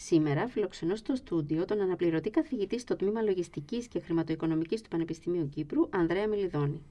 Σήμερα 0.00 0.48
φιλοξενώ 0.48 0.96
στο 0.96 1.14
στούντιο 1.14 1.64
τον 1.64 1.80
αναπληρωτή 1.80 2.30
καθηγητή 2.30 2.78
στο 2.78 2.96
τμήμα 2.96 3.22
Λογιστικής 3.22 3.88
και 3.88 4.00
Χρηματοοικονομικής 4.00 4.82
του 4.82 4.88
Πανεπιστημίου 4.88 5.48
Κύπρου, 5.48 5.88
Ανδρέα 5.90 6.26
Μιλιδόνη. 6.26 6.82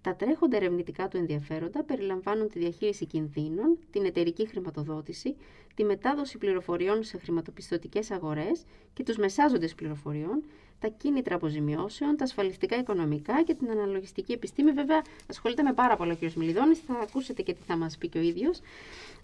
Τα 0.00 0.14
τρέχοντα 0.16 0.56
ερευνητικά 0.56 1.08
του 1.08 1.16
ενδιαφέροντα 1.16 1.84
περιλαμβάνουν 1.84 2.48
τη 2.48 2.58
διαχείριση 2.58 3.06
κινδύνων, 3.06 3.78
την 3.90 4.04
εταιρική 4.04 4.46
χρηματοδότηση, 4.46 5.36
τη 5.74 5.84
μετάδοση 5.84 6.38
πληροφοριών 6.38 7.02
σε 7.02 7.18
χρηματοπιστωτικές 7.18 8.10
αγορές 8.10 8.64
και 8.92 9.02
τους 9.02 9.16
μεσάζοντες 9.16 9.74
πληροφοριών, 9.74 10.42
τα 10.78 10.88
κίνητρα 10.88 11.34
αποζημιώσεων, 11.34 12.16
τα 12.16 12.24
ασφαλιστικά 12.24 12.76
οικονομικά 12.76 13.42
και 13.42 13.54
την 13.54 13.70
αναλογιστική 13.70 14.32
επιστήμη. 14.32 14.72
Βέβαια, 14.72 15.02
ασχολείται 15.30 15.62
με 15.62 15.72
πάρα 15.72 15.96
πολλά 15.96 16.12
ο 16.12 16.16
κ. 16.26 16.32
Μιλιδόνης, 16.32 16.78
θα 16.78 16.94
ακούσετε 16.94 17.42
και 17.42 17.52
τι 17.52 17.62
θα 17.66 17.76
μας 17.76 17.98
πει 17.98 18.08
και 18.08 18.18
ο 18.18 18.22
ίδιος. 18.22 18.60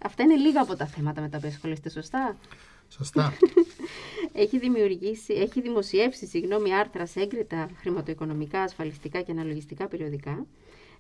Αυτά 0.02 0.22
είναι 0.22 0.36
λίγα 0.36 0.60
από 0.60 0.76
τα 0.76 0.86
θέματα 0.86 1.20
με 1.20 1.28
τα 1.28 1.36
οποία 1.36 1.48
ασχολείστε, 1.48 1.88
σωστά; 1.90 2.36
Σωστά. 2.88 3.32
έχει, 4.32 4.58
δημιουργήσει, 4.58 5.32
έχει 5.32 5.60
δημοσιεύσει 5.60 6.26
συγγνώμη, 6.26 6.74
άρθρα 6.74 7.06
σε 7.06 7.20
έγκριτα 7.20 7.70
χρηματοοικονομικά, 7.76 8.62
ασφαλιστικά 8.62 9.20
και 9.20 9.32
αναλογιστικά 9.32 9.88
περιοδικά, 9.88 10.46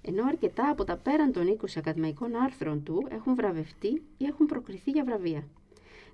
ενώ 0.02 0.24
αρκετά 0.26 0.68
από 0.68 0.84
τα 0.84 0.96
πέραν 0.96 1.32
των 1.32 1.58
20 1.60 1.66
ακαδημαϊκών 1.76 2.34
άρθρων 2.34 2.82
του 2.82 3.06
έχουν 3.10 3.34
βραβευτεί 3.34 4.02
ή 4.16 4.24
έχουν 4.24 4.46
προκριθεί 4.46 4.90
για 4.90 5.04
βραβεία. 5.04 5.48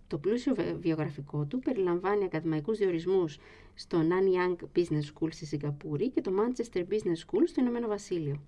Το 0.07 0.19
πλούσιο 0.19 0.55
βιογραφικό 0.81 1.45
του 1.45 1.59
περιλαμβάνει 1.59 2.25
ακαδημαϊκούς 2.25 2.79
διορισμούς 2.79 3.39
στο 3.75 3.99
Nanyang 3.99 4.79
Business 4.79 5.03
School 5.15 5.29
στη 5.31 5.47
Σιγκαπούρη 5.47 6.11
και 6.11 6.21
το 6.21 6.33
Manchester 6.39 6.79
Business 6.79 7.27
School 7.27 7.43
στο 7.47 7.61
Ηνωμένο 7.61 7.89
Βασίλειο. 7.89 8.41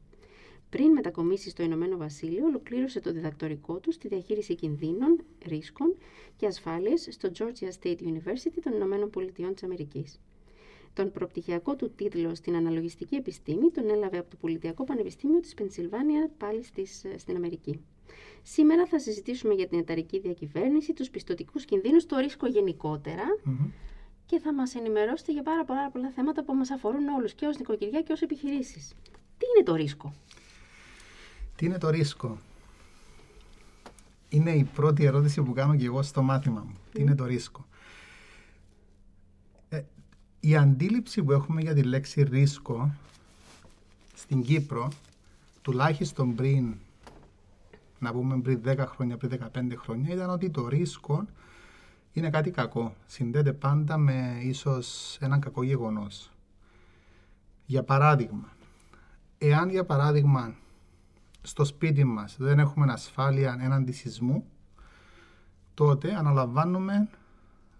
Πριν 0.74 0.90
μετακομίσει 0.90 1.50
στο 1.50 1.62
Ηνωμένο 1.62 1.96
Βασίλειο, 1.96 2.44
ολοκλήρωσε 2.44 3.00
το 3.00 3.12
διδακτορικό 3.12 3.78
του 3.78 3.92
στη 3.92 4.08
διαχείριση 4.08 4.54
κινδύνων, 4.54 5.20
ρίσκων 5.46 5.96
και 6.36 6.46
ασφάλειας 6.46 7.06
στο 7.10 7.30
Georgia 7.38 7.68
State 7.80 7.98
University 7.98 8.58
των 8.62 8.72
Ηνωμένων 8.72 9.10
Πολιτειών 9.10 9.54
της 9.54 9.62
Αμερικής. 9.62 10.20
Τον 10.92 11.10
προπτυχιακό 11.10 11.76
του 11.76 11.90
τίτλο 11.90 12.34
στην 12.34 12.56
αναλογιστική 12.56 13.14
επιστήμη 13.14 13.70
τον 13.70 13.90
έλαβε 13.90 14.18
από 14.18 14.30
το 14.30 14.36
Πολιτιακό 14.40 14.84
Πανεπιστήμιο 14.84 15.40
της 15.40 15.54
Πενσιλβάνια 15.54 16.30
πάλι 16.38 16.62
στις, 16.62 17.04
στην 17.16 17.36
Αμερική. 17.36 17.80
Σήμερα 18.42 18.86
θα 18.86 18.98
συζητήσουμε 18.98 19.54
για 19.54 19.66
την 19.66 19.78
εταιρική 19.78 20.18
διακυβέρνηση, 20.18 20.92
τους 20.92 21.10
πιστοτικούς 21.10 21.64
κινδύνους, 21.64 22.06
το 22.06 22.16
ρίσκο 22.16 22.46
και 24.26 24.38
θα 24.38 24.52
μας 24.54 24.74
ενημερώσετε 24.74 25.32
για 25.32 25.42
πάρα 25.42 25.64
πολλά, 25.64 25.90
πολλά 25.90 26.10
θέματα 26.10 26.44
που 26.44 26.54
μας 26.54 26.70
αφορούν 26.70 27.08
όλους 27.08 27.34
και 27.34 27.46
ως 27.46 27.58
νοικοκυριά 27.58 28.02
και 28.02 28.12
ως 28.12 28.22
επιχειρήσεις. 28.22 28.94
Τι 29.38 29.46
είναι 29.54 29.64
το 29.64 29.74
ρίσκο; 29.74 30.12
Τι 31.56 31.66
είναι 31.66 31.78
το 31.78 31.90
ρίσκο; 31.90 32.38
Είναι 34.28 34.50
η 34.50 34.64
πρώτη 34.64 35.04
ερώτηση 35.04 35.42
που 35.42 35.52
κάνω 35.52 35.76
και 35.76 35.84
εγώ 35.84 36.02
στο 36.02 36.22
μάθημα 36.22 36.60
μου. 36.60 36.74
Τι 36.92 37.00
είναι 37.00 37.14
το 37.14 37.24
ρίσκο; 37.24 37.66
Ε, 39.68 39.82
η 40.40 40.56
αντίληψη 40.56 41.22
που 41.22 41.32
έχουμε 41.32 41.60
για 41.60 41.74
τη 41.74 41.82
λέξη 41.82 42.22
ρίσκο 42.22 42.94
στην 44.14 44.42
Κύπρο, 44.42 44.88
τουλάχιστον 45.62 46.34
πριν, 46.34 46.74
να 47.98 48.12
πούμε 48.12 48.40
πριν 48.40 48.60
10 48.64 48.84
χρόνια, 48.86 49.16
πριν 49.16 49.30
15 49.54 49.76
χρόνια, 49.76 50.14
ήταν 50.14 50.30
ότι 50.30 50.50
το 50.50 50.68
ρίσκο 50.68 51.24
είναι 52.12 52.30
κάτι 52.30 52.50
κακό. 52.50 52.94
Συνδέεται 53.06 53.52
πάντα 53.52 53.96
με 53.96 54.38
ίσως 54.42 55.16
έναν 55.20 55.40
κακό 55.40 55.62
γεγονός. 55.62 56.30
Για 57.66 57.82
παράδειγμα, 57.82 58.52
εάν 59.38 59.70
για 59.70 59.84
παράδειγμα 59.84 60.54
στο 61.46 61.64
σπίτι 61.64 62.04
μας 62.04 62.36
δεν 62.38 62.58
έχουμε 62.58 62.92
ασφάλεια 62.92 63.58
έναντι 63.60 63.92
σεισμού, 63.92 64.44
τότε 65.74 66.14
αναλαμβάνουμε 66.14 67.08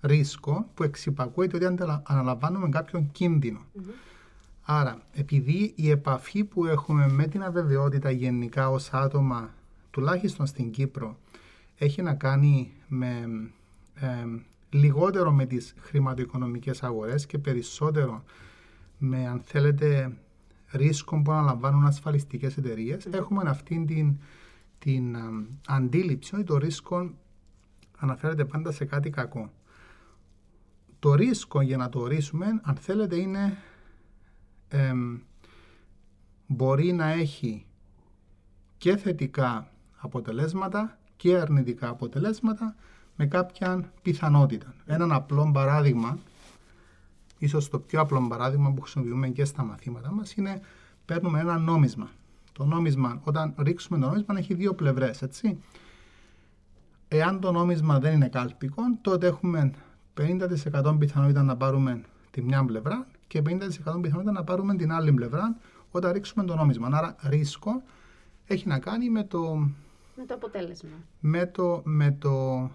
ρίσκο 0.00 0.70
που 0.74 0.82
εξυπακούεται 0.82 1.56
ότι 1.56 1.84
αναλαμβάνουμε 2.02 2.68
κάποιον 2.68 3.10
Άρα, 4.62 5.02
επειδή 5.12 5.72
η 5.76 5.90
επαφή 5.90 6.44
που 6.44 6.64
έχουμε 6.64 7.08
με 7.08 7.26
την 7.26 7.42
αβεβαιότητα 7.42 8.10
γενικά 8.10 8.70
ως 8.70 8.92
άτομα, 8.92 9.54
τουλάχιστον 9.90 10.46
στην 10.46 10.70
Κύπρο, 10.70 11.16
έχει 11.78 12.02
να 12.02 12.14
κάνει 12.14 12.72
με 12.88 13.28
λιγότερο 14.70 15.32
με 15.32 15.46
τις 15.46 15.74
χρηματοοικονομικές 15.80 16.82
αγορές 16.82 17.26
και 17.26 17.38
περισσότερο 17.38 18.24
με, 18.98 19.26
αν 19.28 19.40
θέλετε, 19.44 20.16
ρίσκων 20.74 21.22
που 21.22 21.32
αναλαμβάνουν 21.32 21.86
ασφαλιστικές 21.86 22.58
έχουμε 23.10 23.42
αυτή 23.46 23.84
την, 23.86 24.18
την 24.78 25.16
αντίληψη 25.66 26.34
ότι 26.34 26.44
το 26.44 26.56
ρίσκο 26.56 27.10
αναφέρεται 27.98 28.44
πάντα 28.44 28.72
σε 28.72 28.84
κάτι 28.84 29.10
κακό. 29.10 29.52
Το 30.98 31.14
ρίσκο 31.14 31.60
για 31.60 31.76
να 31.76 31.88
το 31.88 32.00
ορίσουμε, 32.00 32.46
αν 32.62 32.74
θέλετε, 32.74 33.16
είναι 33.16 33.56
μπορεί 36.46 36.92
να 36.92 37.10
έχει 37.10 37.66
και 38.78 38.96
θετικά 38.96 39.68
αποτελέσματα 39.96 40.98
και 41.16 41.36
αρνητικά 41.36 41.88
αποτελέσματα 41.88 42.74
με 43.16 43.26
κάποια 43.26 43.92
πιθανότητα. 44.02 44.74
Έναν 44.86 45.12
απλό 45.12 45.50
παράδειγμα 45.52 46.18
ίσως 47.44 47.68
το 47.68 47.78
πιο 47.78 48.00
απλό 48.00 48.26
παράδειγμα 48.28 48.72
που 48.72 48.80
χρησιμοποιούμε 48.80 49.28
και 49.28 49.44
στα 49.44 49.64
μαθήματα 49.64 50.12
μας 50.12 50.34
είναι 50.34 50.60
παίρνουμε 51.04 51.40
ένα 51.40 51.58
νόμισμα. 51.58 52.10
Το 52.52 52.64
νόμισμα, 52.64 53.20
όταν 53.24 53.54
ρίξουμε 53.58 53.98
το 53.98 54.06
νόμισμα, 54.06 54.38
έχει 54.38 54.54
δύο 54.54 54.74
πλευρές, 54.74 55.22
έτσι. 55.22 55.58
Εάν 57.08 57.40
το 57.40 57.52
νόμισμα 57.52 57.98
δεν 57.98 58.14
είναι 58.14 58.28
κάλπικο, 58.28 58.82
τότε 59.00 59.26
έχουμε 59.26 59.70
50% 60.20 60.96
πιθανότητα 60.98 61.42
να 61.42 61.56
πάρουμε 61.56 62.00
τη 62.30 62.42
μια 62.42 62.64
πλευρά 62.64 63.06
και 63.26 63.42
50% 63.46 63.50
πιθανότητα 64.00 64.32
να 64.32 64.44
πάρουμε 64.44 64.76
την 64.76 64.92
άλλη 64.92 65.12
πλευρά 65.12 65.56
όταν 65.90 66.12
ρίξουμε 66.12 66.44
το 66.44 66.54
νόμισμα. 66.54 66.88
Άρα 66.92 67.16
ρίσκο 67.22 67.82
έχει 68.46 68.68
να 68.68 68.78
κάνει 68.78 69.10
με 69.10 69.24
το... 69.24 69.54
Με 70.16 70.24
το 70.26 70.34
αποτέλεσμα. 70.34 70.90
Με 71.20 71.46
το... 71.46 71.82
Με 71.84 72.16
το 72.18 72.70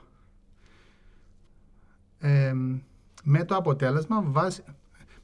ε, 2.19 2.53
με 3.23 3.43
το 3.43 3.55
αποτέλεσμα, 3.55 4.21
βάση, 4.21 4.63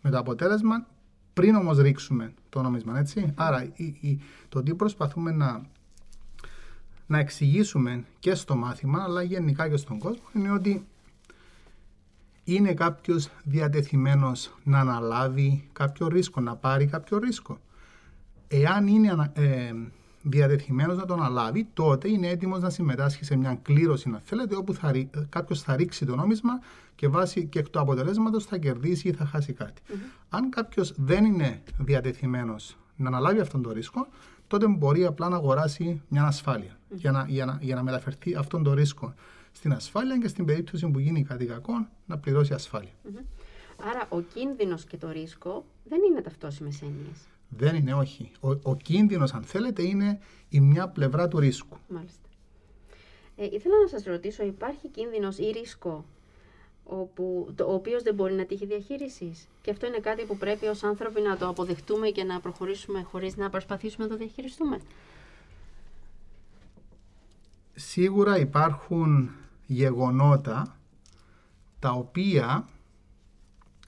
με 0.02 0.10
το 0.10 0.18
αποτέλεσμα 0.18 0.88
πριν 1.34 1.56
όμως 1.56 1.78
ρίξουμε 1.78 2.34
το 2.50 2.62
νόμισμα, 2.62 3.00
έτσι. 3.00 3.34
Άρα 3.36 3.64
η, 3.76 4.22
το 4.50 4.64
τι 4.64 4.76
προσπαθούμε 4.76 5.32
να, 5.32 5.62
να 7.08 7.20
εξηγήσουμε 7.20 8.06
και 8.20 8.36
στο 8.36 8.56
μάθημα, 8.56 9.04
αλλά 9.04 9.22
γενικά 9.22 9.70
και 9.70 9.78
στον 9.78 10.00
κόσμο, 10.00 10.24
είναι 10.34 10.52
ότι 10.52 10.86
είναι 12.44 12.74
κάποιος 12.74 13.30
διατεθειμένος 13.44 14.56
να 14.64 14.80
αναλάβει 14.80 15.70
κάποιο 15.74 16.08
ρίσκο, 16.08 16.42
να 16.42 16.56
πάρει 16.56 16.86
κάποιο 16.86 17.18
ρίσκο. 17.18 17.60
Εάν 18.48 18.88
είναι 18.88 19.32
ε, 19.34 19.74
διατεθειμένος 20.28 20.98
να 20.98 21.06
τον 21.06 21.20
αναλάβει, 21.20 21.68
τότε 21.74 22.10
είναι 22.10 22.28
έτοιμος 22.28 22.62
να 22.62 22.70
συμμετάσχει 22.70 23.26
σε 23.26 23.36
μια 23.36 23.60
κλήρωση, 23.62 24.10
να 24.10 24.20
θέλετε, 24.20 24.56
όπου 24.56 24.74
θα, 24.74 24.92
κάποιος 25.30 25.62
θα 25.62 25.76
ρίξει 25.76 26.06
το 26.06 26.16
νόμισμα 26.16 26.60
και 26.96 27.08
βάσει 27.08 27.46
και 27.46 27.60
εκ 27.60 27.70
του 27.70 27.80
αποτελέσματος 27.80 28.46
θα 28.46 28.58
κερδίσει 28.58 29.08
ή 29.08 29.14
θα 29.14 29.26
χάσει 29.26 29.56
Αν 30.30 30.50
κάποιος 30.50 30.94
δεν 30.98 31.26
είναι 31.26 31.62
διατεθειμένος 31.78 32.78
να 32.96 33.08
αναλάβει 33.08 33.40
αυτόν 33.40 33.62
τον 33.62 33.74
ρίσκο, 33.74 34.08
τότε 34.48 34.68
μπορεί 34.68 35.06
απλά 35.06 35.30
να 35.30 35.36
αγοράσει 35.36 36.02
μια 36.08 36.24
ασφαλεια 36.24 36.78
για, 36.90 37.12
να, 37.12 37.26
για, 37.28 37.46
να, 37.46 37.60
για 37.62 37.76
να 37.76 37.84
μεταφερθεί 37.84 38.36
αυτόν 38.36 38.64
τον 38.64 38.74
ρίσκο 38.74 39.14
στην 39.52 39.74
ασφάλεια 39.74 40.18
και 40.18 40.28
στην 40.28 40.46
περίπτωση 40.46 40.88
που 40.88 41.00
γίνει 41.00 41.24
κάτι 41.24 41.46
κακό 41.46 41.88
να 42.06 42.18
πληρώσει 42.18 42.54
ασφάλεια. 42.54 42.92
Άρα 43.90 44.08
ο 44.10 44.22
κίνδυνος 44.22 44.84
και 44.84 44.98
το 44.98 45.12
ρίσκο 45.12 45.66
δεν 45.84 46.00
είναι 46.10 46.22
ταυτόσιμες 46.22 46.82
έννοιες. 46.82 47.18
Δεν 47.50 47.76
είναι, 47.76 47.94
όχι. 47.94 48.32
Ο, 48.40 48.50
ο 48.50 48.76
κίνδυνος, 48.76 49.34
αν 49.34 49.44
θέλετε, 49.44 49.84
είναι 49.84 50.20
η 50.50 50.60
μια 50.60 50.88
πλευρά 50.88 51.28
του 51.28 51.40
ρίσκου. 51.40 51.78
Μάλιστα. 51.90 52.30
Ε, 53.36 53.46
ήθελα 53.46 53.76
να 53.82 53.88
σας 53.88 54.04
ρωτήσω, 54.04 54.44
υπάρχει 54.44 54.88
κίνδυνος 54.88 55.38
ή 55.38 55.52
ρίσκο 55.52 56.06
όπου, 56.84 57.54
το, 57.56 57.66
ο 57.66 57.74
οποίος 57.74 58.04
δεν 58.04 58.14
μπορεί 58.16 58.34
να 58.34 58.46
τύχει 58.46 58.66
διαχείρισης; 58.66 59.48
Και 59.62 59.72
αυτό 59.72 59.88
είναι 59.88 60.00
κάτι 60.00 60.24
που 60.24 60.38
πρέπει 60.38 60.66
ως 60.66 60.84
άνθρωποι 60.84 61.22
να 61.22 61.38
το 61.38 61.48
αποδεχτούμε 61.48 62.10
και 62.10 62.24
να 62.24 62.40
προχωρήσουμε 62.40 63.02
χωρίς 63.02 63.36
να 63.38 63.50
προσπαθήσουμε 63.50 64.06
να 64.06 64.12
το 64.12 64.18
διαχειριστούμε; 64.18 64.80
Σίγουρα 67.76 68.38
υπάρχουν 68.40 69.32
γεγονότα 69.68 70.78
τα 71.80 71.92
οποία 71.92 72.68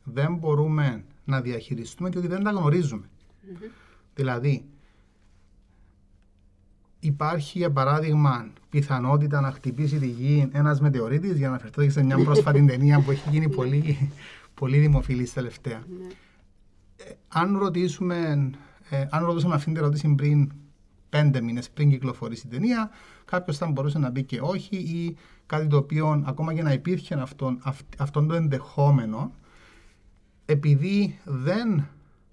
δεν 0.03 0.35
μπορούμε 0.35 1.05
να 1.25 1.41
διαχειριστούμε 1.41 2.09
διότι 2.09 2.27
δεν 2.27 2.43
τα 2.43 2.49
γνωρίζουμε. 2.49 3.09
Δηλαδή, 4.15 4.65
υπάρχει 6.99 7.57
για 7.57 7.71
παράδειγμα 7.71 8.47
πιθανότητα 8.69 9.41
να 9.41 9.51
χτυπήσει 9.51 9.99
τη 9.99 10.07
γη 10.07 10.49
ένας 10.51 10.81
μετεωρίτης, 10.81 11.37
για 11.37 11.49
να 11.49 11.53
αναφερθώ 11.53 11.89
σε 11.89 12.03
μια 12.03 12.23
πρόσφατη 12.23 12.65
ταινία 12.65 13.01
που 13.01 13.11
έχει 13.11 13.29
γίνει 13.29 13.49
πολύ, 13.49 14.11
πολύ 14.53 14.77
δημοφιλής 14.77 15.33
τελευταία. 15.33 15.83
Ναι. 15.99 16.07
Ε, 16.97 17.13
αν 17.27 17.57
ρωτήσουμε, 17.57 18.49
ε, 18.89 19.05
αν 19.09 19.25
ρωτούσαμε 19.25 19.53
αυτήν 19.53 19.73
την 19.73 19.81
ερώτηση 19.81 20.15
πριν 20.15 20.51
πέντε 21.09 21.41
μήνες 21.41 21.69
πριν 21.69 21.89
κυκλοφορήσει 21.89 22.47
η 22.47 22.49
ταινία, 22.49 22.89
κάποιος 23.25 23.57
θα 23.57 23.67
μπορούσε 23.67 23.99
να 23.99 24.11
πει 24.11 24.23
και 24.23 24.39
όχι 24.41 24.75
ή 24.75 25.17
κάτι 25.45 25.67
το 25.67 25.77
οποίο 25.77 26.23
ακόμα 26.25 26.53
και 26.53 26.63
να 26.63 26.73
υπήρχε 26.73 27.15
αυτόν, 27.15 27.61
αυτόν 27.97 28.27
το 28.27 28.33
ενδεχόμενο, 28.33 29.31
επειδή 30.45 31.19
δεν 31.25 31.87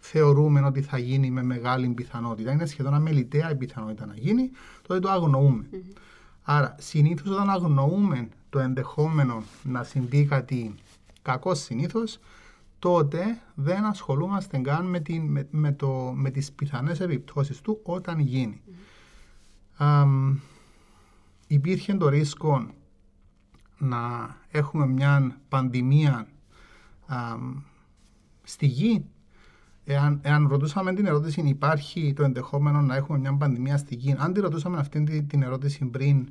θεωρούμε 0.07 0.61
ότι 0.61 0.83
θα 0.83 0.99
γίνει 0.99 1.31
με 1.31 1.43
μεγάλη 1.43 1.89
πιθανότητα, 1.89 2.53
είναι 2.53 2.67
σχεδόν 2.67 2.95
αμεληταία 2.95 3.51
η 3.51 3.57
πιθανότητα 3.57 4.07
να 4.07 4.15
γίνει, 4.15 4.51
τότε 4.83 5.01
το 5.01 5.11
αγνοούμε. 5.11 5.69
Άρα, 6.43 6.75
συνήθως 6.79 7.31
όταν 7.31 7.51
αγνοούμε 7.51 8.29
το 8.51 8.59
ενδεχόμενο 8.59 9.43
να 9.63 9.83
συμβεί 9.83 10.25
κάτι 10.25 10.75
κακό 11.23 11.55
συνήθως, 11.55 12.19
τότε 12.79 13.39
δεν 13.55 13.85
ασχολούμαστε 13.85 14.59
καν 14.59 14.87
με, 14.87 15.01
την, 15.01 15.23
με, 15.23 15.49
με, 15.51 15.73
το, 15.73 16.13
με 16.15 16.31
τις 16.31 16.53
πιθανές 16.53 17.01
επιπτώσεις 17.01 17.61
του 17.61 17.81
όταν 17.83 18.19
γίνει. 18.19 18.61
Mm. 19.79 20.37
υπήρχε 21.47 21.95
το 21.95 22.09
ρίσκο 22.09 22.67
να 23.79 24.37
έχουμε 24.51 24.87
μια 24.87 25.37
πανδημία 25.49 26.27
στη 28.43 28.67
γη. 28.67 29.05
Εάν, 29.85 30.21
εάν 30.23 30.49
ρωτούσαμε 30.49 30.95
την 30.95 31.07
ερώτηση, 31.07 31.41
υπάρχει 31.41 32.13
το 32.17 32.23
ενδεχόμενο 32.23 32.81
να 32.81 32.97
έχουμε 32.97 33.19
μια 33.19 33.37
πανδημία 33.37 33.77
στη 33.77 33.95
γη. 33.95 34.15
Αν 34.19 34.33
τη 34.33 34.41
ρωτούσαμε 34.41 34.79
αυτή 34.79 35.03
την, 35.03 35.27
την 35.27 35.43
ερώτηση 35.43 35.85
πριν 35.85 36.29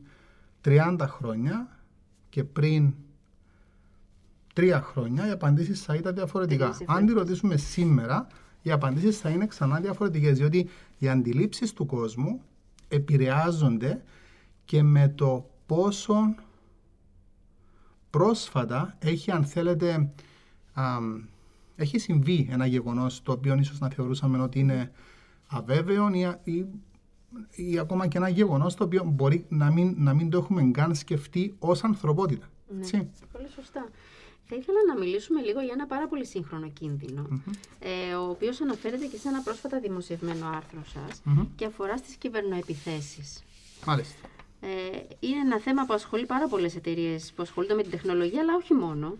30 0.65 0.97
χρόνια 1.01 1.79
και 2.29 2.44
πριν 2.44 2.94
τρία 4.53 4.81
χρόνια, 4.81 5.27
οι 5.27 5.31
απαντήσεις 5.31 5.81
θα 5.81 5.95
ήταν 5.95 6.15
διαφορετικά. 6.15 6.77
Αν 6.85 7.05
τη 7.05 7.13
ρωτήσουμε 7.13 7.57
σήμερα, 7.57 8.27
οι 8.61 8.71
απαντήσεις 8.71 9.17
θα 9.17 9.29
είναι 9.29 9.47
ξανά 9.47 9.79
διαφορετικές. 9.79 10.38
Διότι 10.38 10.69
οι 10.97 11.09
αντιλήψεις 11.09 11.73
του 11.73 11.85
κόσμου 11.85 12.41
επηρεάζονται 12.88 14.03
και 14.65 14.83
με 14.83 15.07
το 15.07 15.50
πόσο 15.65 16.35
πρόσφατα 18.09 18.95
έχει, 19.00 19.31
αν 19.31 19.45
θέλετε, 19.45 20.11
έχει 21.75 21.99
συμβεί 21.99 22.47
ένα 22.51 22.65
γεγονός 22.65 23.21
το 23.21 23.31
οποίο 23.31 23.57
ίσως 23.59 23.79
να 23.79 23.89
θεωρούσαμε 23.89 24.41
ότι 24.41 24.59
είναι 24.59 24.91
αβέβαιο 25.47 26.09
ή, 26.43 26.65
ή, 27.51 27.79
ακόμα 27.79 28.07
και 28.07 28.17
ένα 28.17 28.29
γεγονός 28.29 28.75
το 28.75 28.83
οποίο 28.83 29.03
μπορεί 29.03 29.45
να 29.49 29.71
μην, 29.71 29.95
να 29.97 30.13
μην 30.13 30.29
το 30.29 30.37
έχουμε 30.37 30.71
καν 30.71 30.95
σκεφτεί 30.95 31.55
ως 31.59 31.83
ανθρωπότητα. 31.83 32.49
Ναι, 32.67 33.07
πολύ 33.31 33.49
σωστά. 33.55 33.89
Θα 34.45 34.55
ήθελα 34.55 34.77
να 34.87 34.99
μιλήσουμε 34.99 35.41
λίγο 35.41 35.61
για 35.61 35.73
ένα 35.73 35.85
πάρα 35.85 36.07
πολύ 36.07 36.25
σύγχρονο 36.25 36.71
ε, 37.79 38.13
ο 38.15 38.29
οποίος 38.29 38.61
αναφέρεται 38.61 39.05
και 39.05 39.17
σε 39.17 39.27
ένα 39.27 39.41
πρόσφατα 39.41 39.79
δημοσιευμένο 39.79 40.47
άρθρο 40.47 40.81
σας 40.83 41.21
και 41.55 41.65
αφορά 41.65 41.97
στις 41.97 42.15
κυβερνοεπιθέσεις. 42.15 43.43
Μάλιστα. 43.85 44.27
Ε, 44.61 44.67
είναι 45.19 45.39
ένα 45.39 45.59
θέμα 45.59 45.85
που 45.85 45.93
ασχολεί 45.93 46.25
πάρα 46.25 46.47
πολλές 46.47 46.75
εταιρείες 46.75 47.33
που 47.35 47.41
ασχολούνται 47.41 47.73
με 47.73 47.81
την 47.81 47.91
τεχνολογία, 47.91 48.41
αλλά 48.41 48.55
όχι 48.55 48.73
μόνο. 48.73 49.17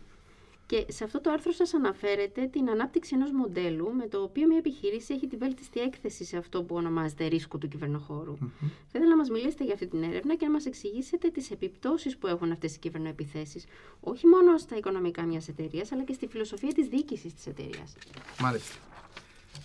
Και 0.74 0.86
σε 0.92 1.04
αυτό 1.04 1.22
το 1.22 1.32
άρθρο 1.32 1.52
σας 1.52 1.74
αναφέρεται 1.74 2.48
την 2.48 2.70
ανάπτυξη 2.70 3.16
ενός 3.16 3.32
μοντέλου 3.32 3.94
με 3.96 4.08
το 4.08 4.22
οποίο 4.22 4.48
μια 4.48 4.58
επιχείρηση 4.58 5.14
έχει 5.14 5.28
τη 5.28 5.36
βέλτιστη 5.36 5.80
έκθεση 5.80 6.24
σε 6.26 6.38
αυτό 6.38 6.64
που 6.64 6.76
ονομάζεται 6.76 7.26
ρίσκο 7.26 7.58
του 7.58 7.68
κυβερνοχώρου. 7.68 8.34
Mm-hmm. 8.34 8.58
Θα 8.62 8.94
ήθελα 8.94 9.10
να 9.10 9.18
μας 9.18 9.30
μιλήσετε 9.30 9.64
για 9.64 9.74
αυτή 9.74 9.88
την 9.88 10.04
έρευνα 10.04 10.36
και 10.36 10.46
να 10.46 10.52
μας 10.52 10.66
εξηγήσετε 10.66 11.30
τις 11.30 11.52
επιπτώσεις 11.52 12.18
που 12.18 12.28
έχουν 12.28 12.52
αυτές 12.52 12.76
οι 12.76 12.80
κυβερνοεπιθέσεις, 12.80 13.66
όχι 14.00 14.28
μόνο 14.28 14.58
στα 14.58 14.78
οικονομικά 14.78 15.24
μιας 15.24 15.48
εταιρείας, 15.48 15.92
αλλά 15.92 16.04
και 16.04 16.14
στη 16.14 16.28
φιλοσοφία 16.28 16.74
της 16.74 16.88
διοίκησης 16.88 17.34
της 17.34 17.48
εταιρείας. 17.48 17.96
Μάλιστα. 18.40 18.76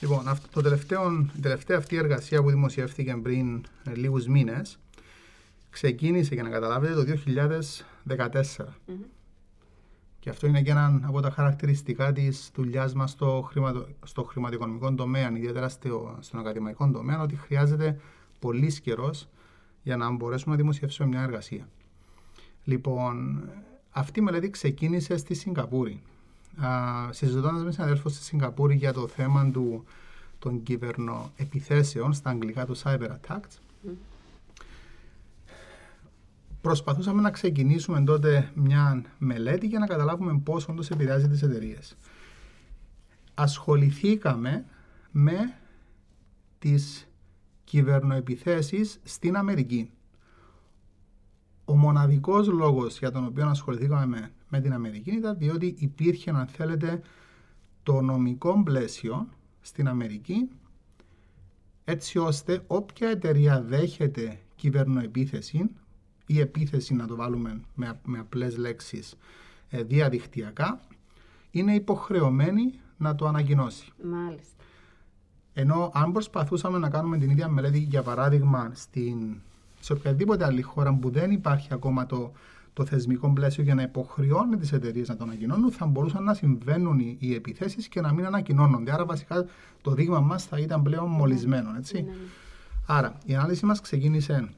Λοιπόν, 0.00 0.28
αυτό, 0.28 0.48
το 0.52 0.60
τελευταίο, 0.60 1.28
η 1.36 1.40
τελευταία 1.40 1.78
αυτή 1.78 1.96
εργασία 1.96 2.42
που 2.42 2.50
δημοσιεύθηκε 2.50 3.18
πριν 3.22 3.64
ε, 3.84 3.94
λίγους 3.94 4.26
μήνες 4.26 4.78
ξεκίνησε, 5.70 6.34
για 6.34 6.42
να 6.42 6.50
καταλάβετε, 6.50 6.94
το 6.94 7.04
2014. 8.06 8.64
Mm-hmm. 8.64 9.17
Και 10.20 10.30
αυτό 10.30 10.46
είναι 10.46 10.62
και 10.62 10.70
ένα 10.70 11.00
από 11.04 11.20
τα 11.20 11.30
χαρακτηριστικά 11.30 12.12
της 12.12 12.50
δουλειάς 12.54 12.94
μας 12.94 13.10
στο, 13.10 13.46
χρηματο, 13.50 13.86
στο 14.04 14.22
χρηματοοικονομικό 14.22 14.94
τομέα, 14.94 15.30
ιδιαίτερα 15.36 15.68
στο, 15.68 16.16
στον 16.20 16.40
ακαδημαϊκό 16.40 16.90
τομέα, 16.90 17.20
ότι 17.20 17.36
χρειάζεται 17.36 18.00
πολύς 18.38 18.80
καιρός 18.80 19.28
για 19.82 19.96
να 19.96 20.10
μπορέσουμε 20.10 20.54
να 20.54 20.60
δημοσιεύσουμε 20.60 21.08
μια 21.08 21.22
εργασία. 21.22 21.68
Λοιπόν, 22.64 23.48
αυτή 23.90 24.20
η 24.20 24.22
μελέτη 24.22 24.50
ξεκίνησε 24.50 25.16
στη 25.16 25.34
Σιγκαπούρη. 25.34 26.02
Συζητώντας 27.10 27.64
με 27.64 27.72
συναδέλφους 27.72 28.14
στη 28.14 28.24
Σιγκαπούρη 28.24 28.74
για 28.74 28.92
το 28.92 29.06
θέμα 29.06 29.50
του, 29.50 29.84
των 30.38 30.62
κυβερνοεπιθέσεων, 30.62 32.12
στα 32.12 32.30
αγγλικά 32.30 32.66
του 32.66 32.76
cyber 32.76 33.08
attacks, 33.08 33.58
προσπαθούσαμε 36.60 37.20
να 37.20 37.30
ξεκινήσουμε 37.30 38.04
τότε 38.04 38.50
μια 38.54 39.02
μελέτη 39.18 39.66
για 39.66 39.78
να 39.78 39.86
καταλάβουμε 39.86 40.40
πώς 40.44 40.68
όντως 40.68 40.90
επηρεάζει 40.90 41.28
τις 41.28 41.42
εταιρείες. 41.42 41.96
Ασχοληθήκαμε 43.34 44.64
με 45.10 45.58
τις 46.58 47.08
κυβερνοεπιθέσεις 47.64 49.00
στην 49.04 49.36
Αμερική. 49.36 49.90
Ο 51.64 51.76
μοναδικός 51.76 52.46
λόγος 52.48 52.98
για 52.98 53.10
τον 53.10 53.24
οποίο 53.24 53.46
ασχοληθήκαμε 53.46 54.06
με, 54.06 54.32
με 54.48 54.60
την 54.60 54.72
Αμερική 54.72 55.10
ήταν 55.10 55.36
διότι 55.38 55.74
υπήρχε, 55.78 56.30
αν 56.30 56.46
θέλετε, 56.46 57.00
το 57.82 58.00
νομικό 58.00 58.62
πλαίσιο 58.62 59.28
στην 59.60 59.88
Αμερική 59.88 60.48
έτσι 61.84 62.18
ώστε 62.18 62.64
όποια 62.66 63.08
εταιρεία 63.08 63.62
δέχεται 63.62 64.40
κυβερνοεπίθεση 64.56 65.70
ή 66.30 66.40
επίθεση 66.40 66.94
να 66.94 67.06
το 67.06 67.16
βάλουμε 67.16 67.60
με, 67.74 68.00
με 68.04 68.18
απλές 68.18 68.56
λέξεις 68.56 69.16
ε, 69.68 69.82
διαδικτυακά 69.82 70.80
είναι 71.50 71.74
υποχρεωμένη 71.74 72.72
να 72.96 73.14
το 73.14 73.26
ανακοινώσει. 73.26 73.92
Μάλιστα. 74.02 74.54
Ενώ 75.52 75.90
αν 75.94 76.12
προσπαθούσαμε 76.12 76.78
να 76.78 76.90
κάνουμε 76.90 77.18
την 77.18 77.30
ίδια 77.30 77.48
μελέτη 77.48 77.78
για 77.78 78.02
παράδειγμα 78.02 78.70
στην, 78.74 79.36
σε 79.80 79.92
οποιαδήποτε 79.92 80.44
άλλη 80.44 80.62
χώρα 80.62 80.94
που 80.94 81.10
δεν 81.10 81.30
υπάρχει 81.30 81.68
ακόμα 81.74 82.06
το, 82.06 82.32
το 82.72 82.84
θεσμικό 82.84 83.32
πλαίσιο 83.32 83.62
για 83.62 83.74
να 83.74 83.82
υποχρεώνει 83.82 84.56
τις 84.56 84.72
εταιρείες 84.72 85.08
να 85.08 85.16
το 85.16 85.24
ανακοινώνουν, 85.24 85.72
θα 85.72 85.86
μπορούσαν 85.86 86.24
να 86.24 86.34
συμβαίνουν 86.34 86.98
οι, 86.98 87.16
οι 87.20 87.34
επιθέσεις 87.34 87.88
και 87.88 88.00
να 88.00 88.12
μην 88.12 88.26
ανακοινώνονται. 88.26 88.92
Άρα, 88.92 89.04
βασικά 89.04 89.44
το 89.82 89.90
δείγμα 89.90 90.20
μας 90.20 90.44
θα 90.44 90.58
ήταν 90.58 90.82
πλέον 90.82 91.08
μολυσμένο. 91.10 91.74
Έτσι. 91.76 92.02
Ναι, 92.02 92.10
ναι. 92.10 92.16
Άρα, 92.86 93.18
η 93.24 93.34
ανάλυση 93.34 93.66
μας 93.66 93.80
ξεκίνησε 93.80 94.48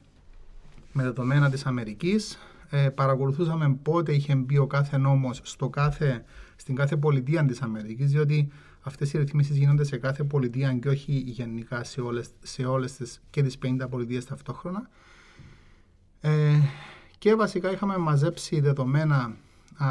με 0.93 1.03
δεδομένα 1.03 1.49
της 1.49 1.65
Αμερικής. 1.65 2.37
Ε, 2.69 2.89
παρακολουθούσαμε 2.89 3.77
πότε 3.83 4.13
είχε 4.13 4.35
μπει 4.35 4.57
ο 4.57 4.67
κάθε 4.67 4.97
νόμος 4.97 5.39
στο 5.43 5.69
κάθε, 5.69 6.23
στην 6.55 6.75
κάθε 6.75 6.97
πολιτεία 6.97 7.45
της 7.45 7.61
Αμερικής, 7.61 8.11
διότι 8.11 8.51
αυτές 8.81 9.13
οι 9.13 9.17
ρυθμίσεις 9.17 9.57
γίνονται 9.57 9.83
σε 9.83 9.97
κάθε 9.97 10.23
πολιτεία 10.23 10.73
και 10.73 10.89
όχι 10.89 11.13
γενικά 11.25 11.83
σε 11.83 12.01
όλες, 12.01 12.29
σε 12.41 12.65
όλες 12.65 12.95
τις, 12.95 13.21
και 13.29 13.41
τις 13.41 13.57
50 13.57 13.89
πολιτείες 13.89 14.25
ταυτόχρονα. 14.25 14.89
Ε, 16.21 16.59
και 17.17 17.35
βασικά 17.35 17.71
είχαμε 17.71 17.97
μαζέψει 17.97 18.59
δεδομένα 18.59 19.35
α, 19.77 19.87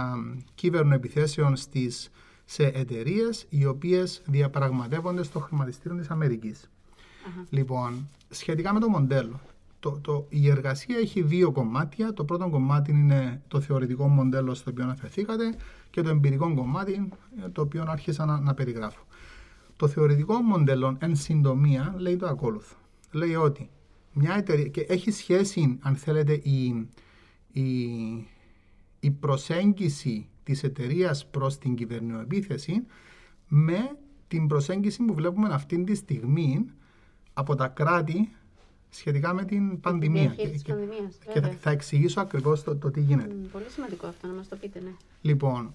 κύβερνων 0.54 0.92
επιθέσεων 0.92 1.56
στις, 1.56 2.10
σε 2.44 2.64
εταιρείες 2.64 3.46
οι 3.48 3.66
οποίες 3.66 4.22
διαπραγματεύονται 4.26 5.22
στο 5.22 5.40
χρηματιστήριο 5.40 5.98
της 5.98 6.10
αμερικης 6.10 6.70
Λοιπόν, 7.50 8.08
σχετικά 8.28 8.72
με 8.72 8.80
το 8.80 8.88
μοντέλο, 8.88 9.40
το, 9.80 9.98
το, 10.00 10.26
η 10.28 10.48
εργασία 10.48 10.98
έχει 10.98 11.22
δύο 11.22 11.52
κομμάτια. 11.52 12.12
Το 12.12 12.24
πρώτο 12.24 12.48
κομμάτι 12.48 12.90
είναι 12.90 13.42
το 13.48 13.60
θεωρητικό 13.60 14.08
μοντέλο 14.08 14.54
στο 14.54 14.70
οποίο 14.70 14.84
αναφερθήκατε 14.84 15.54
και 15.90 16.02
το 16.02 16.08
εμπειρικό 16.08 16.54
κομμάτι 16.54 17.08
ε, 17.44 17.48
το 17.48 17.62
οποίο 17.62 17.84
άρχισα 17.86 18.24
να, 18.24 18.40
να 18.40 18.54
περιγράφω. 18.54 19.04
Το 19.76 19.88
θεωρητικό 19.88 20.34
μοντέλο 20.34 20.96
εν 21.00 21.16
συντομία 21.16 21.94
λέει 21.98 22.16
το 22.16 22.26
ακόλουθο. 22.26 22.76
Λέει 23.10 23.34
ότι 23.34 23.70
μια 24.12 24.34
εταιρεία 24.34 24.68
και 24.68 24.80
έχει 24.80 25.10
σχέση 25.10 25.78
αν 25.80 25.96
θέλετε 25.96 26.32
η, 26.32 26.88
η, 27.52 27.64
η 29.00 29.10
προσέγγιση 29.10 30.28
της 30.42 30.62
εταιρείας 30.62 31.26
προς 31.26 31.58
την 31.58 31.74
κυβερνοεπίθεση 31.74 32.86
με 33.48 33.96
την 34.28 34.46
προσέγγιση 34.46 35.02
που 35.02 35.14
βλέπουμε 35.14 35.48
αυτή 35.52 35.84
τη 35.84 35.94
στιγμή 35.94 36.64
από 37.32 37.54
τα 37.54 37.68
κράτη 37.68 38.32
σχετικά 38.90 39.34
με 39.34 39.44
την 39.44 39.80
πανδημία. 39.80 40.26
Και, 40.26 40.48
και, 40.48 40.74
και 41.32 41.40
θα, 41.40 41.50
θα, 41.60 41.70
εξηγήσω 41.70 42.20
ακριβώς 42.20 42.62
το, 42.62 42.76
το, 42.76 42.90
τι 42.90 43.00
γίνεται. 43.00 43.34
πολύ 43.52 43.68
σημαντικό 43.68 44.06
αυτό 44.06 44.26
να 44.26 44.32
μας 44.32 44.48
το 44.48 44.56
πείτε, 44.56 44.80
ναι. 44.80 44.90
Λοιπόν, 45.20 45.74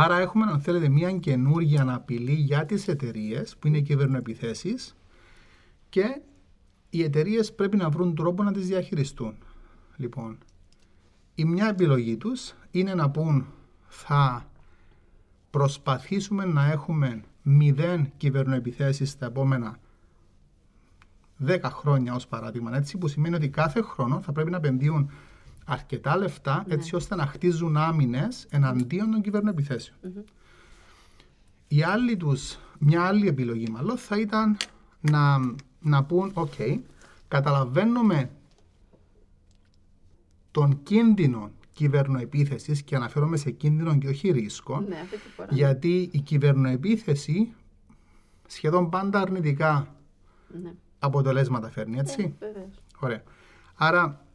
Άρα 0.00 0.18
έχουμε, 0.18 0.46
αν 0.50 0.60
θέλετε, 0.60 0.88
μια 0.88 1.12
καινούργια 1.12 1.94
απειλή 1.94 2.32
για 2.32 2.66
τις 2.66 2.88
εταιρείες 2.88 3.56
που 3.56 3.66
είναι 3.66 3.80
κυβερνοεπιθέσεις 3.80 4.96
και 5.88 6.20
οι 6.90 7.02
εταιρείες 7.02 7.54
πρέπει 7.54 7.76
να 7.76 7.90
βρουν 7.90 8.14
τρόπο 8.14 8.42
να 8.42 8.52
τις 8.52 8.66
διαχειριστούν. 8.66 9.34
Λοιπόν, 9.96 10.38
η 11.34 11.44
μια 11.44 11.68
επιλογή 11.68 12.16
τους 12.16 12.54
είναι 12.70 12.94
να 12.94 13.10
πούν 13.10 13.46
θα 13.88 14.50
προσπαθήσουμε 15.50 16.44
να 16.44 16.70
έχουμε 16.70 17.22
μηδέν 17.42 18.12
κυβερνοεπιθέσεις 18.16 19.10
στα 19.10 19.26
επόμενα 19.26 19.78
10 21.46 21.58
χρόνια 21.62 22.14
ως 22.14 22.26
παράδειγμα, 22.26 22.76
έτσι 22.76 22.98
που 22.98 23.08
σημαίνει 23.08 23.34
ότι 23.34 23.48
κάθε 23.48 23.82
χρόνο 23.82 24.20
θα 24.20 24.32
πρέπει 24.32 24.50
να 24.50 24.56
επενδύουν 24.56 25.10
αρκετά 25.64 26.16
λεφτά 26.16 26.64
ναι. 26.66 26.74
έτσι 26.74 26.94
ώστε 26.94 27.14
να 27.14 27.26
χτίζουν 27.26 27.76
άμυνες 27.76 28.46
εναντίον 28.50 29.10
των 29.10 29.20
κυβερνοεπιθέσεων. 29.20 29.98
Η 31.68 31.82
άλλη 31.82 32.16
τους, 32.16 32.58
μια 32.78 33.02
άλλη 33.02 33.28
επιλογή 33.28 33.68
μάλλον 33.70 33.96
θα 33.96 34.20
ήταν 34.20 34.56
να, 35.00 35.38
να 35.80 36.04
πούν 36.04 36.30
«ΟΚ, 36.34 36.52
καταλαβαίνουμε 37.28 38.30
τον 40.50 40.82
κίνδυνο 40.82 41.50
κυβερνοεπίθεσης 41.72 42.82
και 42.82 42.96
αναφέρομαι 42.96 43.36
σε 43.36 43.50
κίνδυνο 43.50 43.98
και 43.98 44.08
όχι 44.08 44.30
ρίσκο. 44.30 44.80
Ναι, 44.80 45.06
γιατί 45.50 46.08
η 46.12 46.20
κυβερνοεπίθεση 46.20 47.52
σχεδόν 48.46 48.88
πάντα 48.90 49.20
αρνητικά 49.20 49.94
ναι. 50.62 50.72
Αποτελέσματα 50.98 51.70
φέρνει, 51.70 51.98
έτσι; 51.98 52.34
Ε, 52.38 52.46
Ωραία. 52.98 53.22
Άρα 53.74 54.26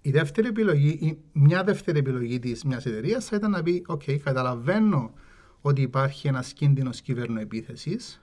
η 0.00 0.10
δεύτερη 0.10 0.48
επιλογή, 0.48 1.18
μια 1.32 1.64
δεύτερη 1.64 1.98
επιλογή 1.98 2.38
της 2.38 2.64
μιας 2.64 2.86
εταιρείας 2.86 3.24
θα 3.24 3.36
ήταν 3.36 3.50
να 3.50 3.62
πει: 3.62 3.84
OK, 3.88 4.16
καταλαβαίνω 4.16 5.12
ότι 5.60 5.82
υπάρχει 5.82 6.28
ένας 6.28 6.52
κίνδυνος 6.52 7.00
κυβερνοεπίθεσης. 7.00 8.22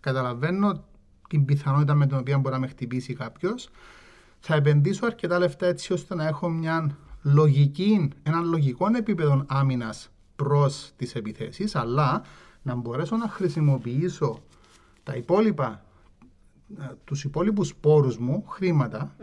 Καταλαβαίνω 0.00 0.84
την 1.28 1.44
πιθανότητα 1.44 1.94
με 1.94 2.06
την 2.06 2.16
οποία 2.16 2.38
μπορεί 2.38 2.54
να 2.54 2.60
με 2.60 2.66
χτυπήσει 2.66 3.14
κάποιος. 3.14 3.68
Θα 4.38 4.54
επενδύσω 4.54 5.06
αρκετά 5.06 5.38
λεφτά 5.38 5.66
έτσι 5.66 5.92
ώστε 5.92 6.14
να 6.14 6.26
έχω 6.26 6.48
μια 6.48 6.96
λογική, 7.22 8.08
έναν 8.22 8.44
λογικό 8.44 8.86
επίπεδο 8.96 9.44
άμυνας 9.48 10.10
προς 10.36 10.92
τις 10.96 11.14
επιθέσεις, 11.14 11.74
αλλά 11.74 12.22
να 12.62 12.74
μπορέσω 12.74 13.16
να 13.16 13.28
χρησιμοποιήσω 13.28 14.42
τα 15.02 15.14
υπόλοιπα, 15.14 15.66
ε, 15.72 15.89
τους 17.04 17.24
υπόλοιπους 17.24 17.74
πόρους 17.74 18.18
μου, 18.18 18.44
χρηματα 18.48 19.16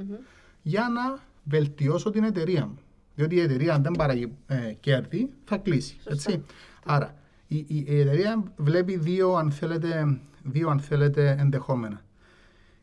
για 0.62 0.88
να 0.90 1.20
βελτιώσω 1.44 2.10
την 2.10 2.24
εταιρεία 2.24 2.66
μου. 2.66 2.78
Διότι 3.16 3.36
η 3.36 3.40
εταιρεία 3.40 3.74
αν 3.74 3.84
δεν 3.84 3.92
παράγει 3.92 4.32
ε, 4.48 4.74
κέρδη 4.80 5.30
θα 5.44 5.58
κλείσει. 5.58 5.98
Έτσι. 6.04 6.44
Άρα 6.86 7.16
η, 7.48 7.58
η, 7.58 7.66
η, 7.68 8.00
εταιρεία 8.00 8.44
βλέπει 8.58 8.98
δύο 8.98 9.34
αν, 9.34 9.52
θέλετε, 9.52 10.20
δύο 10.44 10.70
αν 10.70 10.80
θέλετε 10.80 11.36
ενδεχόμενα. 11.40 12.02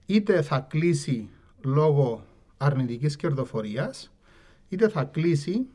Είτε 0.06 0.42
θα 0.42 0.58
κλείσει 0.58 1.28
λόγω 1.62 2.24
αρνητικής 2.56 3.16
κερδοφορίας 3.16 4.12
είτε 4.68 4.88
θα 4.88 5.04
κλείσει 5.04 5.66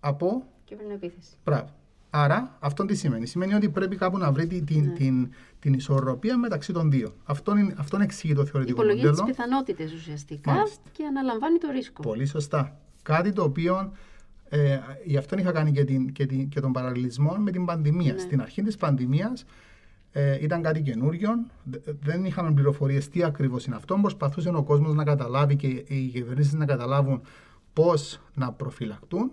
από. 0.00 0.46
Κυβερνοεπίθεση. 0.64 1.36
Μπράβο. 1.44 1.68
Άρα, 2.14 2.56
αυτό 2.60 2.84
τι 2.84 2.94
σημαίνει. 2.94 3.26
Σημαίνει 3.26 3.54
ότι 3.54 3.68
πρέπει 3.68 3.96
κάπου 3.96 4.18
να 4.18 4.32
βρει 4.32 4.46
την, 4.46 4.64
την, 4.64 4.84
ναι. 4.84 4.92
την, 4.92 5.32
την 5.58 5.72
ισορροπία 5.72 6.38
μεταξύ 6.38 6.72
των 6.72 6.90
δύο. 6.90 7.14
Αυτό, 7.24 7.56
είναι, 7.56 7.74
αυτό 7.78 7.98
εξηγεί 8.02 8.34
το 8.34 8.44
θεωρητικό 8.44 8.82
Υπολογίζει 8.82 9.06
μοντέλο. 9.06 9.28
Υπολογίζει 9.28 9.66
τι 9.66 9.76
πιθανότητες 9.76 10.00
ουσιαστικά 10.00 10.52
Μάλιστα. 10.52 10.82
και 10.92 11.04
αναλαμβάνει 11.04 11.58
το 11.58 11.68
ρίσκο. 11.72 12.02
Πολύ 12.02 12.26
σωστά. 12.26 12.76
Κάτι 13.02 13.32
το 13.32 13.42
οποίο. 13.42 13.92
Ε, 14.48 14.78
γι' 15.04 15.16
αυτό 15.16 15.38
είχα 15.38 15.52
κάνει 15.52 15.72
και, 15.72 15.84
την, 15.84 16.12
και, 16.12 16.26
την, 16.26 16.48
και 16.48 16.60
τον 16.60 16.72
παραλληλισμό 16.72 17.34
με 17.38 17.50
την 17.50 17.64
πανδημία. 17.64 18.12
Ναι. 18.12 18.18
Στην 18.18 18.40
αρχή 18.40 18.62
της 18.62 18.76
πανδημίας 18.76 19.44
ε, 20.12 20.42
ήταν 20.42 20.62
κάτι 20.62 20.82
καινούριο. 20.82 21.30
Δεν 22.00 22.24
είχαμε 22.24 22.52
πληροφορίες 22.52 23.08
τι 23.08 23.24
ακριβώς 23.24 23.66
είναι 23.66 23.76
αυτό. 23.76 23.98
Προσπαθούσε 24.00 24.48
ο 24.48 24.62
κόσμος 24.62 24.94
να 24.94 25.04
καταλάβει 25.04 25.56
και 25.56 25.66
οι 25.66 26.10
κυβερνήσει 26.12 26.56
να 26.56 26.66
καταλάβουν 26.66 27.22
πώς 27.72 28.20
να 28.34 28.52
προφυλακτούν. 28.52 29.30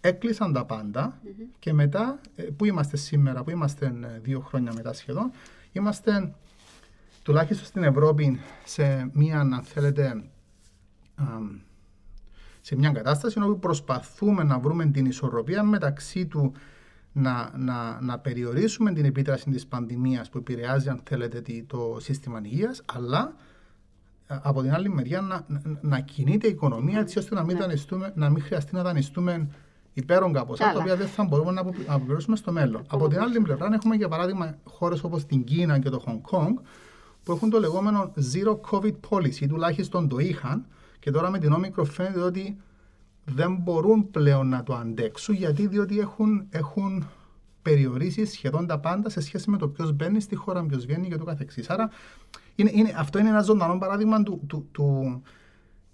Έκλεισαν 0.00 0.52
τα 0.52 0.64
παντα 0.64 1.20
και 1.58 1.72
μετά, 1.72 2.20
ε, 2.36 2.42
που 2.42 2.64
είμαστε 2.64 2.96
σήμερα, 2.96 3.42
που 3.42 3.50
είμαστε 3.50 3.86
ε, 3.86 4.18
δύο 4.18 4.40
χρόνια 4.40 4.72
μετά 4.72 4.92
σχεδόν, 4.92 5.30
είμαστε 5.72 6.34
τουλάχιστον 7.22 7.66
στην 7.66 7.82
Ευρώπη 7.82 8.40
σε 8.64 9.10
μια, 9.12 9.40
αν 9.40 9.62
θέλετε, 9.62 10.24
σε 12.60 12.76
μια 12.76 12.90
κατάσταση 12.90 13.40
όπου 13.40 13.58
προσπαθούμε 13.58 14.42
να 14.42 14.58
βρούμε 14.58 14.86
την 14.86 15.06
ισορροπία 15.06 15.62
μεταξύ 15.62 16.26
του 16.26 16.52
να, 17.12 17.52
να, 17.56 18.00
να 18.00 18.18
περιορίσουμε 18.18 18.92
την 18.92 19.04
επίτραση 19.04 19.50
της 19.50 19.66
πανδημίας 19.66 20.30
που 20.30 20.38
επηρεάζει 20.38 20.88
αν 20.88 21.00
θέλετε 21.04 21.42
το 21.66 21.96
σύστημα 22.00 22.40
υγείας 22.44 22.82
αλλά 22.94 23.34
από 24.26 24.62
την 24.62 24.72
άλλη 24.72 24.88
μεριά 24.88 25.20
να, 25.20 25.44
να, 25.48 25.78
να 25.80 26.00
κινείται 26.00 26.46
η 26.46 26.50
οικονομία 26.50 26.98
έτσι 26.98 27.18
ώστε 27.18 27.34
να 27.34 27.44
μην, 27.44 27.56
ναι. 27.56 28.12
να 28.14 28.30
μην 28.30 28.42
χρειαστεί 28.42 28.74
να 28.74 28.82
δανειστούμε 28.82 29.48
υπέρογκα 29.92 30.44
ποσά, 30.44 30.72
τα 30.72 30.78
οποία 30.78 30.96
δεν 30.96 31.06
θα 31.06 31.24
μπορούμε 31.24 31.50
να 31.50 31.60
αποπληρώσουμε 31.86 32.36
στο 32.36 32.52
μέλλον. 32.52 32.82
Από 32.88 33.08
την 33.08 33.20
άλλη 33.20 33.40
πλευρά, 33.40 33.68
έχουμε 33.72 33.96
για 33.96 34.08
παράδειγμα 34.08 34.58
χώρες 34.64 35.02
όπως 35.02 35.26
την 35.26 35.44
Κίνα 35.44 35.78
και 35.78 35.88
το 35.88 36.02
Hong 36.06 36.20
Kong, 36.30 36.54
που 37.22 37.32
έχουν 37.32 37.50
το 37.50 37.60
λεγόμενο 37.60 38.12
Zero 38.32 38.60
COVID 38.70 38.94
Policy, 39.10 39.46
τουλάχιστον 39.48 40.08
το 40.08 40.18
είχαν, 40.18 40.66
και 40.98 41.10
τώρα 41.10 41.30
με 41.30 41.38
την 41.38 41.52
όμικρο 41.52 41.84
φαίνεται 41.84 42.20
ότι 42.20 42.56
δεν 43.24 43.56
μπορούν 43.56 44.10
πλέον 44.10 44.48
να 44.48 44.62
το 44.62 44.74
αντέξουν, 44.74 45.34
γιατί 45.34 45.66
διότι 45.66 45.98
έχουν, 45.98 46.46
έχουν 46.50 47.08
περιορίσει 47.62 48.24
σχεδόν 48.24 48.66
τα 48.66 48.78
πάντα 48.78 49.08
σε 49.08 49.20
σχέση 49.20 49.50
με 49.50 49.56
το 49.56 49.68
ποιος 49.68 49.92
μπαίνει 49.92 50.20
στη 50.20 50.34
χώρα, 50.34 50.66
ποιος 50.66 50.84
βγαίνει 50.86 51.08
και 51.08 51.16
το 51.16 51.24
καθεξής. 51.24 51.70
Άρα 51.70 51.90
είναι, 52.54 52.70
είναι, 52.74 52.94
αυτό 52.96 53.18
είναι 53.18 53.28
ένα 53.28 53.42
ζωντανό 53.42 53.78
παράδειγμα 53.78 54.22
του, 54.22 54.40
του, 54.46 54.68
του, 54.72 55.22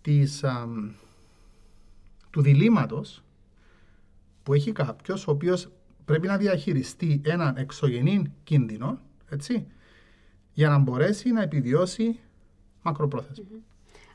της, 0.01 0.45
α, 0.45 0.67
του 2.31 2.43
διλήμματος 2.43 3.23
που 4.47 4.55
έχει 4.55 4.73
κάποιος 4.73 5.27
ο 5.27 5.31
οποίος 5.31 5.69
πρέπει 6.05 6.27
να 6.27 6.37
διαχειριστεί 6.37 7.21
έναν 7.25 7.57
εξωγενή 7.57 8.33
κίνδυνο, 8.45 8.99
έτσι, 9.31 9.67
για 10.53 10.69
να 10.69 10.79
μπορέσει 10.79 11.31
να 11.31 11.43
επιβιώσει 11.43 12.19
μακροπρόθεσμα. 12.83 13.47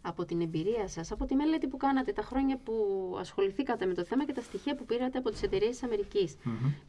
Από 0.02 0.26
την 0.26 0.42
εμπειρία 0.42 0.88
σας, 0.88 1.12
από 1.12 1.26
τη 1.26 1.36
μελέτη 1.36 1.68
που 1.68 1.78
κάνατε, 1.78 2.12
τα 2.12 2.22
χρόνια 2.22 2.58
που 2.64 2.74
ασχοληθήκατε 3.20 3.86
με 3.86 3.94
το 3.94 4.04
θέμα 4.04 4.26
και 4.26 4.34
τα 4.34 4.42
στοιχεία 4.42 4.76
που 4.76 4.86
πήρατε 4.86 5.18
από 5.18 5.30
τις 5.30 5.44
εταιρείες 5.44 5.70
της 5.70 5.84
Αμερικής, 5.84 6.36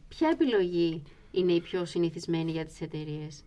ποια 0.07 0.29
επιλογή 0.29 1.03
είναι 1.31 1.51
η 1.51 1.61
πιο 1.61 1.85
συνηθισμένη 1.85 2.51
για 2.51 2.65
τις 2.65 2.81
εταιρείες; 2.81 3.43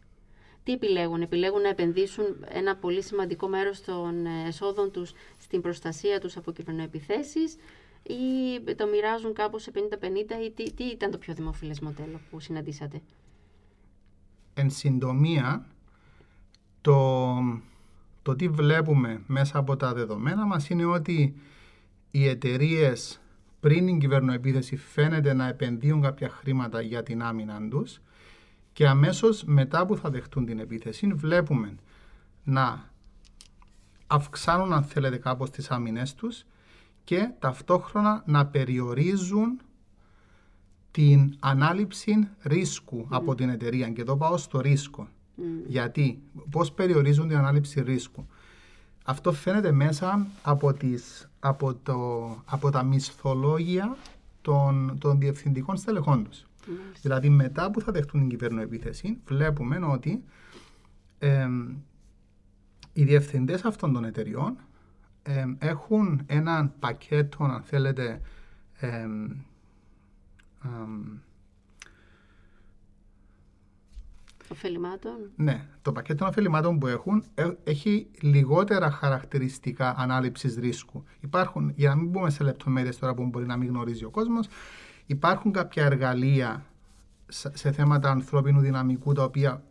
τι 0.62 0.72
επιλέγουν; 0.72 1.22
Επιλέγουν 1.22 1.60
να 1.60 1.68
επενδύσουν 1.68 2.44
ένα 2.48 2.76
πολύ 2.76 3.02
σημαντικό 3.02 3.48
μέρος 3.48 3.80
των 3.80 4.26
ε, 4.26 4.46
εσόδων 4.46 4.90
τους 4.90 5.12
στην 5.38 5.60
προστασία 5.60 6.20
τους 6.20 6.36
από 6.36 6.52
κυβερνοεπιθέσεις 6.52 7.56
ή 8.08 8.74
το 8.74 8.86
μοιράζουν 8.86 9.32
κάπως 9.32 9.62
σε 9.62 9.72
50-50 9.74 9.78
ή 10.44 10.50
τι, 10.50 10.72
τι 10.72 10.84
ήταν 10.84 11.10
το 11.10 11.18
πιο 11.18 11.34
δημοφιλές 11.34 11.80
μοντέλο 11.80 12.20
που 12.30 12.40
συναντήσατε; 12.40 13.02
Εν 14.54 14.70
συντομία, 14.70 15.66
το, 16.80 17.36
το 18.22 18.36
τι 18.36 18.48
βλέπουμε 18.48 19.22
μέσα 19.26 19.58
από 19.58 19.76
τα 19.76 19.94
δεδομένα 19.94 20.46
μας 20.46 20.68
είναι 20.68 20.84
ότι 20.84 21.34
οι 22.10 22.28
εταιρείες 22.28 23.20
πριν 23.60 23.86
την 23.86 23.98
κυβερνοεπίθεση 23.98 24.76
φαίνεται 24.76 25.32
να 25.32 25.48
επενδύουν 25.48 26.02
κάποια 26.02 26.28
χρήματα 26.28 26.80
για 26.80 27.02
την 27.02 27.22
άμυνα 27.22 27.68
τους 27.68 28.00
και 28.72 28.88
αμέσως 28.88 29.44
μετά 29.44 29.86
που 29.86 29.96
θα 29.96 30.10
δεχτούν 30.10 30.46
την 30.46 30.58
επίθεση 30.58 31.06
βλέπουμε 31.06 31.74
να 32.44 32.90
αυξάνουν 34.06 34.72
αν 34.72 34.82
θέλετε 34.82 35.16
κάπως 35.16 35.50
τις 35.50 35.70
άμυνες 35.70 36.14
τους 36.14 36.44
και 37.06 37.30
ταυτόχρονα 37.38 38.22
να 38.26 38.46
περιορίζουν 38.46 39.60
την 40.90 41.36
ανάληψη 41.40 42.28
ρίσκου 42.42 43.06
από 43.08 43.34
την 43.34 43.48
εταιρεία. 43.48 43.90
Και 43.90 44.00
εδώ 44.00 44.16
πάω 44.16 44.36
στο 44.36 44.60
ρίσκο. 44.60 45.08
Γιατί, 45.66 46.22
πώς 46.50 46.72
περιορίζουν 46.72 47.28
την 47.28 47.36
ανάληψη 47.36 47.82
ρίσκου; 47.82 48.26
Αυτό 49.04 49.32
φαίνεται 49.32 49.72
μέσα 49.72 50.26
από, 50.42 50.72
τις, 50.72 51.30
από, 51.40 51.74
το, 51.74 52.28
από 52.44 52.70
τα 52.70 52.82
μισθολόγια 52.82 53.96
των, 54.42 54.96
των 55.00 55.18
διευθυντικών 55.18 55.76
στελεχών 55.76 56.24
τους. 56.24 56.46
Δηλαδή 57.02 57.28
μετά 57.28 57.70
που 57.70 57.80
θα 57.80 57.92
δεχτούν 57.92 58.20
την 58.20 58.28
κυβερνοεπίθεση 58.28 59.18
βλέπουμε 59.26 59.78
ότι 59.92 60.24
οι 62.92 63.04
διευθυντές 63.04 63.64
αυτών 63.64 63.92
των 63.92 64.04
εταιριών 64.04 64.56
έχουν 65.58 66.22
ένα 66.26 66.72
πακέτο, 66.78 67.44
αν 67.44 67.62
θέλετε, 67.62 68.20
Οφελημάτων. 74.48 75.12
Ναι, 75.36 75.66
το 75.82 75.92
πακέτο 75.92 76.18
των 76.18 76.28
ωφελημάτων 76.28 76.78
που 76.78 76.86
έχουν 76.86 77.24
ε, 77.34 77.50
έχει 77.64 78.06
λιγότερα 78.20 78.90
χαρακτηριστικά 78.90 79.94
ανάληψης 79.98 80.56
ρίσκου. 80.56 81.04
Υπάρχουν, 81.20 81.72
για 81.76 81.88
να 81.88 81.96
μην 81.96 82.08
μπούμε 82.08 82.30
σε 82.30 82.44
λεπτομέρειες 82.44 82.98
τώρα 82.98 83.14
που 83.14 83.26
μπορεί 83.26 83.46
να 83.46 83.56
μην 83.56 83.68
γνωρίζει 83.68 84.04
ο 84.04 84.10
κόσμος, 84.10 84.48
υπάρχουν 85.06 85.52
κάποια 85.52 85.84
εργαλεία 85.84 86.64
σε 87.52 87.72
θέματα 87.72 88.10
ανθρώπινου 88.10 88.60
δυναμικού 88.60 89.12
τα 89.12 89.22
οποία 89.22 89.62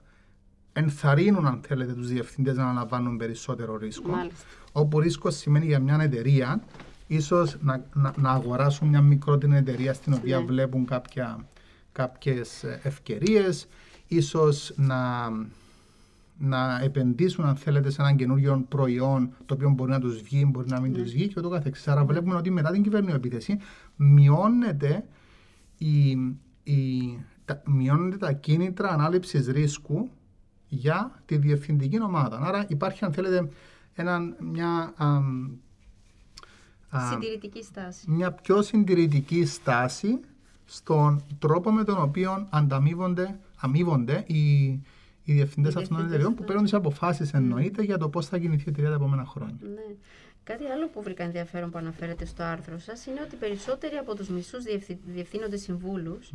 ενθαρρύνουν, 0.77 1.45
αν 1.45 1.59
θέλετε, 1.67 1.93
τους 1.93 2.07
διευθυντές 2.07 2.55
να 2.57 2.63
αναλαμβάνουν 2.63 3.17
περισσότερο 3.17 3.77
ρίσκο. 3.77 4.09
Μάλιστα. 4.09 4.45
Όπου 4.71 4.99
ρίσκο 4.99 5.29
σημαίνει 5.31 5.65
για 5.65 5.79
μια 5.79 5.97
εταιρεία 6.01 6.63
ίσως 7.07 7.57
να, 7.61 7.85
να, 7.93 8.13
να, 8.17 8.29
αγοράσουν 8.31 8.87
μια 8.87 9.01
μικρότερη 9.01 9.55
εταιρεία 9.55 9.93
στην 9.93 10.13
οποία 10.13 10.39
Ναι. 10.39 10.45
βλέπουν 10.45 10.85
κάποια, 10.85 11.45
κάποιες 11.91 12.63
ευκαιρίες, 12.83 13.67
ίσως 14.07 14.73
να, 14.75 15.29
να 16.37 16.79
επενδύσουν 16.83 17.45
αν 17.45 17.55
θέλετε 17.55 17.89
σε 17.89 18.01
έναν 18.01 18.15
καινούριο 18.15 18.65
προϊόν 18.69 19.29
το 19.45 19.53
οποίο 19.53 19.69
μπορεί 19.69 19.91
να 19.91 19.99
τους 19.99 20.21
βγει, 20.21 20.45
μπορεί 20.51 20.67
να 20.69 20.79
μην 20.79 20.91
Ναι. 20.91 20.97
τους 20.97 21.11
βγει 21.11 21.27
και 21.27 21.33
ούτω 21.37 21.49
καθεξής. 21.49 21.87
Άρα 21.87 22.05
βλέπουμε 22.05 22.35
ότι 22.35 22.51
μετά 22.51 22.71
την 22.71 22.83
κυβερνητική 22.83 23.17
επίθεση 23.17 23.57
μειώνεται, 23.95 25.05
η, 25.77 26.09
η, 26.63 27.19
τα, 27.45 27.61
μειώνεται 27.65 28.17
τα 28.17 28.31
κίνητρα 28.31 28.89
ανάληψης 28.89 29.47
ρίσκου 29.47 30.09
για 30.67 31.21
τη 31.25 31.37
διευθυντική 31.37 32.01
ομάδα. 32.01 32.39
Άρα 32.41 32.65
υπάρχει 32.69 33.05
αν 33.05 33.13
θέλετε 33.13 33.49
έναν, 33.95 34.35
μια, 34.39 34.93
αμ, 34.95 35.51
α, 36.89 37.09
Συντηρητική 37.11 37.63
στάση. 37.63 38.11
μια 38.11 38.31
πιο 38.31 38.61
συντηρητική 38.61 39.45
στάση 39.45 40.19
στον 40.65 41.23
τρόπο 41.39 41.71
με 41.71 41.83
τον 41.83 42.01
οποίο 42.01 42.47
ανταμείβονται 42.49 43.39
αμείβονται 43.57 44.23
οι, 44.27 44.63
οι 45.23 45.33
διευθυντές 45.33 45.73
Οι 45.73 45.77
αυτών 45.77 45.97
των 45.97 45.97
διευθυντές 45.97 46.05
εταιρεών 46.07 46.25
που 46.27 46.31
αυτών. 46.33 46.45
παίρνουν 46.45 46.63
τις 46.63 46.73
αποφάσεις 46.73 47.33
εννοείται 47.33 47.83
για 47.83 47.97
το 47.97 48.09
πώς 48.09 48.27
θα 48.27 48.37
κινηθεί 48.37 48.63
η 48.65 48.69
εταιρεία 48.69 48.89
τα 48.89 48.95
επόμενα 48.95 49.25
χρόνια. 49.25 49.55
Ναι. 49.61 49.95
Κάτι 50.43 50.65
άλλο 50.65 50.87
που 50.89 51.01
βρήκα 51.01 51.23
ενδιαφέρον 51.23 51.69
που 51.71 51.77
αναφέρετε 51.77 52.25
στο 52.25 52.43
άρθρο 52.43 52.79
σας 52.79 53.05
είναι 53.05 53.21
ότι 53.25 53.35
περισσότεροι 53.35 53.95
από 53.95 54.15
τους 54.15 54.29
μισούς 54.29 54.63
διευθυ... 54.63 54.99
διευθύνοντες 55.05 55.61
συμβούλους 55.61 56.31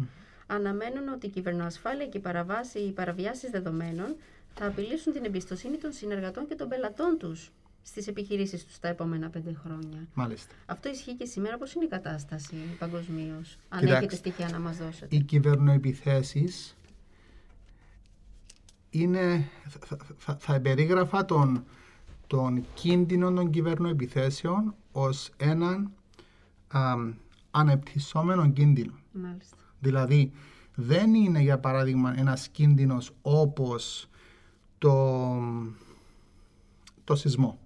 αναμένουν 0.50 1.08
ότι 1.08 1.26
η 1.26 1.30
κυβερνοασφάλεια 1.30 2.06
και 2.06 2.18
η, 2.18 2.20
παραβάση, 2.20 2.78
οι 2.78 2.90
παραβιάσεις 2.92 3.50
δεδομένων 3.50 4.16
θα 4.54 4.66
απειλήσουν 4.66 5.12
την 5.12 5.24
εμπιστοσύνη 5.24 5.76
των 5.76 5.92
συνεργατών 5.92 6.46
και 6.46 6.54
των 6.54 6.68
πελατών 6.68 7.16
τους 7.18 7.50
στις 7.82 8.06
επιχειρήσεις 8.06 8.64
τους 8.66 8.78
τα 8.78 8.88
επόμενα 8.88 9.28
πέντε 9.28 9.54
χρόνια. 9.62 10.08
Μάλιστα. 10.14 10.54
Αυτό 10.66 10.88
ισχύει 10.88 11.14
και 11.14 11.24
σήμερα. 11.24 11.58
Πώς 11.58 11.74
είναι 11.74 11.84
η 11.84 11.88
κατάσταση 11.88 12.54
παγκοσμίως, 12.78 13.58
αν 13.68 13.80
Κοιτάξτε, 13.80 13.96
έχετε 13.96 14.14
στοιχεία 14.14 14.48
να 14.48 14.58
μας 14.58 14.76
δώσετε. 14.76 15.16
Οι 15.16 15.22
κυβερνοεπιθέσεις 15.22 16.76
είναι, 18.90 19.48
θα, 19.68 19.96
θα, 20.18 20.36
θα 20.40 20.54
επερίγραφα 20.54 21.24
τον, 21.24 21.64
τον 22.26 22.64
κίνδυνο 22.74 23.32
των 23.32 23.50
κυβερνοεπιθέσεων 23.50 24.74
ως 24.92 25.30
έναν 25.36 25.92
αμ, 26.68 27.14
ανεπτυσσόμενο 27.50 28.50
κίνδυνο. 28.50 28.92
Μάλιστα. 29.12 29.56
Δηλαδή, 29.80 30.32
δεν 30.74 31.14
είναι 31.14 31.40
για 31.40 31.58
παράδειγμα 31.58 32.18
ένας 32.18 32.48
κίνδυνος 32.48 33.10
όπως 33.22 34.08
το, 34.78 35.36
το 37.04 37.14
σεισμό. 37.14 37.58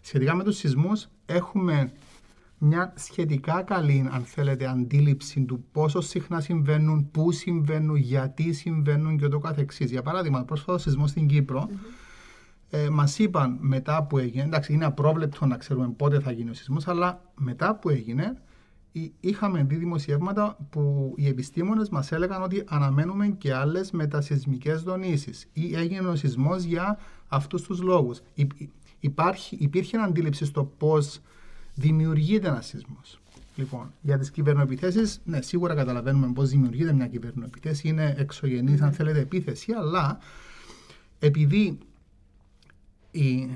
Σχετικά 0.00 0.34
με 0.34 0.44
τους 0.44 0.56
σεισμούς 0.56 1.08
έχουμε 1.26 1.92
μια 2.58 2.92
σχετικά 2.96 3.62
καλή, 3.62 4.08
αν 4.10 4.22
θέλετε, 4.22 4.66
αντίληψη 4.68 5.40
του 5.40 5.64
πόσο 5.72 6.00
συχνά 6.00 6.40
συμβαίνουν, 6.40 7.10
πού 7.10 7.32
συμβαίνουν, 7.32 7.96
γιατί 7.96 8.52
συμβαίνουν 8.52 9.18
και 9.18 9.24
ούτω 9.24 9.38
καθεξής. 9.38 9.90
Για 9.90 10.02
παράδειγμα, 10.02 10.44
πρόσφατο 10.44 10.78
σεισμός 10.78 11.10
στην 11.10 11.26
κυπρο 11.26 11.68
ε, 12.70 12.88
μας 12.88 13.18
είπαν 13.18 13.56
μετά 13.60 14.02
που 14.02 14.18
έγινε, 14.18 14.42
εντάξει 14.42 14.72
είναι 14.72 14.84
απρόβλεπτο 14.84 15.46
να 15.46 15.56
ξέρουμε 15.56 15.88
πότε 15.88 16.20
θα 16.20 16.30
γίνει 16.30 16.50
ο 16.50 16.54
σεισμός, 16.54 16.88
αλλά 16.88 17.22
μετά 17.34 17.74
που 17.76 17.88
έγινε 17.88 18.22
εί- 18.24 18.36
είχαμε 19.20 19.62
δει 19.62 19.76
δημοσιεύματα 19.76 20.56
που 20.70 21.14
οι 21.16 21.26
επιστήμονες 21.28 21.88
μας 21.88 22.12
έλεγαν 22.12 22.42
ότι 22.42 22.62
αναμένουμε 22.66 23.28
και 23.28 23.54
άλλες 23.54 23.90
μετασυσμικές 23.90 24.82
δονήσεις 24.82 25.48
ή 25.52 25.74
έγινε 25.74 26.08
ο 26.08 26.16
σεισμός 26.16 26.62
για 26.62 26.98
αυτούς 27.28 27.62
τους 27.62 27.80
λόγους. 27.80 28.20
Υ- 28.34 28.52
Υπάρχει, 29.00 29.56
υπήρχε 29.60 29.96
αντίληψη 29.96 30.44
στο 30.44 30.64
πώς 30.64 31.20
δημιουργείται 31.74 32.48
ένας 32.48 32.66
σεισμός. 32.66 33.20
Λοιπόν, 33.56 33.92
για 34.00 34.18
τις 34.18 34.30
κυβερνοεπιθέσεις, 34.30 35.20
ναι, 35.24 35.42
σίγουρα 35.42 35.74
καταλαβαίνουμε 35.74 36.32
πώς 36.32 36.50
δημιουργείται 36.50 36.92
μια 36.92 37.06
κυβερνοεπιθέση. 37.06 37.88
Είναι 37.88 38.14
εξωγενής, 38.18 38.80
αν 38.80 38.92
θέλετε, 38.92 39.18
επίθεση, 39.20 39.72
αλλά 39.72 40.18
επειδή 41.18 41.78
οι 43.10 43.48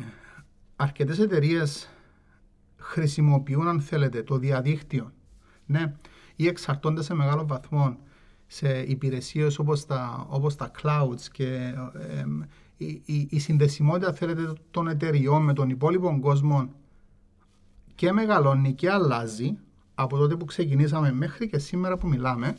αρκετές 0.77 1.19
εταιρείες 1.19 1.89
χρησιμοποιούν, 2.77 3.69
αν 3.69 3.81
θέλετε, 3.81 4.23
το 4.23 4.39
διαδίκτυο, 4.39 5.13
ναι, 5.67 5.95
ή 6.37 6.47
εξαρτώνται 6.47 7.03
σε 7.03 7.15
μεγάλο 7.15 7.47
βαθμό 7.47 7.97
σε 8.47 8.79
υπηρεσίες 8.79 9.59
όπως 9.59 9.87
τα, 9.87 10.27
όπως 10.29 10.57
τα 10.57 10.71
clouds 10.83 11.23
και 11.33 11.75
ε, 11.95 12.19
εμ, 12.21 12.41
η, 12.77 13.03
η, 13.05 13.27
η 13.31 13.39
συνδεσιμότητα, 13.39 14.13
θέλετε, 14.13 14.53
των 14.71 14.89
εταιριών 14.89 15.43
με 15.43 15.53
τον 15.53 15.71
υπόλοιπο 15.71 16.19
κόσμο 16.21 16.69
και 17.95 18.13
μεγαλώνει 18.13 18.73
και 18.73 18.91
αλλάζει 18.91 19.57
από 19.95 20.17
τότε 20.17 20.37
που 20.37 20.45
ξεκινήσαμε 20.45 21.13
μέχρι 21.13 21.49
και 21.49 21.59
σήμερα 21.59 21.97
που 21.97 22.09
μιλάμε, 22.09 22.57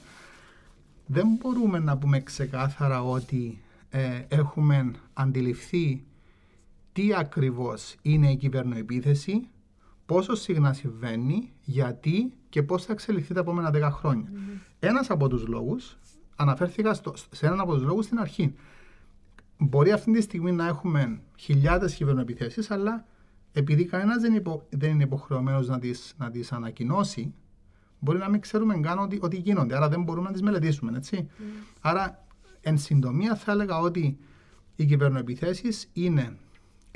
δεν 1.06 1.28
μπορούμε 1.40 1.80
να 1.80 1.98
πούμε 1.98 2.20
ξεκάθαρα 2.20 3.04
ότι 3.04 3.62
ε, 3.90 4.22
έχουμε 4.28 4.92
αντιληφθεί 5.14 6.04
τι 6.94 7.14
ακριβώς 7.16 7.96
είναι 8.02 8.32
η 8.32 8.36
κυβερνοεπίθεση, 8.36 9.48
πόσο 10.06 10.36
συχνά 10.36 10.74
συμβαίνει, 10.74 11.54
γιατί 11.62 12.34
και 12.50 12.64
πώς 12.64 12.86
θα 12.86 12.94
εξελιχθεί 12.94 13.34
τα 13.34 13.40
επόμενα 13.40 13.72
10 13.74 13.90
χρόνια. 13.92 14.32
Ένας 14.80 15.10
από 15.10 15.28
τους 15.28 15.48
λόγους, 15.48 15.98
αναφέρθηκα 16.36 16.94
στο, 16.94 17.14
σε 17.32 17.46
έναν 17.46 17.60
από 17.60 17.74
τους 17.74 17.84
λόγους 17.84 18.06
στην 18.06 18.20
αρχή. 18.20 18.56
Μπορεί 19.58 19.92
αυτή 19.92 20.12
τη 20.12 20.22
στιγμή 20.22 20.52
να 20.52 20.68
έχουμε 20.68 21.22
χιλιάδες 21.36 21.96
κυβερνοεπιθέσεις, 21.96 22.72
αλλά 22.72 23.06
επειδή 23.52 23.86
κανένας 23.86 24.22
δεν, 24.22 24.34
υπο, 24.34 24.68
δεν 24.70 24.92
είναι 24.92 25.04
υποχρεωμένος 25.04 25.68
να 25.68 25.80
τις, 25.80 26.16
να 26.18 26.32
τις 26.32 26.52
ανακοινώσει, 26.52 27.34
μπορεί 28.00 28.18
να 28.18 28.30
μην 28.30 28.40
ξέρουμε 28.40 28.80
καν 28.80 29.00
ότι, 29.00 29.20
ότι 29.22 29.38
γίνονται, 29.38 29.76
άρα 29.76 29.90
δεν 29.90 30.04
μπορούμε 30.04 30.28
να 30.28 30.34
τις 30.34 30.42
μελετήσουμε, 30.42 30.98
έτσι. 30.98 31.30
Άρα, 31.82 32.26
εν 32.62 32.78
συντομία 32.78 33.36
θα 33.36 33.52
έλεγα 33.52 33.80
ότι 33.80 34.18
οι 34.76 34.86
κυβερνοεπιθέσεις 34.86 35.90
είναι 35.94 36.38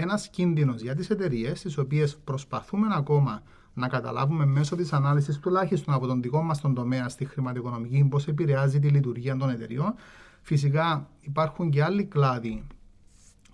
ένας 0.02 0.30
κίνδυνος 0.30 0.82
για 0.82 0.96
τις 0.96 1.10
εταιρείες, 1.10 1.62
τις 1.62 1.78
οποίες 1.78 2.18
προσπαθούμε 2.18 2.88
ακόμα 2.92 3.42
να 3.74 3.88
καταλάβουμε 3.88 4.46
μέσω 4.46 4.76
της 4.76 4.94
ανάλυσης 4.94 5.40
τουλάχιστον 5.40 5.94
από 5.94 6.08
τον 6.08 6.22
δικό 6.22 6.42
μας 6.42 6.62
τον 6.62 6.74
τομέα 6.74 7.10
στη 7.10 7.26
χρηματοοικονομική 7.26 8.08
πώς 8.10 8.28
επηρεάζει 8.28 8.80
τη 8.80 8.88
λειτουργία 8.88 9.38
των 9.38 9.50
εταιρείων. 9.50 9.94
Φυσικά 10.42 11.10
υπάρχουν 11.22 11.70
και 11.70 11.84
άλλοι 11.84 12.04
κλάδοι 12.06 12.64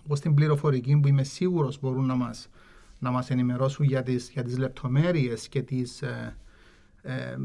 όπως 0.04 0.20
την 0.20 0.34
πληροφορική 0.34 0.96
που 1.00 1.08
είμαι 1.08 1.22
σίγουρος 1.22 1.80
μπορούν 1.80 2.06
να 2.06 2.14
μας, 2.14 2.48
να 2.98 3.10
μας 3.10 3.30
ενημερώσουν 3.30 3.84
για 3.86 4.02
τις, 4.02 4.30
για 4.30 4.42
τις 4.42 4.58
λεπτομέρειες 4.58 5.48
και 5.48 5.62
τις, 5.62 6.02
ε, 6.02 6.36
ε, 7.02 7.36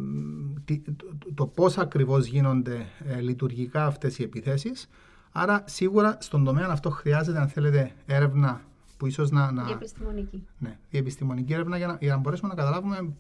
τι- 0.66 0.80
το, 0.80 1.06
το 1.34 1.46
πώς 1.48 1.78
ακριβώς 1.78 2.26
γίνονται 2.26 2.86
ε, 3.06 3.20
λειτουργικά 3.20 3.86
αυτές 3.86 4.20
οι 4.20 4.24
επιθέσεις. 4.24 4.90
Άρα 5.32 5.64
σίγουρα 5.68 6.18
στον 6.20 6.44
τομέα 6.44 6.68
αυτό 6.70 6.90
χρειάζεται 6.90 7.40
αν 7.40 7.48
θέλετε 7.48 7.92
έρευνα 8.06 8.62
που 9.02 9.08
ίσως 9.08 9.32
να... 9.32 9.52
να 9.52 9.66
Η 9.70 9.72
επιστημονική. 9.72 10.48
ναι, 10.60 10.78
η 10.90 10.98
επιστημονική 10.98 11.54
έρευνα 11.54 11.78
για 11.78 11.88
να, 11.88 11.98
για 12.02 12.14
να 12.14 12.18
μπορέσουμε 12.18 12.50
να 12.50 12.56
καταλάβουμε 12.56 13.14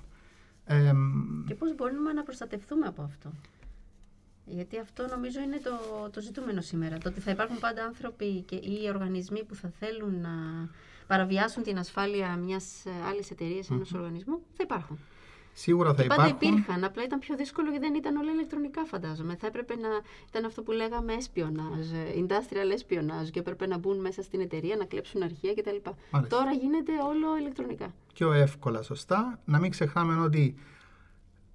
ε, 0.65 0.91
Και 1.47 1.55
πώς 1.55 1.75
μπορούμε 1.75 2.13
να 2.13 2.23
προστατευτούμε 2.23 2.85
από 2.87 3.01
αυτό. 3.01 3.31
Γιατί 4.45 4.79
αυτό 4.79 5.07
νομίζω 5.09 5.39
είναι 5.41 5.59
το, 5.63 6.09
το 6.09 6.21
ζητούμενο 6.21 6.61
σήμερα. 6.61 6.97
Το 6.97 7.09
ότι 7.09 7.19
θα 7.19 7.31
υπάρχουν 7.31 7.59
πάντα 7.59 7.83
άνθρωποι 7.83 8.41
και, 8.41 8.55
ή 8.55 8.89
οργανισμοί 8.89 9.43
που 9.43 9.55
θα 9.55 9.69
θέλουν 9.79 10.19
να 10.21 10.29
παραβιάσουν 11.07 11.63
την 11.63 11.77
ασφάλεια 11.77 12.35
μιας 12.35 12.85
ε, 12.85 12.89
άλλης 13.09 13.31
εταιρείας, 13.31 13.69
ενός 13.69 13.93
οργανισμού, 13.93 14.41
θα 14.53 14.63
υπάρχουν. 14.63 14.99
Σίγουρα 15.53 15.93
θα 15.93 16.01
Και 16.01 16.07
πάντα 16.07 16.27
υπάρχουν... 16.27 16.49
υπήρχαν, 16.57 16.83
απλά 16.83 17.03
ήταν 17.03 17.19
πιο 17.19 17.35
δύσκολο 17.35 17.69
γιατί 17.69 17.85
δεν 17.85 17.95
ήταν 17.95 18.15
όλα 18.15 18.31
ηλεκτρονικά 18.31 18.85
φαντάζομαι. 18.85 19.35
Θα 19.35 19.47
έπρεπε 19.47 19.75
να 19.75 19.89
ήταν 20.27 20.45
αυτό 20.45 20.61
που 20.61 20.71
λέγαμε 20.71 21.13
espionage, 21.19 22.15
ε, 22.15 22.19
industrial 22.25 22.71
espionage 22.79 23.29
και 23.31 23.39
έπρεπε 23.39 23.67
να 23.67 23.77
μπουν 23.77 23.99
μέσα 23.99 24.21
στην 24.21 24.39
εταιρεία, 24.41 24.75
να 24.75 24.85
κλέψουν 24.85 25.23
αρχεία 25.23 25.53
κτλ. 25.53 25.89
Μάλιστα. 26.11 26.37
Τώρα 26.37 26.51
γίνεται 26.51 26.91
όλο 27.07 27.37
ηλεκτρονικά. 27.39 27.93
πιο 28.13 28.31
εύκολα, 28.31 28.81
σωστά. 28.81 29.39
Να 29.45 29.59
μην 29.59 29.71
ξεχνάμε 29.71 30.23
ότι 30.23 30.55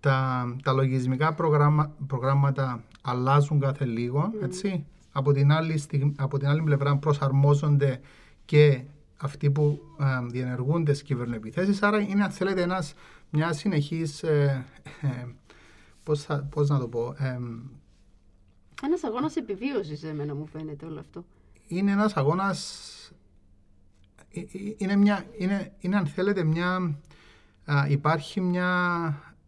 τα, 0.01 0.47
τα 0.63 0.73
λογισμικά 0.73 1.35
προγράμμα, 1.35 1.95
προγράμματα 2.07 2.85
αλλάζουν 3.03 3.61
κάθε 3.61 3.85
λίγο, 3.85 4.33
έτσι. 4.43 4.85
Από 5.13 5.33
την, 5.33 5.53
άλλη 5.53 5.79
στιγμ- 5.79 6.21
από 6.23 6.39
την 6.39 6.49
άλλη 6.49 6.63
πλευρά 6.63 6.97
προσαρμόζονται 6.97 8.01
και 8.45 8.83
αυτοί 9.17 9.51
που 9.51 9.81
ε, 10.01 10.27
διενεργούν 10.27 10.85
τις 10.85 11.03
κυβερνοεπιθέσεις, 11.03 11.83
άρα 11.83 12.01
είναι, 12.01 12.23
αν 12.23 12.31
θέλετε, 12.31 12.63
ένας, 12.63 12.95
μια 13.37 13.53
συνεχής, 13.53 14.23
ε, 14.23 14.65
ε, 15.01 15.25
πώς, 16.03 16.23
θα- 16.23 16.43
πώς 16.51 16.69
να 16.69 16.79
το 16.79 16.89
πω, 16.89 17.15
ε, 17.19 17.39
Ένας 18.83 19.05
αγώνας 19.05 19.37
επιβίωσης 19.37 20.03
εμένα 20.03 20.35
μου 20.35 20.47
φαίνεται 20.47 20.87
όλο 20.87 21.01
αυτό. 21.01 21.25
είναι 21.67 21.91
ένας 21.93 22.17
αγώνας, 22.17 22.93
ε, 24.33 24.41
ε, 24.41 24.45
είναι, 24.77 24.97
μια, 24.97 25.25
είναι, 25.39 25.73
είναι 25.81 25.97
αν 25.97 26.07
θέλετε 26.07 26.45
μια, 26.45 26.99
α, 27.65 27.87
υπάρχει 27.89 28.41
μια 28.41 28.71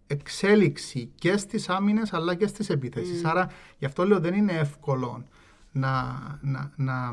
εξέλιξη 0.07 1.11
και 1.15 1.37
στις 1.37 1.69
άμυνες 1.69 2.13
αλλά 2.13 2.35
και 2.35 2.47
στις 2.47 2.69
επιθέσεις. 2.71 3.25
Άρα 3.25 3.51
γι' 3.79 3.85
αυτό 3.85 4.05
λέω 4.07 4.21
δεν 4.21 4.35
είναι 4.35 4.53
εύκολο 4.53 5.25
να, 5.73 6.03
να, 6.43 6.73
να, 6.77 7.11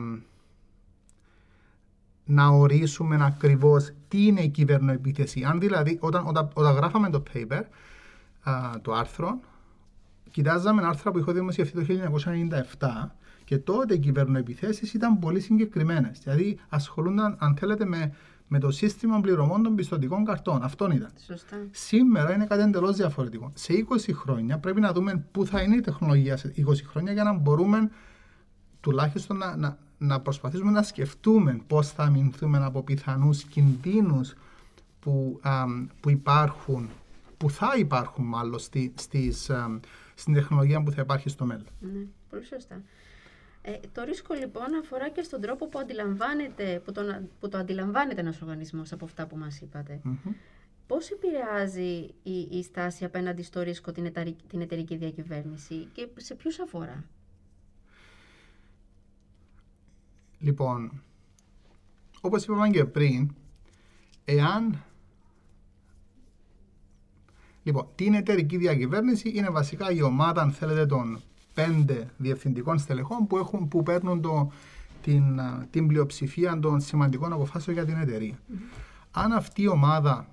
να 2.26 2.48
ορίσουμε 2.48 3.18
ακριβώς 3.22 3.92
τι 4.08 4.26
είναι 4.26 4.42
η 4.42 4.50
κυβερνοεπίθεση. 4.50 5.44
Αν 5.44 5.60
δηλαδή 5.60 5.98
όταν, 6.02 6.28
όταν, 6.28 6.50
όταν 6.54 6.76
γράφαμε 6.76 7.10
το 7.10 7.24
paper, 7.34 7.62
α, 8.44 8.72
το 8.82 8.94
άρθρο, 8.94 9.40
κοιτάζαμε 10.32 10.86
άρθρα 10.86 11.12
που 11.12 11.20
είχα 11.20 11.34
δημοσιευτεί 11.34 11.86
το 11.86 11.94
1997 12.80 12.88
και 13.44 13.58
τότε 13.58 13.94
οι 13.94 14.00
κυβερνοεπιθέσεις 14.00 14.94
ήταν 14.94 15.20
πολύ 15.20 15.40
συγκεκριμένες. 15.40 16.20
Δηλαδή 16.24 16.60
ασχολούνταν, 16.70 17.36
αν 17.40 17.56
θέλετε, 17.56 17.86
με 17.86 18.12
με 18.48 18.60
το 18.60 18.72
σύστημα 18.72 19.20
πληρωμών 19.20 19.64
των 19.64 19.76
πιστοτικών 19.76 20.26
καρτών. 20.26 20.64
Αυτό 20.64 20.86
ήταν. 20.86 21.10
Σωστά. 21.26 21.58
Σήμερα 21.72 22.34
είναι 22.34 22.46
κάτι 22.46 22.62
εντελώς 22.62 22.96
διαφορετικό. 22.96 23.52
Σε 23.54 23.74
20 23.90 24.14
χρόνια 24.14 24.58
πρέπει 24.58 24.80
να 24.80 24.92
δούμε 24.92 25.26
πού 25.32 25.46
θα 25.46 25.62
είναι 25.62 25.76
η 25.76 25.82
τεχνολογία 25.82 26.38
σε 26.38 26.54
20 26.58 26.62
χρόνια 26.90 27.14
για 27.14 27.24
να 27.24 27.34
μπορούμε 27.34 27.90
τουλάχιστον 28.80 29.38
να, 29.38 29.56
να, 29.56 29.78
να 29.98 30.20
προσπαθήσουμε 30.20 30.72
να 30.72 30.84
σκεφτούμε 30.84 31.60
πώς 31.68 31.92
θα 31.92 32.04
αμυνθούμε 32.04 32.58
από 32.64 32.84
πιθανούς 32.84 33.44
κινδύνους 33.44 34.34
που, 35.00 35.40
που 36.00 36.10
υπάρχουν, 36.10 36.90
που 37.38 37.50
θα 37.50 37.74
υπάρχουν 37.78 38.26
μάλλον 38.26 38.60
στη, 38.60 38.94
στις, 38.98 39.52
στην 40.16 40.34
τεχνολογία 40.34 40.84
που 40.84 40.92
θα 40.92 41.02
υπάρχει 41.02 41.30
στο 41.30 41.46
μέλλον. 41.46 41.68
Ναι, 41.80 42.06
πολύ 42.30 42.46
σωστά. 42.46 42.82
Ε, 43.62 43.80
το 43.92 44.04
ρίσκο 44.04 44.34
λοιπόν 44.34 44.76
αφορά 44.82 45.10
και 45.10 45.22
στον 45.22 45.42
τρόπο 45.42 45.68
που, 45.68 45.80
αντιλαμβάνεται, 45.80 46.82
που, 46.86 46.92
τον, 46.92 47.30
που 47.40 47.50
το 47.50 47.58
αντιλαμβάνεται 47.58 48.22
ένας 48.22 48.42
οργανισμός 48.42 48.92
από 48.92 49.06
αυτά 49.06 49.26
που 49.28 49.38
μας 49.38 49.62
είπατε. 49.62 50.02
Mm-hmm. 50.06 50.32
Πώς 50.88 51.10
επηρεάζει 51.10 52.14
η, 52.24 52.48
η 52.52 52.64
στάση 52.64 53.06
απέναντι 53.06 53.44
στο 53.44 53.62
ρίσκο 53.62 53.92
την, 53.92 54.14
την 54.48 54.62
εταιρική 54.62 54.96
διακυβέρνηση 54.96 55.88
και 55.94 56.08
σε 56.16 56.36
ποιους 56.36 56.60
αφορά; 56.60 57.04
Λοιπόν, 60.46 61.02
όπως 62.22 62.44
είπαμε 62.44 62.70
και 62.70 62.86
πριν, 62.86 63.34
εάν... 64.26 64.84
Λοιπόν, 67.64 67.88
την 67.96 68.14
εταιρική 68.14 68.58
διακυβέρνηση 68.58 69.32
είναι 69.36 69.50
βασικά 69.50 69.92
η 69.92 70.02
ομάδα, 70.02 70.42
αν 70.42 70.52
θέλετε, 70.52 70.86
των 70.86 71.22
πέντε 71.54 72.10
διευθυντικών 72.18 72.80
στελεχών 72.80 73.28
που, 73.28 73.38
έχουν, 73.38 73.68
που 73.68 73.84
παίρνουν 73.84 74.22
το, 74.22 74.52
την, 75.02 75.40
την 75.70 75.88
πλειοψηφία 75.88 76.60
των 76.60 76.82
σημαντικών 76.82 77.34
αποφάσεων 77.34 77.76
για 77.76 77.86
την 77.86 77.98
εταιρεία. 77.98 78.40
Αν 79.12 79.32
αυτή 79.32 79.62
η 79.62 79.68
ομάδα 79.68 80.28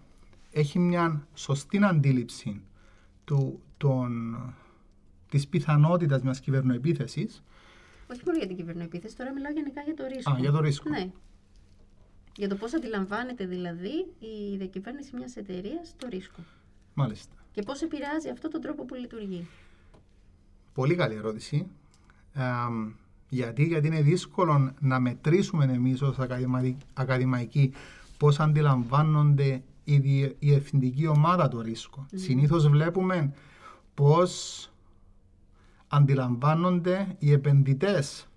έχει 0.50 0.78
μια 0.78 1.26
σωστή 1.34 1.78
αντίληψη 1.84 2.60
του, 3.24 3.60
των, 3.76 4.36
της 5.28 5.48
πιθανότητας 5.48 6.22
μιας 6.22 6.40
κυβερνοεπίθεσης 6.40 7.42
όχι 8.12 8.22
μόνο 8.26 8.38
για 8.38 8.46
την 8.46 8.56
κυβερνοεπίθεση, 8.56 9.16
τώρα 9.16 9.32
μιλάω 9.32 9.52
γενικά 9.52 9.80
για 9.82 9.94
το 9.94 10.06
ρίσκο. 10.06 10.32
Α, 10.32 10.38
για 10.38 10.50
το 10.50 10.60
ρίσκο. 10.60 10.88
Ναι. 10.90 11.10
Για 12.36 12.48
το 12.48 12.56
πώς 12.56 12.74
αντιλαμβάνεται 12.74 13.46
δηλαδή 13.46 14.06
η 14.18 14.56
διακυβέρνηση 14.56 15.16
μιας 15.16 15.36
εταιρείας 15.36 15.94
το 15.96 16.08
ρίσκο. 16.10 16.40
Μάλιστα. 16.94 17.34
Και 17.52 17.62
πώς 17.62 17.82
επηρεάζει 17.82 18.28
αυτό 18.28 18.48
τον 18.48 18.60
τρόπο 18.60 18.84
που 18.84 18.94
λειτουργεί. 18.94 19.46
Πολύ 20.74 20.94
καλή 20.94 21.14
ερώτηση. 21.14 21.66
γιατί, 23.28 23.64
γιατί 23.64 23.86
είναι 23.86 24.02
δύσκολο 24.02 24.74
να 24.80 25.00
μετρήσουμε 25.00 25.64
εμείς 25.64 26.02
ως 26.02 26.16
ακαδημαϊκοί 26.94 27.72
πώς 28.18 28.40
αντιλαμβάνονται 28.40 29.62
η, 29.84 29.94
η 30.38 30.54
ευθυντική 30.54 31.06
ομάδα 31.06 31.48
το 31.48 31.60
ρίσκο. 31.60 32.06
Mm. 32.06 32.14
Συνήθως 32.14 32.68
βλέπουμε 32.68 33.34
πώς 33.94 34.71
αντιλαμβάνονται 35.92 37.16
οι 37.18 37.32
επενδυτές 37.32 38.28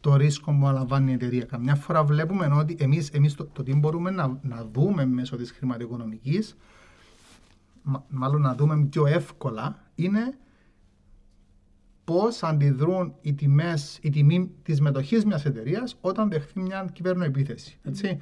το 0.00 0.16
ρίσκο 0.16 0.52
που 0.52 0.66
αναλαμβάνει 0.66 1.10
η 1.10 1.14
εταιρεία. 1.14 1.44
Καμιά 1.44 1.74
φορά 1.74 2.04
βλέπουμε 2.04 2.46
ότι 2.46 2.76
εμείς, 2.78 3.08
εμείς 3.08 3.34
το, 3.34 3.44
το 3.44 3.62
τι 3.62 3.74
μπορούμε 3.74 4.10
να, 4.10 4.38
να 4.42 4.64
δούμε 4.64 5.06
μέσω 5.06 5.36
της 5.36 5.50
χρηματοοικονομικής, 5.50 6.56
μάλλον 8.08 8.40
να 8.40 8.54
δούμε 8.54 8.86
πιο 8.90 9.06
εύκολα, 9.06 9.90
είναι 9.94 10.38
πώς 12.04 12.42
αντιδρούν 12.42 13.14
οι 13.20 13.34
τιμές, 13.34 13.98
η 14.02 14.10
τιμή 14.10 14.50
της 14.62 14.80
μετοχής 14.80 15.24
μιας 15.24 15.44
εταιρείας 15.44 15.96
όταν 16.00 16.28
δεχθεί 16.28 16.60
μια 16.60 16.88
κυβέρνο 16.92 17.24
επίθεση. 17.24 17.78
Έτσι. 17.82 18.18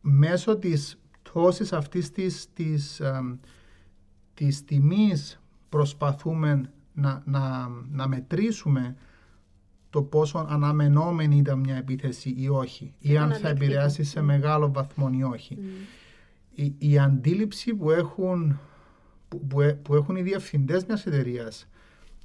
Μέσω 0.00 0.56
της 0.56 0.98
πτώσης 1.22 1.72
αυτής 1.72 2.10
της, 2.10 2.52
της, 2.52 3.02
της 4.34 4.64
τιμής 4.64 5.40
προσπαθούμε 5.68 6.72
να, 6.98 7.22
να, 7.24 7.68
να 7.90 8.08
μετρήσουμε 8.08 8.96
το 9.90 10.02
πόσο 10.02 10.46
αναμενόμενη 10.48 11.36
ήταν 11.36 11.58
μια 11.58 11.76
επίθεση 11.76 12.34
ή 12.36 12.48
όχι 12.48 12.94
ή 12.98 13.16
αν 13.16 13.32
θα 13.32 13.48
επηρεάσει 13.48 14.04
σε 14.04 14.20
μεγάλο 14.20 14.72
βαθμό 14.72 15.10
ή 15.12 15.22
όχι. 15.22 15.58
Η, 16.54 16.74
η 16.78 16.98
αντίληψη 16.98 17.74
που 17.74 17.90
έχουν, 17.90 18.58
που, 19.28 19.46
που, 19.82 19.94
έχουν 19.94 20.16
οι 20.16 20.22
διευθυντές 20.22 20.84
μιας 20.84 21.06
εταιρείας 21.06 21.68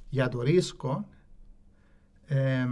για 0.08 0.28
το 0.28 0.42
ρίσκο, 0.42 1.08
ε, 2.26 2.66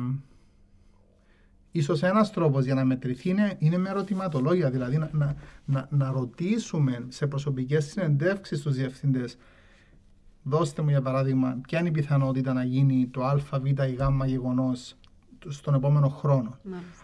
ίσως 1.71 2.03
ένας 2.03 2.31
τρόπος 2.33 2.65
για 2.65 2.75
να 2.75 2.85
μετρηθεί 2.85 3.29
είναι, 3.29 3.57
είναι 3.59 3.79
με 3.79 3.89
ερωτηματολόγια, 3.89 4.71
δηλαδή 4.71 4.99
να, 4.99 5.11
να, 5.13 5.37
να, 5.65 5.89
να 5.91 6.11
ρωτήσουμε 6.11 7.07
σε 7.09 7.27
προσωπικές 7.27 7.85
συνεντεύξεις 7.85 8.59
στους 8.59 8.75
διευθυντές 8.75 9.37
δώστε 10.43 10.83
μου 10.83 10.89
για 10.89 11.03
παράδειγμα 11.03 11.59
ποια 11.63 11.79
είναι 11.79 11.89
η 11.89 11.93
πιθανότητα 11.93 12.53
να 12.53 12.65
γίνει 12.65 13.07
το 13.07 13.25
α, 13.25 13.37
β 13.37 13.67
ή 13.67 13.73
γ 13.73 14.27
γεγονός 14.27 14.97
στον 15.49 15.75
επόμενο 15.75 16.09
χρόνο. 16.09 16.59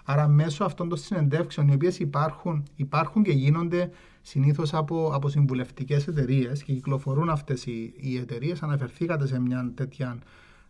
Άρα 0.04 0.28
μέσω 0.28 0.64
αυτών 0.64 0.88
των 0.88 0.98
συνεντεύξεων 0.98 1.68
οι 1.68 1.74
οποίες 1.74 1.98
υπάρχουν, 1.98 2.62
υπάρχουν 2.76 3.22
και 3.22 3.32
γίνονται 3.32 3.90
συνήθως 4.22 4.74
από, 4.74 5.10
από 5.14 5.28
συμβουλευτικές 5.28 6.06
εταιρείες 6.06 6.62
και 6.62 6.72
κυκλοφορούν 6.72 7.28
αυτές 7.30 7.66
οι, 7.66 7.94
οι 7.96 8.16
εταιρείες. 8.16 8.62
Αναφερθήκατε 8.62 9.26
σε 9.26 9.40
μια 9.40 9.72
τέτοια 9.74 10.18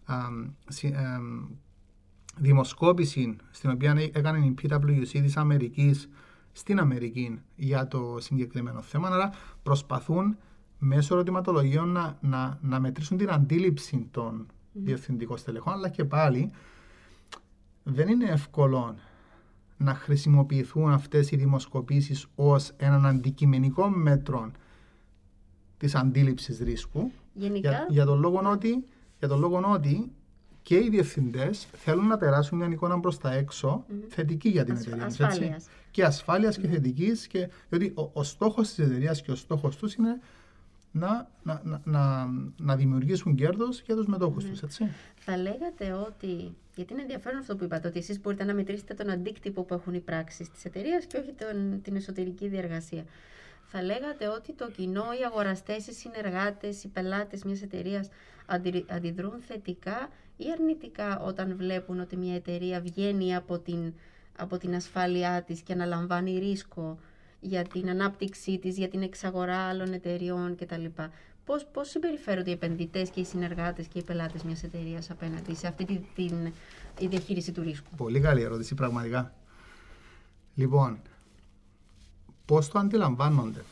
α, 0.05 0.17
δημοσκόπηση 2.37 3.37
στην 3.51 3.71
οποία 3.71 4.11
έκανε 4.13 4.39
η 4.39 4.55
PwC 4.63 5.09
της 5.09 5.37
Αμερικής 5.37 6.09
στην 6.53 6.79
Αμερική 6.79 7.41
για 7.57 7.89
το 7.89 8.17
συγκεκριμένο 8.19 8.83
θέμα. 8.83 9.09
Άρα 9.09 9.31
προσπαθούν 9.63 10.37
μέσω 10.79 11.15
ερωτηματολογίων 11.15 11.89
να, 11.89 12.19
να, 12.21 12.59
να 12.63 12.81
μετρήσουν 12.81 13.17
την 13.17 13.31
αντίληψη 13.31 14.09
των 14.11 14.47
mm. 14.47 14.53
διευθυντικών 14.73 15.37
στελεχών, 15.37 15.73
αλλά 15.73 15.89
και 15.89 16.05
πάλι 16.05 16.51
δεν 17.83 18.09
είναι 18.09 18.25
εύκολο 18.25 18.95
να 19.77 19.95
χρησιμοποιηθούν 19.95 20.93
αυτές 20.93 21.31
οι 21.31 21.37
δημοσκοπήσεις 21.37 22.27
ως 22.35 22.73
έναν 22.77 23.07
αντικειμενικό 23.07 23.89
μέτρο 23.89 24.51
της 25.77 25.95
αντίληψης 25.95 26.59
ρίσκου 26.59 27.11
για, 27.35 27.87
για, 27.89 28.05
τον 28.05 28.21
λόγο 28.21 28.41
ότι, 28.51 28.85
για 29.19 29.29
τον 29.29 29.39
λόγο 29.41 29.71
ότι 29.73 30.13
και 30.63 30.77
οι 30.77 30.89
διευθυντές 30.89 31.69
θέλουν 31.73 32.07
να 32.07 32.17
περάσουν 32.17 32.59
μια 32.59 32.69
εικόνα 32.69 33.01
προς 33.01 33.19
τα 33.19 33.33
έξω 33.33 33.85
mm-hmm. 33.89 34.05
θετική 34.09 34.49
για 34.49 34.65
την 34.65 34.75
Ασ, 34.75 34.87
εταιρεία. 34.87 35.07
Ασφάλειας. 35.07 35.69
Και 35.91 36.05
ασφάλειας 36.05 36.57
mm-hmm. 36.57 36.61
και 36.61 36.69
θετικής. 36.69 37.27
Και, 37.27 37.49
διότι 37.69 37.93
ο, 37.95 38.11
ο 38.13 38.23
στόχος 38.23 38.69
της 38.69 38.79
εταιρείας 38.79 39.23
και 39.23 39.31
ο 39.31 39.35
στόχος 39.35 39.77
τους 39.77 39.95
είναι 39.95 40.21
να, 40.93 41.29
να, 41.43 41.61
να, 41.65 41.81
να, 41.85 42.27
να 42.59 42.77
δημιουργήσουν 42.77 43.35
κέρδος 43.35 43.81
για 43.81 43.95
τους 43.95 44.07
μετόχους 44.07 44.45
mm-hmm. 44.45 44.59
τους. 44.61 44.79
Θα 45.17 45.37
λέγατε 45.37 45.93
ότι 45.93 46.55
γιατί 46.79 46.93
είναι 46.93 47.03
ενδιαφέρον 47.03 47.39
αυτό 47.39 47.57
που 47.57 47.65
είπατε, 47.65 47.89
ότι 47.89 47.99
εσείς 47.99 48.21
μπορείτε 48.21 48.45
να 48.45 48.55
μετρήσετε 48.55 48.95
τον 48.95 49.11
αντίκτυπο 49.11 49.63
που 49.63 49.75
έχουν 49.75 49.95
οι 49.95 50.01
πράξεις 50.01 50.51
της 50.51 50.65
εταιρείας 50.65 51.05
και 51.05 51.17
όχι 51.17 51.33
τον, 51.33 51.83
την 51.83 51.97
εσωτερική 51.97 52.49
διεργασία. 52.49 53.05
Θα 53.65 53.83
λέγατε 53.83 54.29
ότι 54.29 54.53
το 54.53 54.71
κοινό, 54.71 55.05
οι 55.21 55.25
αγοραστές, 55.25 55.87
οι 55.87 55.93
συνεργάτες, 55.93 56.85
οι 56.85 56.89
πελάτες 56.89 57.45
μιας 57.45 57.63
εταιρείας 57.63 58.09
αντιδρούν 58.87 59.41
θετικά 59.41 60.09
ή 60.37 60.45
αρνητικά 60.53 61.21
όταν 61.21 61.57
βλέπουν 61.57 62.01
ότι 62.01 62.17
μια 62.17 62.35
εταιρεία 62.35 62.81
βγαίνει 62.81 63.35
από 63.35 63.59
την, 63.59 63.95
από 64.37 64.59
την 64.59 64.75
ασφάλειά 64.75 65.43
της 65.43 65.61
και 65.61 65.73
αναλαμβάνει 65.73 66.39
ρίσκο 66.39 66.99
για 67.41 67.63
την 67.63 67.91
ανάπτυξή 67.91 68.59
της, 68.59 68.77
για 68.77 68.89
την 68.89 69.03
εξαγορά 69.03 69.59
άλλων 69.59 69.93
εταιριών 69.93 70.57
κτλ. 70.57 70.85
Πώς, 71.45 71.67
πώς 71.73 71.89
συμπεριφέρονται 71.89 72.51
οι 72.51 72.53
επενδυτές 72.53 73.11
και 73.11 73.21
οι 73.21 73.25
συνεργάτες 73.25 73.87
και 73.87 73.99
οι 73.99 74.03
πελάτες 74.03 74.43
μιας 74.43 74.63
εταιρείας 74.63 75.11
απέναντι 75.11 75.55
σε 75.55 75.67
αυτή 75.67 75.85
την, 75.85 76.01
την 76.15 76.53
η 76.99 77.07
διαχείριση 77.07 77.53
του 77.53 77.63
ρίσκου; 77.63 77.91
Πολύ 77.97 78.21
καλή 78.21 78.43
ερώτηση 78.43 78.75
πραγματικά. 78.75 79.35
Λοιπόν, 80.55 80.99
πώς 82.45 82.69
το 82.69 82.79
αντιλαμβάνονται; 82.79 83.65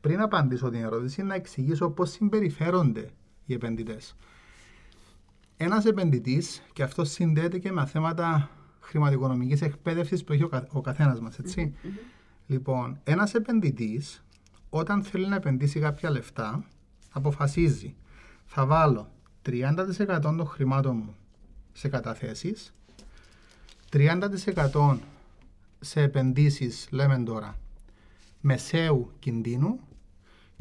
Πριν 0.00 0.20
απαντήσω 0.20 0.70
την 0.70 0.82
ερώτηση, 0.82 1.22
να 1.22 1.34
εξηγήσω 1.34 1.90
πώς 1.90 2.10
συμπεριφέρονται 2.10 3.10
οι 3.46 3.54
επενδυτές. 3.54 4.16
Ένας 5.56 5.84
επενδυτής, 5.84 6.62
και 6.72 6.82
αυτό 6.82 7.04
συνδέεται 7.04 7.58
και 7.58 7.72
με 7.72 7.86
θέματα 7.86 8.50
χρηματοοικονομικής 8.80 9.62
εκπαίδευσης 9.62 10.24
που 10.24 10.32
έχει 10.32 10.42
ο, 10.72 10.80
καθένας 10.80 11.20
μας, 11.20 11.38
ετσι 11.38 11.74
Λοιπόν, 12.50 13.00
ένας 13.04 13.34
επενδυτής 13.34 14.24
όταν 14.70 15.02
θέλει 15.02 15.28
να 15.28 15.36
επενδύσει 15.36 15.80
κάποια 15.80 16.10
λεφτά, 16.10 16.64
αποφασίζει 17.10 17.94
θα 18.46 18.66
βάλω 18.66 19.10
30% 19.46 20.18
των 20.22 20.46
χρημάτων 20.46 20.96
μου 20.96 21.16
σε 21.72 21.88
καταθέσεις, 21.88 22.74
30% 23.92 24.98
σε 25.80 26.00
επενδύσεις, 26.00 26.88
λέμε 26.90 27.18
τώρα, 27.18 27.58
μεσαίου 28.40 29.12
κινδύνου 29.18 29.80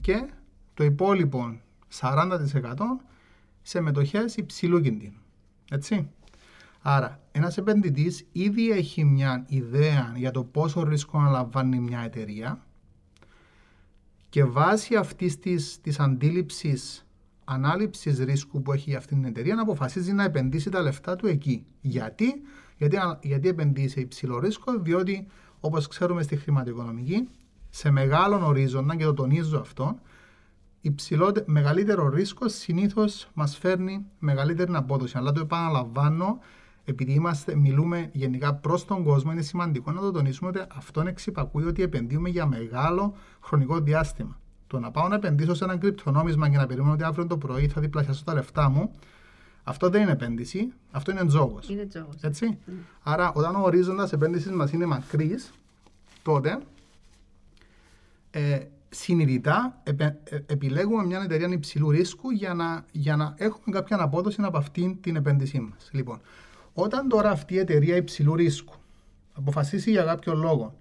και 0.01 0.29
το 0.73 0.83
υπόλοιπο 0.83 1.59
40% 1.99 2.39
σε 3.61 3.81
μετοχές 3.81 4.35
υψηλού 4.35 4.81
κινδύνου. 4.81 5.21
Έτσι. 5.71 6.09
Άρα, 6.81 7.19
ένας 7.37 7.57
επενδυτής 7.57 8.25
ήδη 8.31 8.69
έχει 8.71 9.03
μια 9.03 9.45
ιδέα 9.47 10.13
για 10.15 10.31
το 10.31 10.43
πόσο 10.43 10.83
ρίσκο 10.83 11.17
αναλαμβάνει 11.17 11.79
μια 11.79 11.99
εταιρεία 11.99 12.65
και 14.29 14.43
βάσει 14.43 14.95
αυτής 14.95 15.39
της, 15.39 15.81
της 15.81 15.99
αντίληψης 15.99 17.07
ανάληψης 17.45 18.19
ρίσκου 18.19 18.61
που 18.61 18.73
έχει 18.73 18.89
για 18.89 18.97
αυτήν 18.97 19.17
την 19.17 19.27
εταιρεία 19.27 19.55
να 19.55 19.61
αποφασίζει 19.61 20.13
να 20.13 20.23
επενδύσει 20.23 20.69
τα 20.69 20.81
λεφτά 20.81 21.15
του 21.15 21.27
εκεί. 21.27 21.65
Γιατί, 21.81 22.41
γιατί, 22.77 22.97
γιατί 23.21 23.47
επενδύει 23.47 23.87
σε 23.87 23.99
υψηλό 23.99 24.39
ρίσκο, 24.39 24.79
διότι 24.79 25.27
όπως 25.59 25.87
ξέρουμε 25.87 26.23
στη 26.23 26.35
χρηματοοικονομική, 26.35 27.27
σε 27.69 27.89
μεγάλον 27.89 28.43
ορίζοντα, 28.43 28.95
και 28.95 29.03
το 29.03 29.13
τονίζω 29.13 29.59
αυτό, 29.59 29.99
μεγαλύτερο 31.45 32.09
ρίσκο 32.09 32.47
συνήθως 32.47 33.29
μας 33.33 33.57
φέρνει 33.57 34.05
μεγαλύτερη 34.19 34.71
απόδοση. 34.75 35.17
Αλλά 35.17 35.31
το 35.31 35.39
επαναλαμβάνω, 35.39 36.39
επειδή 36.89 37.11
είμαστε, 37.11 37.55
μιλούμε 37.55 38.09
γενικά 38.13 38.53
προς 38.53 38.85
τον 38.85 39.03
κόσμο, 39.03 39.31
είναι 39.31 39.41
σημαντικό 39.41 39.91
να 39.91 40.01
το 40.01 40.11
τονίσουμε 40.11 40.49
ότι 40.49 40.59
αυτόν 40.75 41.07
εξυπακούει 41.07 41.63
ότι 41.63 41.81
επενδύουμε 41.81 42.29
για 42.29 42.45
μεγάλο 42.45 43.15
χρονικό 43.41 43.79
διάστημα. 43.79 44.39
Το 44.67 44.79
να 44.79 44.91
πάω 44.91 45.07
να 45.07 45.15
επενδύσω 45.15 45.53
σε 45.53 45.63
ένα 45.63 45.77
κρυπτονόμισμα 45.77 46.49
και 46.49 46.57
να 46.57 46.65
περιμένω 46.65 46.93
ότι 46.93 47.03
αύριο 47.03 47.27
το 47.27 47.37
πρωί 47.37 47.67
θα 47.67 47.81
διπλασιάσω 47.81 48.23
τα 48.23 48.33
λεφτά 48.33 48.69
μου, 48.69 48.91
αυτό 49.63 49.89
δεν 49.89 50.01
είναι 50.01 50.11
επένδυση, 50.11 50.71
αυτό 50.91 51.11
είναι 51.11 51.25
τζόγος. 51.25 51.69
Είναι 51.69 51.85
τζόγος. 51.85 52.15
Έτσι. 52.21 52.57
Mm. 52.67 52.71
Άρα, 53.03 53.31
όταν 53.33 53.55
ο 53.55 53.61
ορίζοντας 53.61 54.13
επένδυσης 54.13 54.51
μας 54.51 54.71
είναι 54.71 54.85
μακρύς, 54.85 55.53
τότε 56.23 56.59
ε, 58.31 58.59
συνειδητά 58.89 59.81
επε, 59.83 60.17
ε, 60.23 60.39
επιλέγουμε 60.45 61.05
μια 61.05 61.21
εταιρεία 61.21 61.47
υψηλού 61.47 61.89
ρίσκου 61.91 62.29
για 62.29 62.53
να, 62.53 62.85
για 62.91 63.15
να 63.15 63.33
έχουμε 63.37 63.77
κάποια 63.77 64.01
απόδοση 64.01 64.41
από 64.41 64.57
αυτήν 64.57 65.01
την 65.01 65.15
επένδυσή 65.15 65.59
μας. 65.59 65.89
Λοιπόν, 65.91 66.19
όταν 66.79 67.07
τώρα 67.07 67.29
αυτή 67.29 67.53
η 67.53 67.59
εταιρεία 67.59 67.95
υψηλού 67.95 68.35
ρίσκου 68.35 68.73
αποφασίσει 69.33 69.91
για 69.91 70.03
κάποιο 70.03 70.35
λόγο 70.35 70.79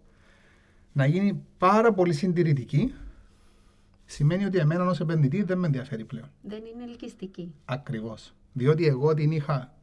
να 0.92 1.06
γίνει 1.06 1.42
πάρα 1.58 1.92
πολύ 1.92 2.12
συντηρητική, 2.12 2.94
σημαίνει 4.04 4.44
ότι 4.44 4.58
εμένα 4.58 4.84
ως 4.84 5.00
επενδυτή 5.00 5.42
δεν 5.42 5.58
με 5.58 5.66
ενδιαφέρει 5.66 6.04
πλέον. 6.04 6.30
Δεν 6.42 6.58
είναι 6.64 6.82
ελκυστική. 6.82 7.54
Ακριβώς. 7.64 8.34
Διότι 8.52 8.86
εγώ 8.86 9.14
την 9.14 9.30
είχα 9.30 9.74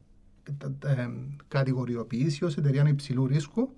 ε, 0.84 1.08
κατηγοριοποιήσει 1.48 2.44
ως 2.44 2.56
εταιρεία 2.56 2.88
υψηλού 2.88 3.26
ρίσκου. 3.26 3.68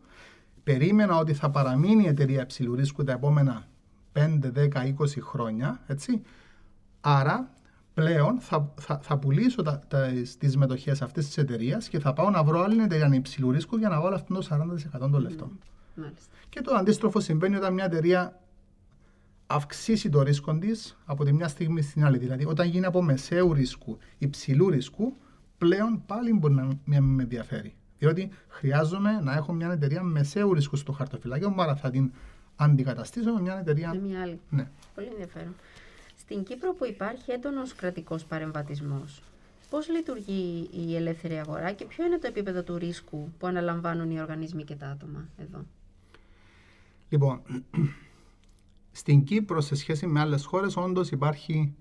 Περίμενα 0.64 1.16
ότι 1.16 1.34
θα 1.34 1.50
παραμείνει 1.50 2.04
η 2.04 2.08
εταιρεία 2.08 2.42
υψηλού 2.42 2.74
ρίσκου 2.74 3.04
τα 3.04 3.12
επόμενα 3.12 3.68
5, 4.12 4.40
10, 4.54 4.68
20 4.72 5.06
χρόνια. 5.20 5.80
Έτσι. 5.86 6.22
Άρα 7.00 7.50
πλέον 7.96 8.40
θα, 8.40 8.72
θα, 8.80 8.98
θα 9.02 9.18
πουλήσω 9.18 9.62
τα, 9.62 9.82
τα, 9.88 10.12
τις 10.38 10.56
μετοχές 10.56 11.02
αυτής 11.02 11.26
της 11.26 11.36
εταιρείας 11.38 11.88
και 11.88 11.98
θα 11.98 12.12
πάω 12.12 12.30
να 12.30 12.44
βρω 12.44 12.62
άλλη 12.62 12.82
εταιρεία 12.82 13.10
υψηλού 13.12 13.50
ρίσκου 13.50 13.76
για 13.76 13.88
να 13.88 14.00
βάλω 14.00 14.14
αυτό 14.14 14.34
το 14.34 14.46
40% 14.50 14.98
των 14.98 15.20
λεφτών. 15.20 15.58
Mm, 15.96 16.12
και 16.48 16.60
το 16.60 16.74
αντίστροφο 16.74 17.20
συμβαίνει 17.20 17.56
όταν 17.56 17.72
μια 17.72 17.84
εταιρεία 17.84 18.40
αυξήσει 19.46 20.08
το 20.08 20.22
ρίσκο 20.22 20.58
της 20.58 20.96
από 21.04 21.24
τη 21.24 21.32
μια 21.32 21.48
στιγμή 21.48 21.82
στην 21.82 22.04
άλλη. 22.04 22.18
Δηλαδή, 22.18 22.44
όταν 22.44 22.68
γίνει 22.68 22.84
από 22.84 23.02
μεσαίου 23.02 23.52
ρίσκου, 23.52 23.98
υψηλού 24.18 24.70
ρίσκου, 24.70 25.16
πλέον 25.58 26.02
πάλι 26.06 26.32
μπορεί 26.32 26.54
να 26.54 26.64
μην 26.84 27.02
με 27.02 27.22
ενδιαφέρει. 27.22 27.74
Διότι 27.98 28.30
χρειάζομαι 28.48 29.20
να 29.22 29.34
έχω 29.34 29.52
μια 29.52 29.72
εταιρεία 29.72 30.02
μεσαίου 30.02 30.54
ρίσκου 30.54 30.76
στο 30.76 30.92
χαρτοφυλάκιο, 30.92 31.54
άρα 31.56 31.76
θα 31.76 31.90
την 31.90 32.12
αντικαταστήσω 32.56 33.32
με 33.32 33.40
μια 33.40 33.58
εταιρεία. 33.58 33.94
Με 33.94 34.00
μια 34.00 34.22
άλλη. 34.22 34.40
Ναι. 34.50 34.68
Πολύ 34.94 35.06
ενδιαφέρον. 35.06 35.54
Στην 36.28 36.44
Κύπρο 36.44 36.74
που 36.74 36.86
υπάρχει 36.86 37.30
έντονος 37.30 37.74
κρατικός 37.74 38.24
παρεμβατισμός, 38.24 39.22
πώς 39.70 39.88
λειτουργεί 39.88 40.68
η 40.72 40.96
ελεύθερη 40.96 41.38
αγορά 41.38 41.72
και 41.72 41.84
ποιο 41.84 42.06
είναι 42.06 42.18
το 42.18 42.26
επίπεδο 42.26 42.62
του 42.62 42.76
ρίσκου 42.76 43.32
που 43.38 43.46
αναλαμβάνουν 43.46 44.10
οι 44.10 44.20
οργανισμοί 44.20 44.64
και 44.64 44.74
τα 44.74 44.86
άτομα 44.86 45.28
εδώ; 45.36 45.64
Λοιπόν, 47.08 47.42
στην 49.00 49.24
Κύπρο 49.24 49.60
σε 49.60 49.74
σχέση 49.74 50.06
με 50.06 50.20
άλλες 50.20 50.44
χώρες 50.44 50.76
όντως 50.76 51.10
υπάρχει, 51.10 51.74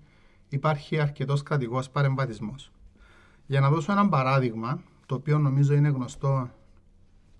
υπάρχει 0.48 1.00
αρκετός 1.00 1.42
κρατικός 1.42 1.90
παρεμβατισμός. 1.90 2.72
Για 3.46 3.60
να 3.60 3.70
δώσω 3.70 3.92
ένα 3.92 4.08
παράδειγμα, 4.08 4.82
το 5.06 5.14
οποίο 5.14 5.38
νομίζω 5.38 5.74
είναι 5.74 5.88
γνωστό 5.88 6.50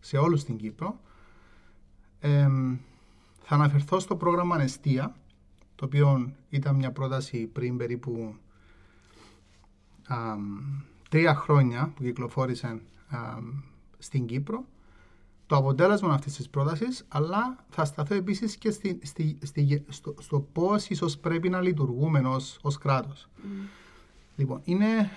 σε 0.00 0.16
όλους 0.16 0.40
στην 0.40 0.56
Κύπρο, 0.56 1.00
θα 3.42 3.54
αναφερθώ 3.54 3.98
στο 3.98 4.16
πρόγραμμα 4.16 4.54
Ανεστία, 4.54 5.14
το 5.76 5.84
οποίο 5.84 6.32
ήταν 6.48 6.74
μια 6.74 6.92
πρόταση 6.92 7.46
πριν 7.46 7.76
περίπου 7.76 8.36
τρία 11.08 11.34
χρόνια 11.34 11.92
που 11.96 12.02
κυκλοφόρησε 12.02 12.80
στην 13.98 14.26
Κύπρο 14.26 14.64
το 15.46 15.56
αποτέλεσμα 15.56 16.14
αυτής 16.14 16.36
της 16.36 16.48
πρότασης, 16.48 17.04
αλλά 17.08 17.64
θα 17.68 17.84
σταθώ 17.84 18.14
επίσης 18.14 18.56
και 18.56 18.70
στη, 18.70 19.00
στη, 19.02 19.38
στη, 19.42 19.84
στο, 19.88 20.14
στο 20.18 20.40
πώς 20.40 20.88
ίσως 20.88 21.18
πρέπει 21.18 21.48
να 21.48 21.60
λειτουργούμε 21.60 22.22
ως 22.62 22.78
κράτος. 22.78 23.28
Mm. 23.36 23.40
Λοιπόν, 24.36 24.60
είναι, 24.64 25.10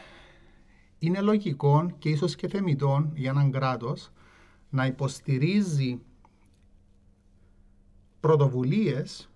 είναι 1.00 1.22
λογικό 1.22 1.92
και 2.00 2.10
ίσως 2.10 2.36
και 2.36 2.48
θεμητό 2.48 3.12
για 3.14 3.30
έναν 3.30 3.52
κράτος 3.52 4.12
να 4.70 4.86
υποστηρίζει 4.86 6.00
πρωτοβουλίες 8.20 9.30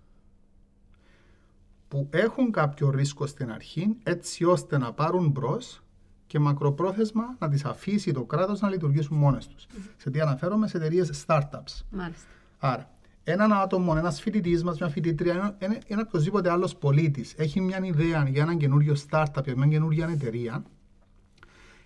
που 1.93 2.07
έχουν 2.09 2.51
κάποιο 2.51 2.89
ρίσκο 2.89 3.25
στην 3.25 3.51
αρχή 3.51 3.95
έτσι 4.03 4.43
ώστε 4.45 4.77
να 4.77 4.93
πάρουν 4.93 5.29
μπρος 5.29 5.83
και 6.27 6.39
μακροπρόθεσμα 6.39 7.35
να 7.39 7.49
τις 7.49 7.65
αφήσει 7.65 8.11
το 8.11 8.23
κράτος 8.23 8.59
να 8.59 8.69
λειτουργήσουν 8.69 9.17
μόνες 9.17 9.47
τους. 9.47 9.67
Σε 9.97 10.09
τι 10.09 10.21
αναφέρομαι, 10.21 10.67
σε 10.67 10.77
εταιρείες 10.77 11.25
startups. 11.25 11.85
Μάλιστα. 11.89 12.27
Άρα, 12.59 12.89
έναν 13.23 13.53
άτομο, 13.53 13.93
ένας 13.97 14.21
φοιτητής 14.21 14.63
μας, 14.63 14.79
μια 14.79 14.89
φοιτητρία, 14.89 15.55
ένα, 15.57 15.77
ένα 15.87 16.01
οποιοδήποτε 16.01 16.51
άλλος 16.51 16.75
πολίτης 16.75 17.33
έχει 17.37 17.61
μια 17.61 17.79
ιδέα 17.83 18.27
για 18.29 18.41
έναν 18.41 18.57
καινούριο 18.57 18.95
startup, 19.09 19.43
για 19.43 19.55
μια 19.55 19.67
καινούργια 19.67 20.07
εταιρεία, 20.07 20.63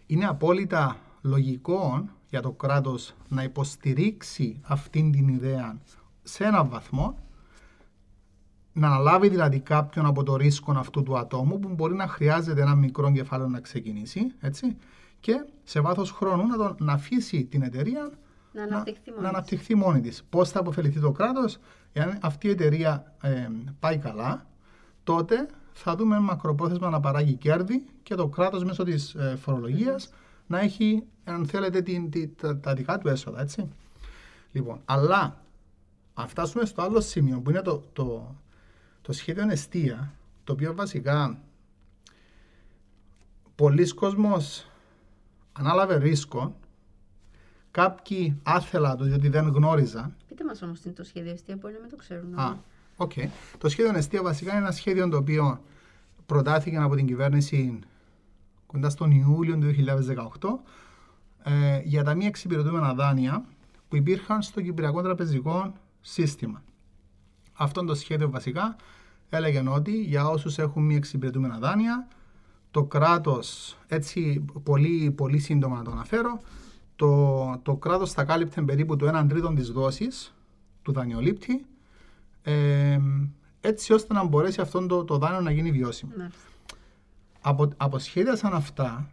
είναι 0.06 0.26
απόλυτα 0.26 0.98
λογικό 1.22 2.10
για 2.30 2.42
το 2.42 2.52
κράτος 2.52 3.14
να 3.28 3.44
υποστηρίξει 3.44 4.60
αυτήν 4.64 5.12
την 5.12 5.28
ιδέα 5.28 5.78
σε 6.24 6.44
έναν 6.44 6.70
βαθμό 6.70 7.18
να 8.78 8.88
αναλάβει 8.88 9.30
δηλαδή 9.30 9.60
κάποιον 9.60 10.06
από 10.06 10.24
το 10.24 10.36
ρίσκο 10.36 10.72
αυτού 10.72 11.04
του 11.04 11.18
ατόμου 11.18 11.60
που 11.60 11.70
μπορεί 11.70 11.96
να 11.96 12.08
χρειάζεται 12.08 12.62
ένα 12.62 12.76
μικρό 12.76 13.12
κεφάλαιο 13.12 13.48
να 13.48 13.60
ξεκινήσει 13.60 14.32
έτσι, 14.40 14.78
και 15.20 15.46
σε 15.64 15.80
βάθος 15.80 16.12
χρόνου 16.12 16.48
να, 16.48 16.58
τον, 16.58 16.76
να 16.80 16.94
αφήσει 16.94 17.44
την 17.46 17.62
εταιρεία 17.62 18.12
να 18.52 18.64
αναπτυχθεί 18.64 19.12
μόνη, 19.12 19.22
να 19.22 19.30
αναπτυχθεί 19.30 19.76
μόνη 19.76 20.02
της. 20.02 20.24
Πώς 20.30 20.50
θα 20.50 20.60
αποφεληθεί 20.60 21.00
το 21.00 21.12
κράτος, 21.12 21.58
εάν 21.94 22.18
αυτή 22.22 22.48
η 22.48 22.50
εταιρεία 22.50 23.14
ε, 23.22 23.48
πάει 23.80 23.98
καλά, 23.98 24.46
τότε 25.04 25.48
θα 25.74 25.96
δούμε 25.96 26.20
μακροπρόθεσμα 26.20 26.90
να 26.90 27.00
παράγει 27.00 27.34
κέρδη 27.34 27.86
και 28.04 28.16
το 28.16 28.28
κράτος 28.28 28.64
μέσω 28.64 28.84
της 28.84 29.14
ε, 29.14 29.36
φορολογίας 29.42 30.10
να 30.48 30.60
έχει, 30.60 31.04
αν 31.24 31.46
θέλετε, 31.46 31.82
την, 31.82 32.10
την, 32.10 32.36
τα, 32.36 32.60
τα 32.60 32.74
δικά 32.74 32.98
του 32.98 33.08
έσοδα. 33.08 33.42
Έτσι. 33.42 33.70
Λοιπόν, 34.52 34.82
αλλά 34.86 35.42
αν 36.14 36.28
φτάσουμε 36.28 36.66
στο 36.66 36.82
άλλο 36.82 37.02
σημείο 37.02 37.40
που 37.40 37.50
είναι 37.50 37.62
το, 37.62 37.84
το, 37.94 38.36
το 39.08 39.14
σχέδιο 39.14 39.50
εστία, 39.50 40.14
το 40.44 40.54
οποίο 40.54 40.74
βασικά 40.76 41.40
πολλοί 43.56 43.94
κόσμος 43.94 44.70
ανάλαβε 45.54 45.98
ρίσκο, 45.98 46.56
κάποιοι 47.72 48.40
άθελα 48.44 48.96
το 48.96 49.04
διότι 49.04 49.30
δεν 49.30 49.48
γνώριζαν. 49.48 50.16
Πείτε 50.28 50.44
μας 50.44 50.62
όμως 50.62 50.80
τι 50.80 50.88
είναι 50.88 50.98
το 50.98 51.04
σχέδιο 51.04 51.32
εστία, 51.32 51.56
μπορεί 51.56 51.74
να 51.74 51.80
μην 51.80 51.90
το 51.90 51.96
ξέρουν. 51.96 52.40
Α, 52.40 52.58
OK. 52.98 53.12
Okay. 53.16 53.28
Το 53.58 53.70
σχέδιο 53.70 53.98
Εστία 53.98 54.22
βασικά 54.22 54.52
είναι 54.52 54.60
ένα 54.60 54.72
σχέδιο 54.72 55.10
το 55.10 55.18
οποίο 55.18 55.62
προτάθηκε 56.26 56.78
από 56.78 56.96
την 56.96 57.06
κυβέρνηση 57.06 57.80
κοντά 58.66 58.90
στον 58.90 59.12
Ιούλιο 59.12 59.58
του 59.58 59.76
2018 61.44 61.52
ε, 61.52 61.82
για 61.84 62.04
τα 62.04 62.16
μη 62.16 62.26
εξυπηρετούμενα 62.26 62.94
δάνεια 62.94 63.46
που 63.88 63.96
υπήρχαν 63.96 64.42
στο 64.42 64.62
Κυπριακό 64.62 65.02
Τραπεζικό 65.02 65.74
Σύστημα. 66.02 66.64
Αυτό 67.54 67.84
το 67.84 67.96
σχέδιο 67.96 68.30
βασικά 68.30 68.76
έλεγε 69.30 69.64
ότι 69.70 70.02
για 70.02 70.28
όσους 70.28 70.58
έχουν 70.58 70.84
μη 70.84 70.96
εξυπηρετούμενα 70.96 71.58
δάνεια, 71.58 72.08
το 72.72 72.84
κράτος, 72.84 73.78
έτσι 73.88 74.46
πολύ, 74.64 75.12
πολύ 75.12 75.40
σύντομα 75.40 75.78
να 75.78 75.84
το 75.84 75.92
αναφέρω, 75.92 76.40
το, 76.96 77.60
το 77.64 77.76
κράτος 77.76 78.12
θα 78.12 78.24
κάλυπτε 78.24 78.62
περίπου 78.62 78.96
το 78.96 79.20
1 79.20 79.26
τρίτο 79.30 79.54
της 79.54 79.72
δόσης 79.72 80.34
του 80.82 80.92
δανειολήπτη, 80.92 81.66
ε, 82.42 83.00
έτσι 83.62 83.94
ώστε 83.94 84.14
να 84.14 84.24
μπορέσει 84.24 84.62
αυτό 84.62 84.86
το, 84.86 85.04
το 85.04 85.18
δάνειο 85.18 85.42
να 85.42 85.52
γίνει 85.52 85.72
βιώσιμο. 85.72 86.12
Μάλιστα. 86.18 86.40
Από, 87.42 87.68
αποσχέδιασαν 87.78 88.54
αυτά, 88.54 89.10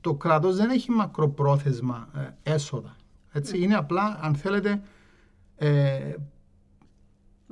το 0.00 0.14
κράτος 0.14 0.56
δεν 0.56 0.70
έχει 0.70 0.90
μακροπρόθεσμα 0.90 2.08
ε, 2.14 2.52
έσοδα. 2.52 2.96
Έτσι, 3.32 3.58
Ναι. 3.58 3.64
Είναι 3.64 3.74
απλά, 3.74 4.18
αν 4.22 4.34
θέλετε, 4.34 4.82
ε, 5.56 6.14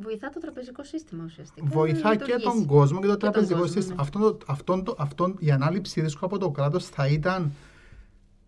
Βοηθά 0.03 0.29
το 0.31 0.41
τραπεζικό 0.41 0.85
σύστημα 0.85 1.25
ουσιαστικά. 1.27 1.67
βοηθά 1.67 2.09
να 2.09 2.15
και 2.17 2.25
λειτουργήσει. 2.25 2.57
τον 2.57 2.67
κόσμο 2.67 3.01
και 3.01 3.07
το 3.07 3.13
Και 3.13 3.19
τον 3.19 3.31
τραπεζικό 3.33 3.59
κόσμο, 3.61 3.73
σύστημα. 3.75 3.95
ναι. 3.97 4.03
Αυτό, 4.03 4.19
το- 4.19 4.27
αυτό, 4.27 4.45
το- 4.45 4.53
αυτό, 4.53 4.83
το- 4.83 5.03
αυτό, 5.03 5.35
η 5.39 5.51
ανάληψη 5.51 6.01
ρίσκου 6.01 6.25
από 6.27 6.39
το 6.39 6.51
κράτος 6.51 6.87
θα 6.87 7.07
ήταν, 7.09 7.53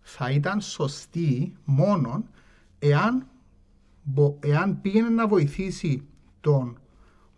θα 0.01 0.31
ήταν 0.31 0.61
σωστή 0.61 1.53
μόνο 1.65 2.25
εάν, 2.79 3.27
μπο- 4.03 4.37
εάν 4.41 4.81
πήγαινε 4.81 5.09
να 5.09 5.27
βοηθήσει 5.29 6.03
τον 6.41 6.77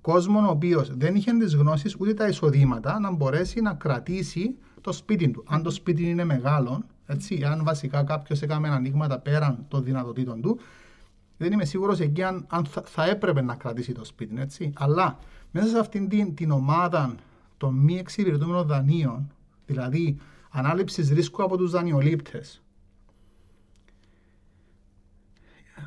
κόσμο 0.01 0.41
ο 0.41 0.51
οποίος 0.51 0.97
δεν 0.97 1.15
είχε 1.15 1.33
τις 1.33 1.55
γνώσεις 1.55 1.97
ούτε 1.99 2.15
τα 2.15 2.29
εισοδήματα 2.29 2.99
να 3.01 3.11
μπορέσει 3.13 3.61
να 3.61 3.75
κρατήσει 3.75 4.57
το 4.81 4.93
σπίτι 4.93 5.29
του. 5.31 5.45
Αν 5.49 5.63
το 5.63 5.71
σπίτι 5.71 6.09
είναι 6.09 6.25
μεγάλο, 6.25 6.83
έτσι, 7.07 7.43
αν 7.45 7.65
βασικά 7.65 8.03
κάποιος 8.03 8.43
έκαμε 8.43 8.69
ανοίγματα 8.69 9.19
πέραν 9.19 9.65
των 9.69 9.85
δυνατοτήτων 9.85 10.41
του, 10.41 10.59
δεν 11.37 11.53
είμαι 11.53 11.65
σίγουρος 11.65 12.01
εκεί 12.01 12.23
αν, 12.23 12.47
αν 12.49 12.65
θα, 12.65 12.83
θα 12.83 13.05
έπρεπε 13.05 13.43
να 13.43 13.55
κρατήσει 13.55 13.93
το 13.93 14.05
σπίτι, 14.05 14.41
έτσι. 14.41 14.73
Αλλά 14.77 15.19
μέσα 15.51 15.69
σε 15.69 15.79
αυτήν 15.79 16.09
την, 16.09 16.35
την 16.35 16.51
ομάδα 16.51 17.15
των 17.57 17.75
μη 17.75 17.99
εξυπηρετούμενων 17.99 18.67
δανείων, 18.67 19.33
δηλαδή 19.67 20.19
ανάληψης 20.51 21.11
ρίσκου 21.11 21.43
από 21.43 21.57
τους 21.57 21.71
δανειολήπτες, 21.71 22.63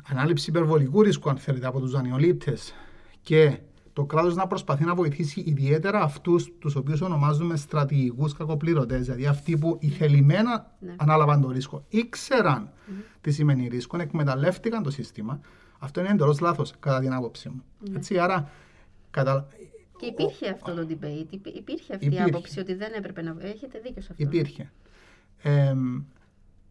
ανάληψη 0.08 0.50
υπερβολικού 0.50 1.02
ρίσκου, 1.02 1.30
αν 1.30 1.36
θέλετε, 1.36 1.66
από 1.66 1.80
τους 1.80 1.90
δανειολήπτες 1.90 2.74
και 3.22 3.58
το 3.98 4.04
κράτος 4.04 4.34
να 4.34 4.46
προσπαθεί 4.46 4.84
να 4.84 4.94
βοηθήσει 4.94 5.40
ιδιαίτερα 5.46 6.00
αυτούς 6.00 6.52
τους 6.58 6.74
οποίους 6.76 7.00
ονομάζουμε 7.00 7.56
στρατηγικούς 7.56 8.32
κακοπληρωτές, 8.34 9.00
δηλαδή 9.04 9.26
αυτοί 9.26 9.58
που 9.58 9.76
ηθελημένα 9.80 10.70
Ναι. 10.80 10.94
ανάλαβαν 10.98 11.40
το 11.40 11.50
ρίσκο, 11.50 11.84
ήξεραν 11.88 12.70
τι 13.20 13.30
σημαίνει 13.30 13.68
ρίσκο, 13.68 14.00
εκμεταλλεύτηκαν 14.00 14.82
το 14.82 14.90
σύστημα. 14.90 15.40
Αυτό 15.78 16.00
είναι 16.00 16.08
εντελώς 16.08 16.40
λάθος, 16.40 16.72
κατά 16.80 17.00
την 17.00 17.12
άποψή 17.12 17.48
μου. 17.48 17.62
Έτσι, 17.96 18.18
άρα, 18.18 18.50
κατα... 19.10 19.46
Και 19.98 20.06
υπήρχε 20.06 20.48
αυτό 20.50 20.74
το 20.74 20.86
debate, 20.90 21.26
υπή- 21.30 21.56
υπήρχε 21.56 21.92
αυτή 21.94 22.04
η 22.04 22.08
Υπήρχε. 22.08 22.24
άποψη 22.28 22.60
ότι 22.60 22.74
δεν 22.74 22.92
έπρεπε 22.96 23.22
να. 23.22 23.36
Έχετε 23.40 23.78
δίκιο 23.78 24.02
σε 24.02 24.08
αυτό. 24.10 24.24
Υπήρχε. 24.24 24.70
Εμ, 25.42 26.02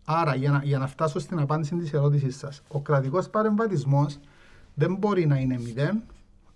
άρα, 0.05 0.35
για 0.35 0.51
να, 0.51 0.61
για 0.63 0.77
να 0.77 0.87
φτάσω 0.87 1.19
στην 1.19 1.39
απάντηση 1.39 1.75
της 1.75 1.93
ερώτησης 1.93 2.37
σας, 2.37 2.61
ο 2.67 2.81
κρατικός 2.81 3.29
παρεμβατισμός 3.29 4.19
δεν 4.73 4.95
μπορεί 4.95 5.25
να 5.25 5.37
είναι 5.37 5.59
μηδέν, 5.59 6.01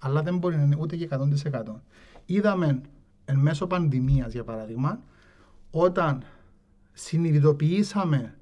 αλλά 0.04 0.22
δεν 0.22 0.38
μπορεί 0.38 0.56
να 0.56 0.62
είναι 0.62 0.78
ούτε 0.80 0.96
και 0.96 1.08
100%. 1.12 1.64
Είδαμε 2.26 2.82
εν 3.26 3.38
μέσω 3.38 3.68
πανδημίας, 3.68 4.34
για 4.34 4.44
παράδειγμα, 4.44 5.00
όταν 5.72 6.24
συνειδητοποιήσαμε 6.94 8.36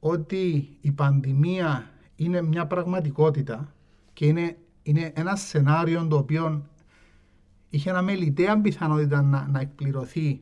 ότι 0.00 0.76
η 0.80 0.92
πανδημία 0.92 1.90
είναι 2.16 2.42
μια 2.42 2.66
πραγματικότητα 2.66 3.74
και 4.12 4.26
είναι, 4.26 4.56
είναι 4.82 5.12
ένα 5.14 5.36
σενάριο 5.36 6.06
το 6.06 6.16
οποίο 6.16 6.66
είχε 7.68 7.90
ένα 7.90 8.02
μελιτέα 8.02 8.60
πιθανότητα 8.60 9.22
να, 9.22 9.46
να 9.46 9.60
εκπληρωθεί 9.60 10.40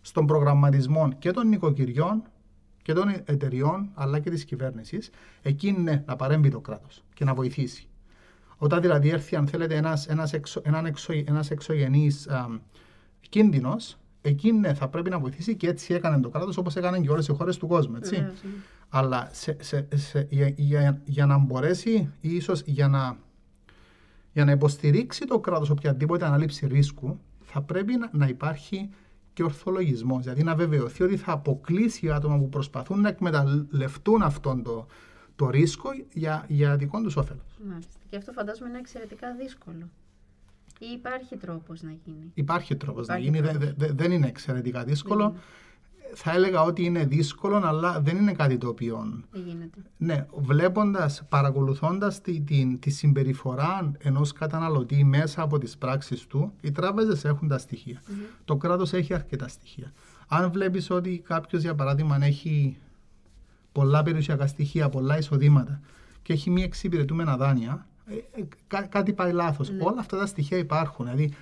στον 0.00 0.26
προγραμματισμό 0.26 1.12
και 1.12 1.30
των 1.30 1.48
νοικοκυριών 1.48 2.22
και 2.82 2.92
των 2.92 3.08
εταιριών 3.24 3.90
αλλά 3.94 4.18
και 4.18 4.30
της 4.30 4.44
κυβέρνησης 4.44 5.10
εκεί 5.42 5.68
είναι 5.68 6.04
να 6.06 6.16
παρέμβει 6.16 6.50
το 6.50 6.60
κράτος 6.60 7.04
και 7.14 7.24
να 7.24 7.34
βοηθήσει. 7.34 7.88
Όταν 8.56 8.80
δηλαδή 8.80 9.08
έρθει 9.08 9.36
αν 9.36 9.46
θέλετε 9.46 9.74
ένας, 9.74 10.06
ένας, 10.06 10.32
εξω, 10.32 10.60
έναν 10.64 10.86
εξω, 10.86 11.12
ένας 11.26 11.50
εξωγενής 11.50 12.28
α, 12.28 12.46
κίνδυνος 13.28 13.96
εκεί 14.28 14.52
ναι, 14.52 14.74
θα 14.74 14.88
πρέπει 14.88 15.10
να 15.10 15.18
βοηθήσει 15.18 15.56
και 15.56 15.68
έτσι 15.68 15.94
έκανε 15.94 16.20
το 16.20 16.28
κράτος 16.28 16.56
όπως 16.56 16.76
έκανε 16.76 17.00
και 17.00 17.10
όλες 17.10 17.28
οι 17.28 17.32
χώρες 17.32 17.56
του 17.56 17.66
κόσμου. 17.66 17.96
Έτσι. 17.96 18.14
Βεβαίως, 18.14 18.42
ναι. 18.42 18.50
Αλλά 18.88 19.28
σε, 19.32 19.56
σε, 19.60 19.88
σε, 19.94 20.26
για, 20.30 20.52
για, 20.56 21.00
για 21.04 21.26
να 21.26 21.38
μπορέσει 21.38 22.10
ή 22.20 22.34
ίσως 22.34 22.62
για 22.66 22.88
να, 22.88 23.16
για 24.32 24.44
να 24.44 24.50
υποστηρίξει 24.50 25.24
το 25.26 25.38
κράτος 25.38 25.70
οποιαδήποτε 25.70 26.24
ανάληψη 26.24 26.66
ρίσκου 26.66 27.18
θα 27.40 27.60
πρέπει 27.62 27.96
να, 27.96 28.08
να 28.12 28.26
υπάρχει 28.26 28.90
και 29.32 29.42
ορθολογισμός. 29.42 30.22
Δηλαδή 30.22 30.42
να 30.42 30.54
βεβαιωθεί 30.54 31.02
ότι 31.02 31.16
θα 31.16 31.32
αποκλείσει 31.32 32.10
άτομα 32.10 32.38
που 32.38 32.48
προσπαθούν 32.48 33.00
να 33.00 33.08
εκμεταλλευτούν 33.08 34.22
αυτόν 34.22 34.62
το, 34.62 34.86
το 35.36 35.50
ρίσκο 35.50 35.88
για, 36.12 36.44
για 36.48 36.76
δικό 36.76 37.00
τους 37.02 37.16
όφελος. 37.16 37.44
Μάλιστα. 37.68 37.92
Και 38.10 38.16
αυτό 38.16 38.32
φαντάζομαι 38.32 38.68
είναι 38.68 38.78
εξαιρετικά 38.78 39.34
δύσκολο. 39.40 39.88
Ή 40.78 40.86
υπάρχει 40.94 41.36
τρόπος 41.36 41.82
να 41.82 41.90
γίνει; 42.04 42.30
Υπάρχει 42.34 42.76
τρόπος 42.76 43.06
να 43.06 43.16
Υπάρχει 43.18 43.36
γίνει, 43.38 43.46
δε- 43.46 43.58
τρόπος. 43.58 43.74
δε- 43.76 43.92
δεν 43.92 44.10
είναι 44.12 44.26
εξαιρετικά 44.26 44.84
δύσκολο. 44.84 45.22
Δεν 45.24 45.32
είναι. 45.32 45.40
Θα 46.14 46.32
έλεγα 46.32 46.62
ότι 46.62 46.84
είναι 46.84 47.04
δύσκολο, 47.04 47.56
αλλά 47.64 48.00
δεν 48.00 48.16
είναι 48.16 48.32
κάτι 48.32 48.58
το 48.58 48.68
οποίο 48.68 49.22
Δεν 49.32 49.42
γίνεται. 49.42 49.78
Ναι, 49.96 50.26
βλέποντας, 50.36 51.22
παρακολουθώντας 51.28 52.20
τη, 52.20 52.40
τη, 52.40 52.76
τη 52.80 52.90
συμπεριφορά 52.90 53.92
ενός 53.98 54.32
καταναλωτή 54.32 55.04
μέσα 55.04 55.42
από 55.42 55.58
τις 55.58 55.76
πράξεις 55.76 56.26
του, 56.26 56.52
οι 56.60 56.70
τράπεζες 56.72 57.24
έχουν 57.24 57.48
τα 57.48 57.58
στοιχεια 57.58 58.02
Το 58.44 58.56
κράτος 58.56 58.92
έχει 58.92 59.14
αρκετά 59.14 59.48
στοιχεία. 59.48 59.92
Αν 60.28 60.50
βλέπεις 60.52 60.90
ότι 60.90 61.18
κάποιος, 61.26 61.62
για 61.62 61.74
παράδειγμα, 61.74 62.18
έχει 62.24 62.76
πολλά 63.76 64.02
περιουσιακά 64.02 64.46
στοιχεία, 64.46 64.88
πολλά 64.88 65.18
εισοδήματα 65.18 65.80
και 66.22 66.32
έχει 66.32 66.50
μη 66.50 66.62
εξυπηρετούμενα 66.62 67.36
δάνεια, 67.36 67.86
ε, 68.06 68.14
ε, 68.40 68.44
κά- 68.66 68.88
κάτι 68.88 69.12
πάει 69.12 69.32
λάθος. 69.32 69.70
Ναι. 69.70 69.82
Όλα 69.84 70.00
αυτά 70.00 70.18
τα 70.18 70.26
στοιχεία 70.26 70.58
υπάρχουν. 70.58 71.04
Δηλαδή, 71.04 71.34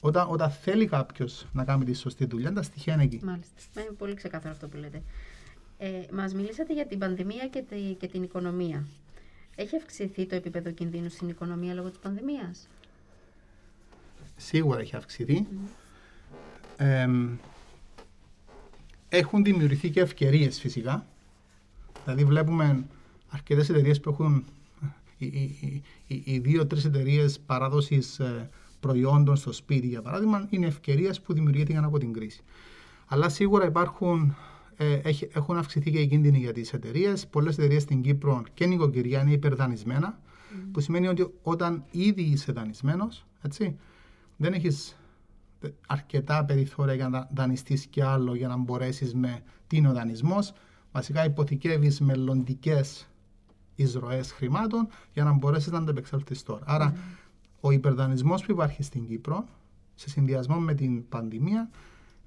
όταν, 0.00 0.26
όταν 0.30 0.50
θέλει 0.50 0.86
κάποιος 0.86 1.46
να 1.52 1.64
κάνει 1.64 1.84
τη 1.84 1.92
σωστή 1.94 2.24
δουλειά, 2.26 2.52
τα 2.52 2.62
στοιχεία 2.62 2.94
είναι 2.94 3.02
εκεί. 3.02 3.20
Μάλιστα. 3.24 3.80
Είναι 3.80 3.90
πολύ 3.98 4.14
ξεκάθαρο 4.14 4.52
αυτό 4.54 4.68
που 4.68 4.76
λέτε. 4.76 5.02
Ε, 5.78 5.88
μας 6.12 6.34
μιλήσατε 6.34 6.72
για 6.72 6.86
την 6.86 6.98
πανδημία 6.98 7.48
και, 7.48 7.62
τη- 7.68 7.94
και 7.98 8.06
την 8.06 8.22
οικονομία. 8.22 8.84
Έχει 9.56 9.76
αυξηθεί 9.76 10.26
το 10.26 10.34
επίπεδο 10.34 10.70
κινδύνου 10.70 11.08
στην 11.10 11.28
οικονομία 11.28 11.74
λόγω 11.74 11.88
της 11.88 11.98
πανδημίας; 11.98 12.68
Σίγουρα 14.36 14.80
έχει 14.80 14.96
αυξηθεί. 14.96 15.46
Εμ, 16.76 17.36
έχουν 19.08 19.44
δημιουργηθεί 19.44 19.90
και 19.90 20.00
ευκαιρίες 20.00 20.60
φυσικά. 20.60 21.06
Δηλαδή 22.04 22.24
βλέπουμε 22.24 22.86
αρκετές 23.28 23.68
εταιρείες 23.68 24.00
που 24.00 24.10
έχουν 24.10 24.44
οι, 25.18 25.26
οι, 25.26 25.82
οι, 26.06 26.22
οι 26.26 26.38
δύο-τρεις 26.38 26.84
εταιρείες 26.84 27.40
παράδοσης 27.40 28.18
ε, 28.18 28.48
προϊόντων 28.80 29.36
στο 29.36 29.52
σπίτι 29.52 29.86
για 29.86 30.02
παράδειγμα 30.02 30.46
είναι 30.50 30.66
ευκαιρίες 30.66 31.20
που 31.20 31.32
δημιουργήθηκαν 31.32 31.84
από 31.84 31.98
την 31.98 32.12
κρίση. 32.12 32.42
Αλλά 33.06 33.28
σίγουρα 33.28 33.66
υπάρχουν, 33.66 34.34
ε, 34.76 34.94
έχει- 34.94 35.28
έχουν 35.32 35.56
αυξηθεί 35.56 35.90
και 35.90 35.98
οι 36.00 36.06
κίνδυνοι 36.06 36.38
για 36.38 36.52
τις 36.52 36.72
εταιρείες. 36.72 37.26
Πολλές 37.26 37.58
εταιρείες 37.58 37.82
στην 37.82 38.02
Κύπρο 38.02 38.42
και 38.54 38.66
νοικοκυριά 38.66 39.20
είναι 39.20 39.32
υπερδανισμένα 39.32 40.20
που 40.72 40.80
σημαίνει 40.80 41.08
ότι 41.08 41.30
όταν 41.42 41.84
ήδη 41.90 42.22
είσαι 42.22 42.52
δανεισμένος, 42.52 43.26
έτσι, 43.42 43.76
δεν 44.36 44.52
έχεις 44.52 44.96
αρκετά 45.86 46.44
περιθώρια 46.44 46.94
για 46.94 47.08
να 47.08 47.28
δανειστείς 47.34 47.86
κι 47.86 48.00
άλλο 48.02 48.34
για 48.34 48.48
να 48.48 48.56
μπορέσεις 48.56 49.14
με 49.14 49.42
τι 49.66 49.76
είναι 49.76 49.88
ο 49.88 49.92
δανεισμός. 49.92 50.52
Βασικά 50.92 51.24
υποθηκεύεις 51.24 52.00
μελλοντικές 52.00 53.08
εισρωές 53.74 54.32
χρημάτων 54.32 54.88
για 55.12 55.24
να 55.24 55.32
μπορέσεις 55.32 55.72
να 55.72 55.78
αντεπεξέλθεις 55.78 56.42
τώρα. 56.42 56.64
Άρα 56.66 56.96
ο 57.60 57.70
υπερδανεισμός 57.70 58.44
που 58.44 58.50
υπάρχει 58.52 58.82
στην 58.82 59.06
Κύπρο 59.06 59.44
σε 59.94 60.08
συνδυασμό 60.08 60.56
με 60.56 60.74
την 60.74 61.08
πανδημία 61.08 61.70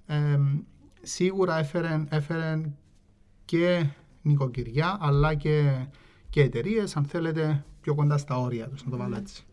εμ, 0.06 0.60
σίγουρα 1.02 1.58
έφερε, 1.58 2.04
έφερε 2.10 2.62
και 3.46 3.86
νοικοκυριά 4.22 4.98
αλλά 5.02 5.36
και, 5.36 5.86
και 6.30 6.42
εταιρείες, 6.42 6.96
αν 6.96 7.06
θέλετε, 7.06 7.66
πιο 7.82 7.96
κοντά 7.96 8.18
στα 8.18 8.38
όρια 8.38 8.68
τους, 8.68 8.84
να 8.86 8.92
το 8.92 8.98
βάλω 8.98 9.16
έτσι. 9.16 9.44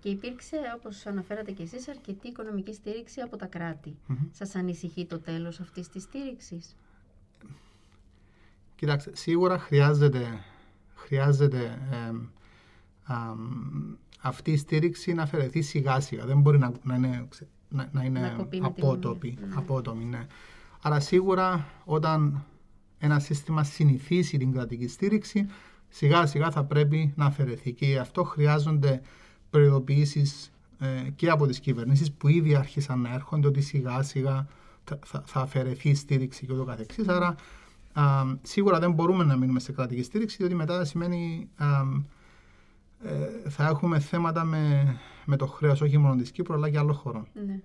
Και 0.00 0.08
υπήρξε, 0.08 0.56
όπως 0.76 1.06
αναφέρατε 1.06 1.52
και 1.52 1.62
εσείς, 1.62 1.88
αρκετή 1.88 2.28
οικονομική 2.28 2.72
στήριξη 2.72 3.20
από 3.20 3.36
τα 3.36 3.46
κράτη. 3.46 3.96
Μμμ. 4.06 4.16
Σας 4.32 4.54
ανησυχεί 4.54 5.06
το 5.06 5.18
τέλος 5.18 5.60
αυτής 5.60 5.88
της 5.88 6.02
στήριξης; 6.02 6.76
Κοιτάξτε, 8.76 9.10
σίγουρα 9.16 9.58
χρειάζεται, 9.58 10.44
χρειάζεται 10.94 11.78
εμ, 12.08 12.20
αμ, 13.02 13.38
αυτή 14.20 14.50
η 14.50 14.56
στήριξη 14.56 15.12
να 15.12 15.22
αφαιρεθεί 15.22 15.62
σιγά 15.62 16.00
σιγά. 16.00 16.24
Δεν 16.24 16.40
μπορεί 16.40 16.58
να, 16.58 16.72
να 16.82 16.94
είναι, 16.94 17.26
ξε- 17.28 17.48
να, 17.68 17.88
να 17.92 18.02
είναι 18.04 18.20
Να 18.20 18.28
κοπεί 18.28 18.60
με 18.60 18.70
την 18.72 18.84
απότοπη. 18.84 19.36
μία. 19.38 19.46
Ναι. 19.48 19.54
απότομη, 19.56 20.04
ναι. 20.04 20.26
Άρα 20.82 21.00
σίγουρα 21.00 21.66
όταν 21.84 22.44
ένα 22.98 23.18
σύστημα 23.18 23.64
συνηθίσει 23.64 24.38
την 24.38 24.52
κρατική 24.52 24.88
στήριξη, 24.88 25.46
σιγά 25.88 26.26
σιγά 26.26 26.50
θα 26.50 26.64
πρέπει 26.64 27.12
να 27.16 27.24
αφαιρεθεί. 27.24 27.72
Και 27.72 27.86
γι' 27.86 27.98
αυτό 27.98 28.22
χρειάζονται 28.24 29.00
προειδοποιήσεις 29.50 30.52
ε, 30.78 31.10
και 31.16 31.30
από 31.30 31.46
τις 31.46 31.60
κυβερνήσεις 31.60 32.12
που 32.12 32.28
ήδη 32.28 32.54
άρχισαν 32.54 33.00
να 33.00 33.14
έρχονται 33.14 33.46
ότι 33.46 33.60
σιγά 33.60 34.02
σιγά 34.02 34.46
θα, 34.84 34.98
θα, 35.04 35.22
θα 35.26 35.40
αφαιρεθεί 35.40 35.88
η 35.88 35.94
στήριξη 35.94 36.46
και 36.46 36.52
ούτω 36.52 36.64
καθεξής. 36.64 37.08
Άρα 37.08 37.34
α, 38.00 38.24
σίγουρα 38.42 38.78
δεν 38.78 38.92
μπορούμε 38.92 39.24
να 39.24 39.36
μείνουμε 39.36 39.60
σε 39.60 39.72
κρατική 39.72 40.02
στήριξη, 40.02 40.36
διότι 40.36 40.54
μετά 40.54 40.84
σημαίνει 40.84 41.50
α, 41.56 41.66
ε, 43.02 43.48
θα 43.48 43.66
έχουμε 43.66 43.98
θέματα 43.98 44.44
με, 44.44 44.96
με 45.24 45.36
το 45.36 45.46
χρέος 45.46 45.80
όχι 45.80 45.98
μόνο 45.98 46.16
της 46.16 46.30
Κύπρου 46.30 46.54
αλλά 46.54 46.70
και 46.70 46.78
άλλων 46.78 46.94
χωρών. 46.94 47.26
Ναι. 47.46 47.60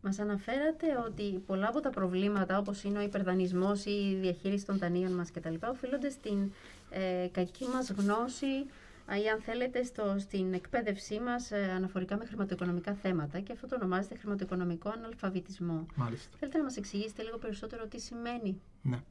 Μας 0.00 0.18
αναφέρατε 0.18 0.86
ότι 1.06 1.42
πολλά 1.46 1.68
από 1.68 1.80
τα 1.80 1.90
προβλήματα 1.90 2.58
όπως 2.58 2.82
είναι 2.82 2.98
ο 2.98 3.02
υπερδανισμός 3.02 3.84
ή 3.84 3.90
η 3.90 4.18
διαχείριση 4.20 4.66
των 4.66 4.78
δανείων 4.78 5.12
μας 5.12 5.30
κτλ. 5.30 5.54
οφείλονται 5.70 6.10
στην 6.10 6.52
ε, 6.90 7.28
κακή 7.32 7.66
μας 7.74 7.90
γνώση 7.90 8.66
ή 9.24 9.28
αν 9.28 9.40
θέλετε 9.40 9.82
στο, 9.82 10.16
στην 10.18 10.52
εκπαίδευσή 10.52 11.20
μας 11.20 11.50
ε, 11.50 11.72
αναφορικά 11.76 12.16
με 12.16 12.24
χρηματοοικονομικά 12.24 12.94
θέματα 12.94 13.40
και 13.40 13.52
αυτό 13.52 13.66
το 13.66 13.74
ονομάζεται 13.74 14.16
χρηματοοικονομικό 14.16 14.90
αναλφαβητισμό. 14.90 15.86
Μάλιστα. 15.94 16.36
Θέλετε 16.38 16.58
να 16.58 16.64
μας 16.64 16.76
εξηγήσετε 16.76 17.22
λίγο 17.22 17.38
περισσότερο 17.38 17.86
τι 17.86 18.00
σημαίνει. 18.00 18.60
Ναι. 18.82 19.02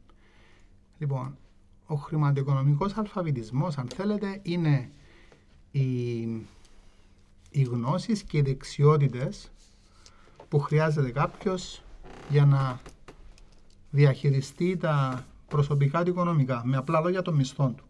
Λοιπόν, 0.97 1.37
ο 1.85 1.95
χρηματοοικονομικός 1.95 2.97
αλφαβητισμός, 2.97 3.77
αν 3.77 3.87
θέλετε, 3.87 4.39
είναι 4.43 4.89
οι, 5.71 6.21
οι 7.49 7.63
γνώσεις 7.63 8.23
και 8.23 8.37
οι 8.37 8.41
δεξιότητες 8.41 9.51
που 10.49 10.59
χρειάζεται 10.59 11.11
κάποιος 11.11 11.81
για 12.29 12.45
να 12.45 12.79
διαχειριστεί 13.91 14.77
τα 14.77 15.25
προσωπικά 15.47 16.03
του 16.03 16.09
οικονομικά, 16.09 16.61
με 16.65 16.77
απλά 16.77 16.99
λόγια 16.99 17.21
των 17.21 17.35
μισθών 17.35 17.75
του. 17.75 17.83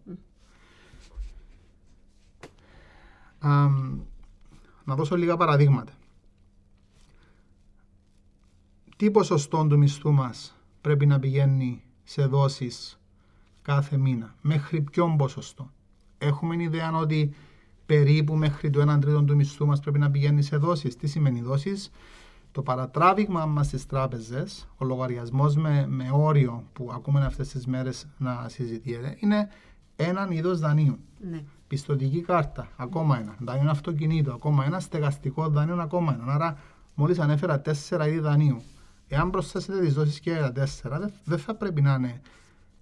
να 4.86 4.96
δώσω 4.96 5.16
λίγα 5.16 5.38
παραδείγματα. 5.38 5.94
Τι 8.98 9.12
ποσοστό 9.12 9.68
του 9.68 9.78
μισθού 9.78 10.12
μας 10.12 10.56
πρέπει 10.82 11.06
να 11.06 11.20
πηγαίνει 11.20 11.85
σε 12.06 12.26
δόσεις 12.26 13.00
κάθε 13.62 13.98
μήνα, 13.98 14.36
μέχρι 14.42 14.82
ποιον 14.82 15.18
ποσοστό. 15.18 15.72
Έχουμε 16.18 16.64
ιδέα 16.64 16.98
ότι 16.98 17.34
περίπου 17.86 18.36
μέχρι 18.36 18.70
το 18.70 18.94
1 18.94 19.00
τρίτο 19.00 19.24
του 19.24 19.36
μισθού 19.36 19.66
μας 19.66 19.80
πρέπει 19.80 20.00
να 20.00 20.12
πηγαίνει 20.12 20.42
σε 20.42 20.58
δόσεις. 20.58 20.96
Τι 20.96 21.08
σημαίνει 21.08 21.42
δόσεις; 21.42 21.92
Το 22.52 22.62
παρατράβηγμα 22.62 23.46
μας 23.46 23.68
στις 23.68 23.86
τράπεζες, 23.86 24.68
ο 24.78 24.86
λογαριασμός 24.86 25.56
με, 25.56 25.86
με 25.88 26.10
όριο 26.14 26.64
που 26.74 26.90
ακούμε 26.94 27.26
αυτές 27.26 27.50
τις 27.50 27.66
μέρες 27.66 28.08
να 28.18 28.46
συζητιέται, 28.50 29.18
είναι 29.20 29.50
έναν 29.96 30.32
είδος 30.32 30.60
δανείου. 30.60 30.98
Ναι. 31.30 31.44
Πιστοτική 31.68 32.22
κάρτα, 32.22 32.68
ακόμα 32.76 33.20
ένα. 33.20 33.36
Δάνειο 33.40 33.70
αυτοκινήτου, 33.70 34.34
ακόμα 34.34 34.66
ένα. 34.66 34.80
Στεγαστικό 34.80 35.48
δάνειο, 35.48 35.82
ακόμα 35.82 36.14
ένα. 36.14 36.34
Άρα, 36.34 36.58
μόλις 36.96 37.20
ανέφερα 37.20 37.62
τέσσερα 37.62 38.08
είδη 38.08 38.20
δανείου. 38.20 38.62
Εάν 39.08 39.30
προσθέσετε 39.30 39.80
τις 39.80 39.94
δόσεις 39.94 40.20
και 40.20 40.36
τα 40.36 40.52
τέσσερα, 40.52 41.12
δεν 41.24 41.38
θα 41.38 41.56
πρέπει 41.56 41.82
να 41.82 41.94
είναι 41.94 42.22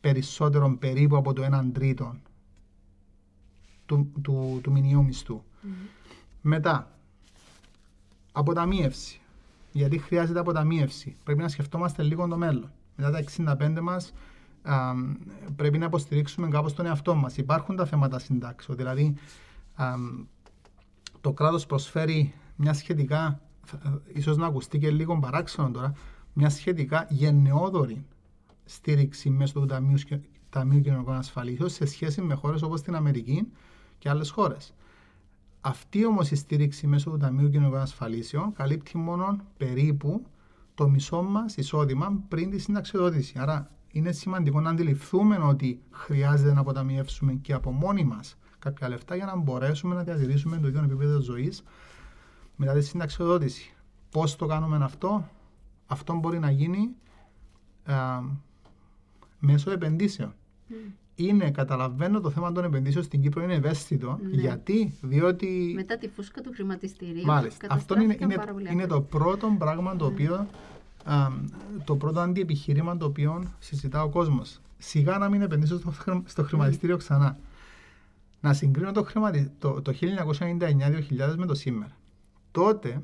περισσότερο 0.02 0.78
περίπου 0.80 1.18
από 1.18 1.34
το 1.34 1.44
έναν 1.44 1.72
τρίτο 1.72 2.16
του, 3.86 4.12
του, 4.22 4.60
του 4.64 4.72
μηνιαίου 4.72 5.04
μισθού. 5.04 5.42
Mm-hmm. 5.42 5.90
Μετά, 6.42 6.92
αποταμίευση. 8.32 9.20
Γιατί 9.72 9.98
χρειάζεται 9.98 10.40
αποταμίευση. 10.40 11.16
Πρέπει 11.24 11.42
να 11.42 11.48
σκεφτόμαστε 11.48 12.04
λίγο 12.04 12.28
το 12.28 12.38
μέλλον. 12.38 12.72
Μετά 12.96 13.12
τα 13.12 13.58
65 13.60 13.80
μας, 13.82 14.14
πρέπει 15.56 15.78
να 15.78 15.86
υποστηρίξουμε 15.86 16.48
κάπως 16.48 16.74
τον 16.74 16.86
εαυτό 16.86 17.16
μας. 17.16 17.38
Υπάρχουν 17.38 17.76
τα 17.76 17.86
θέματα 17.86 18.20
συντάξεων. 18.20 18.78
Δηλαδή, 18.78 19.16
α, 19.76 19.94
το 21.22 21.32
κράτος 21.32 21.66
προσφέρει 21.66 22.34
μια 22.56 22.74
σχετικά, 22.74 23.40
ίσως 24.14 24.38
να 24.38 24.46
ακουστεί 24.46 24.80
και 24.80 24.92
λίγο 24.92 25.20
παράξενο 25.20 25.72
τώρα, 25.72 25.94
μια 26.34 26.50
σχετικά 26.50 27.08
γενναιόδορη 27.10 28.06
στήριξη 28.66 29.30
μέσω 29.30 29.60
του 29.60 29.66
Ταμείου, 29.66 29.98
Ταμείου 30.50 30.82
Κοινωνικών 30.82 31.16
Ασφαλίσεων 31.16 31.70
σε 31.70 31.86
σχέση 31.86 32.22
με 32.22 32.34
χώρες 32.34 32.62
όπως 32.62 32.82
την 32.82 32.96
Αμερική 32.96 33.48
και 33.98 34.10
άλλες 34.10 34.30
χώρες. 34.30 34.74
Αυτή 35.62 36.06
όμως 36.06 36.32
η 36.32 36.36
στήριξη 36.36 36.88
μέσω 36.88 37.10
του 37.10 37.18
Ταμείου 37.18 37.50
Κοινωνικών 37.50 37.80
Ασφαλίσεων 37.80 38.54
καλύπτει 38.54 38.98
μόνο 38.98 39.38
περίπου 39.58 40.26
το 40.76 40.90
μισό 40.90 41.22
μας 41.22 41.58
εισόδημα 41.58 42.24
πριν 42.28 42.50
τη 42.50 42.58
συνταξιοδότηση. 42.58 43.40
Άρα 43.40 43.72
είναι 43.92 44.12
σημαντικό 44.12 44.60
να 44.60 44.70
αντιληφθούμε 44.70 45.38
ότι 45.38 45.82
χρειάζεται 45.92 46.54
να 46.54 46.60
αποταμιεύσουμε 46.60 47.34
και 47.34 47.54
από 47.54 47.72
μόνοι 47.72 48.04
μας 48.04 48.38
κάποια 48.60 48.90
λεφτά 48.90 49.16
για 49.16 49.26
να 49.26 49.36
μπορέσουμε 49.36 49.96
να 49.96 50.04
διατηρήσουμε 50.04 50.58
το 50.58 50.68
ίδιο 50.68 50.84
επίπεδο 50.84 51.20
ζωής 51.22 51.64
μετά 52.56 52.74
τη 52.74 52.82
συνταξιοδότηση. 52.82 53.74
Πώς 54.10 54.36
το 54.36 54.46
κάνουμε 54.46 54.84
αυτό, 54.84 55.30
αυτό 55.94 56.14
μπορεί 56.14 56.40
να 56.40 56.52
γίνει 56.52 56.90
α, 57.86 58.22
μέσω 59.40 59.72
επενδύσεων. 59.72 60.34
Mm 60.70 60.74
είναι, 61.16 61.52
καταλαβαίνω 61.52 62.22
το 62.22 62.30
θέμα 62.30 62.52
των 62.52 62.64
επενδύσεων 62.64 63.04
στην 63.04 63.22
Κύπρο 63.22 63.44
είναι 63.44 63.54
ευαίσθητο. 63.54 64.20
Ναι. 64.22 64.42
Γιατί, 64.42 64.94
διότι. 65.02 65.72
Μετά 65.76 65.98
τη 65.98 66.08
φούσκα 66.08 66.42
του 66.42 66.52
χρηματιστηρίου. 66.54 67.26
Μάλιστα. 67.26 67.68
Αυτό 67.70 68.02
είναι, 68.02 68.18
είναι, 68.20 68.36
είναι 68.72 68.88
το 68.88 69.02
πρώτο 69.02 69.56
πράγμα 69.58 69.96
το 69.96 70.06
ναι. 70.06 70.12
οποίο. 70.12 70.48
Α, 71.04 71.28
το 71.84 71.96
πρώτο 71.96 72.20
αντιεπιχείρημα 72.20 72.98
το 72.98 73.06
οποίο 73.06 73.44
συζητά 73.60 74.04
ο 74.04 74.10
κόσμος. 74.10 74.62
Σιγά 74.78 75.18
να 75.18 75.30
μην 75.30 75.42
επενδύσω 75.42 75.78
στο, 75.78 76.24
στο 76.26 76.44
χρηματιστήριο 76.44 76.98
ξανά. 76.98 77.38
Να 78.42 78.54
συγκρίνω 78.54 78.92
το, 78.92 79.06
το, 79.60 79.82
το 79.82 79.94
1999-2000 80.02 81.36
με 81.38 81.46
το 81.46 81.54
σήμερα. 81.54 81.92
Τότε 82.52 83.02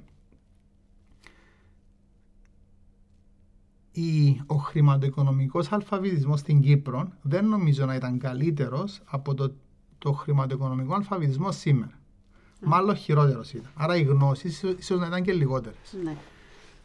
ο 4.45 4.55
χρηματοοικονομικός 4.55 5.71
αλφαβητισμός 5.71 6.39
στην 6.39 6.61
Κύπρο 6.61 7.11
δεν 7.21 7.45
νομίζω 7.45 7.85
να 7.85 7.95
ήταν 7.95 8.19
καλύτερος 8.19 9.01
από 9.05 9.33
το, 9.33 9.53
το 9.97 10.11
χρηματοοικονομικό 10.11 10.93
αλφαβητισμό 10.93 11.51
σήμερα. 11.51 11.91
Mm. 11.91 12.63
Μάλλον 12.65 12.95
χειρότερος 12.95 13.53
ήταν. 13.53 13.71
Άρα 13.75 13.95
οι 13.95 14.03
γνώσεις 14.03 14.63
ίσως 14.63 14.99
να 14.99 15.07
ήταν 15.07 15.23
και 15.23 15.33
λιγότερες. 15.33 15.95
Ναι. 16.03 16.15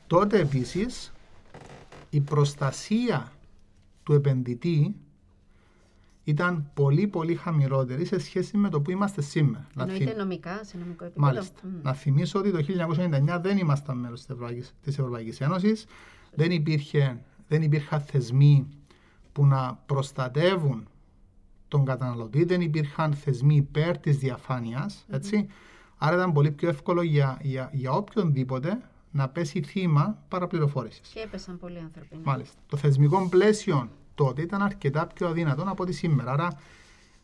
Τότε 0.07 0.39
επίσης 0.39 1.13
η 2.11 2.21
προστασία 2.21 3.33
του 4.03 4.13
επενδυτή 4.13 4.95
ήταν 6.25 6.71
πολύ 6.75 7.07
πολύ 7.07 7.35
χαμηλότερη 7.35 8.05
σε 8.05 8.19
σχέση 8.19 8.57
με 8.57 8.69
το 8.69 8.81
που 8.81 8.91
είμαστε 8.91 9.23
σήμερα. 9.23 9.67
Εννοείται 9.79 10.05
θυμ... 10.05 10.17
νομικά, 10.19 10.65
σε 10.65 10.77
νομικό 10.77 11.05
επίπεδο. 11.05 11.27
Μάλιστα. 11.27 11.61
Mm. 11.63 11.83
Να 11.83 11.93
θυμίσω 11.93 12.39
ότι 12.39 12.51
το 12.51 12.59
1999 13.37 13.39
δεν 13.43 13.59
ήμασταν 13.59 13.99
μέλο 13.99 14.19
της 14.83 14.99
Ευρωπαϊκής 14.99 15.41
Ένωσης 15.41 15.87
δεν, 16.35 16.51
υπήρχε, 16.51 17.21
δεν 17.49 17.63
υπήρχαν 17.63 18.01
θεσμοί 18.01 18.69
που 19.33 19.47
να 19.47 19.79
προστατεύουν 19.87 20.89
τον 21.69 21.85
καταναλωτή, 21.85 22.45
δεν 22.45 22.61
υπήρχαν 22.61 23.15
θεσμοί 23.15 23.55
υπέρ 23.55 23.99
της 23.99 24.19
διαφάνειας, 24.19 25.05
έτσι. 25.11 25.47
Άρα 25.99 26.17
ήταν 26.17 26.33
πολύ 26.33 26.51
πιο 26.51 26.69
εύκολο 26.69 27.03
για, 27.03 27.39
για, 27.43 27.71
για 27.73 27.93
οποιονδήποτε 27.93 28.79
να 29.11 29.29
πέσει 29.29 29.63
θύμα 29.63 30.19
παραπληροφόρησης. 30.29 31.09
Και 31.09 31.21
έπεσαν 31.21 31.59
πολλοί 31.59 31.79
άνθρωποι. 31.79 32.17
Ναι. 32.17 32.23
Μάλιστα. 32.25 32.61
Το 32.67 32.77
θεσμικό 32.77 33.29
πλαίσιο 33.29 33.89
τότε 34.15 34.43
ήταν 34.43 34.63
αρκετά 34.63 35.07
πιο 35.07 35.29
αδύνατο 35.29 35.63
από 35.67 35.83
ό,τι 35.83 35.93
σήμερα. 35.93 36.33
Άρα 36.33 36.59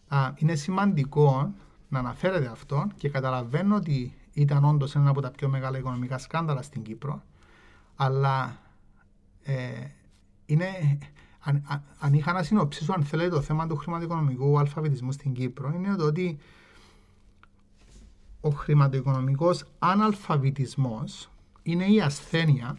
α, 0.08 0.32
είναι 0.36 0.54
σημαντικό 0.54 1.54
να 1.88 1.98
αναφέρεται 1.98 2.46
αυτό 2.46 2.86
και 2.96 3.08
καταλαβαίνω 3.08 3.76
ότι 3.76 4.14
ήταν 4.32 4.64
όντως 4.64 4.94
ένα 4.94 5.11
από 5.11 5.20
τα 5.20 5.30
πιο 5.30 5.48
μεγάλα 5.48 5.78
οικονομικά 5.78 6.18
σκάνδαλα 6.18 6.62
στην 6.62 6.82
Κύπρο, 6.82 7.22
αλλά 7.96 8.58
ε, 9.43 9.55
είναι, 10.47 10.99
αν, 11.41 11.62
αν 11.99 12.14
είχα 12.14 12.32
να 12.32 12.43
συνοψίσω, 12.43 12.93
αν 12.93 13.05
θέλετε, 13.05 13.30
το 13.30 13.41
θέμα 13.41 13.66
του 13.66 13.76
χρηματοοικονομικού 13.76 14.59
αλφαβητισμού 14.59 15.12
στην 15.12 15.32
Κύπρο, 15.32 15.72
είναι 15.74 15.97
το 15.97 16.05
ότι 16.05 16.38
ο 18.41 18.51
χρηματοοικονομικός 18.51 19.64
αναλφαβητισμός 19.78 21.30
είναι 21.62 21.86
η 21.86 22.01
ασθένεια 22.01 22.76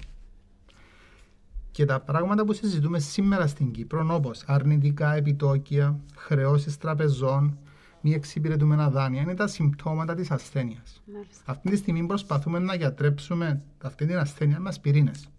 και 1.71 1.85
τα 1.85 1.99
πράγματα 1.99 2.45
που 2.45 2.53
συζητούμε 2.53 2.99
σήμερα 2.99 3.47
στην 3.47 3.71
Κύπρο, 3.71 4.07
όπως 4.11 4.43
αρνητικά 4.45 5.13
επιτόκια, 5.13 5.99
χρεώσεις 6.15 6.77
τραπεζών, 6.77 7.57
μη 8.01 8.13
εξυπηρετούμενα 8.13 8.89
δάνεια, 8.89 9.21
είναι 9.21 9.33
τα 9.33 9.47
συμπτώματα 9.47 10.15
της 10.15 10.31
ασθένειας. 10.31 11.01
Αυτή 11.45 11.69
τη 11.69 11.75
στιγμή 11.75 12.05
προσπαθούμε 12.05 12.59
να 12.59 12.75
γιατρέψουμε 12.75 13.61
αυτή 13.81 14.05
την 14.05 14.17
ασθένεια 14.17 14.59
με 14.59 14.69
ασπιρίνες. 14.69 15.29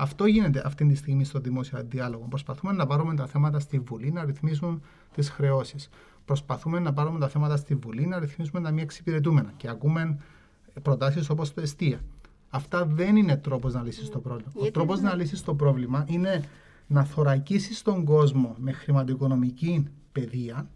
Αυτό 0.00 0.26
γίνεται 0.26 0.62
αυτή 0.64 0.86
τη 0.86 0.94
στιγμή 0.94 1.24
στο 1.24 1.38
δημόσιο 1.38 1.82
διάλογο. 1.88 2.26
Προσπαθούμε 2.28 2.72
να 2.72 2.86
πάρουμε 2.86 3.14
τα 3.14 3.26
θέματα 3.26 3.58
στη 3.60 3.78
Βουλή 3.78 4.12
να 4.12 4.24
ρυθμίσουν 4.24 4.82
τις 5.14 5.30
χρεώσεις. 5.30 5.88
Προσπαθούμε 6.24 6.78
να 6.78 6.92
πάρουμε 6.92 7.18
τα 7.18 7.28
θέματα 7.28 7.56
στη 7.56 7.74
Βουλή 7.74 8.06
να 8.06 8.18
ρυθμίσουμε 8.18 8.60
τα 8.60 8.70
μη 8.70 8.82
εξυπηρετούμενα. 8.82 9.52
Και 9.56 9.68
ακούμε 9.68 10.18
προτάσεις 10.82 11.30
όπως 11.30 11.54
το 11.54 11.60
εστία. 11.60 12.00
Αυτά 12.50 12.84
δεν 12.86 13.16
είναι 13.16 13.36
τρόπος 13.36 13.74
να 13.74 13.82
λύσεις 13.82 14.08
το 14.08 14.18
πρόβλημα. 14.18 14.52
Ο 14.54 14.70
τρόπος 14.70 15.00
να 15.00 15.14
λύσεις 15.14 15.42
το 15.42 15.54
πρόβλημα 15.54 16.04
είναι 16.08 16.44
να 16.86 17.04
θωρακίσεις 17.04 17.82
τον 17.82 18.04
κόσμο 18.04 18.54
με 18.58 18.72
χρηματοοικονομική 18.72 19.86
παιδεία, 20.12 20.68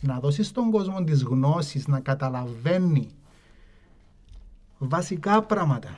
να 0.00 0.20
δώσεις 0.20 0.46
στον 0.46 0.70
κόσμο 0.70 1.04
τις 1.04 1.22
γνώσεις 1.22 1.86
να 1.86 2.00
καταλαβαίνει 2.00 3.10
βασικά 4.78 5.42
πράγματα 5.42 5.88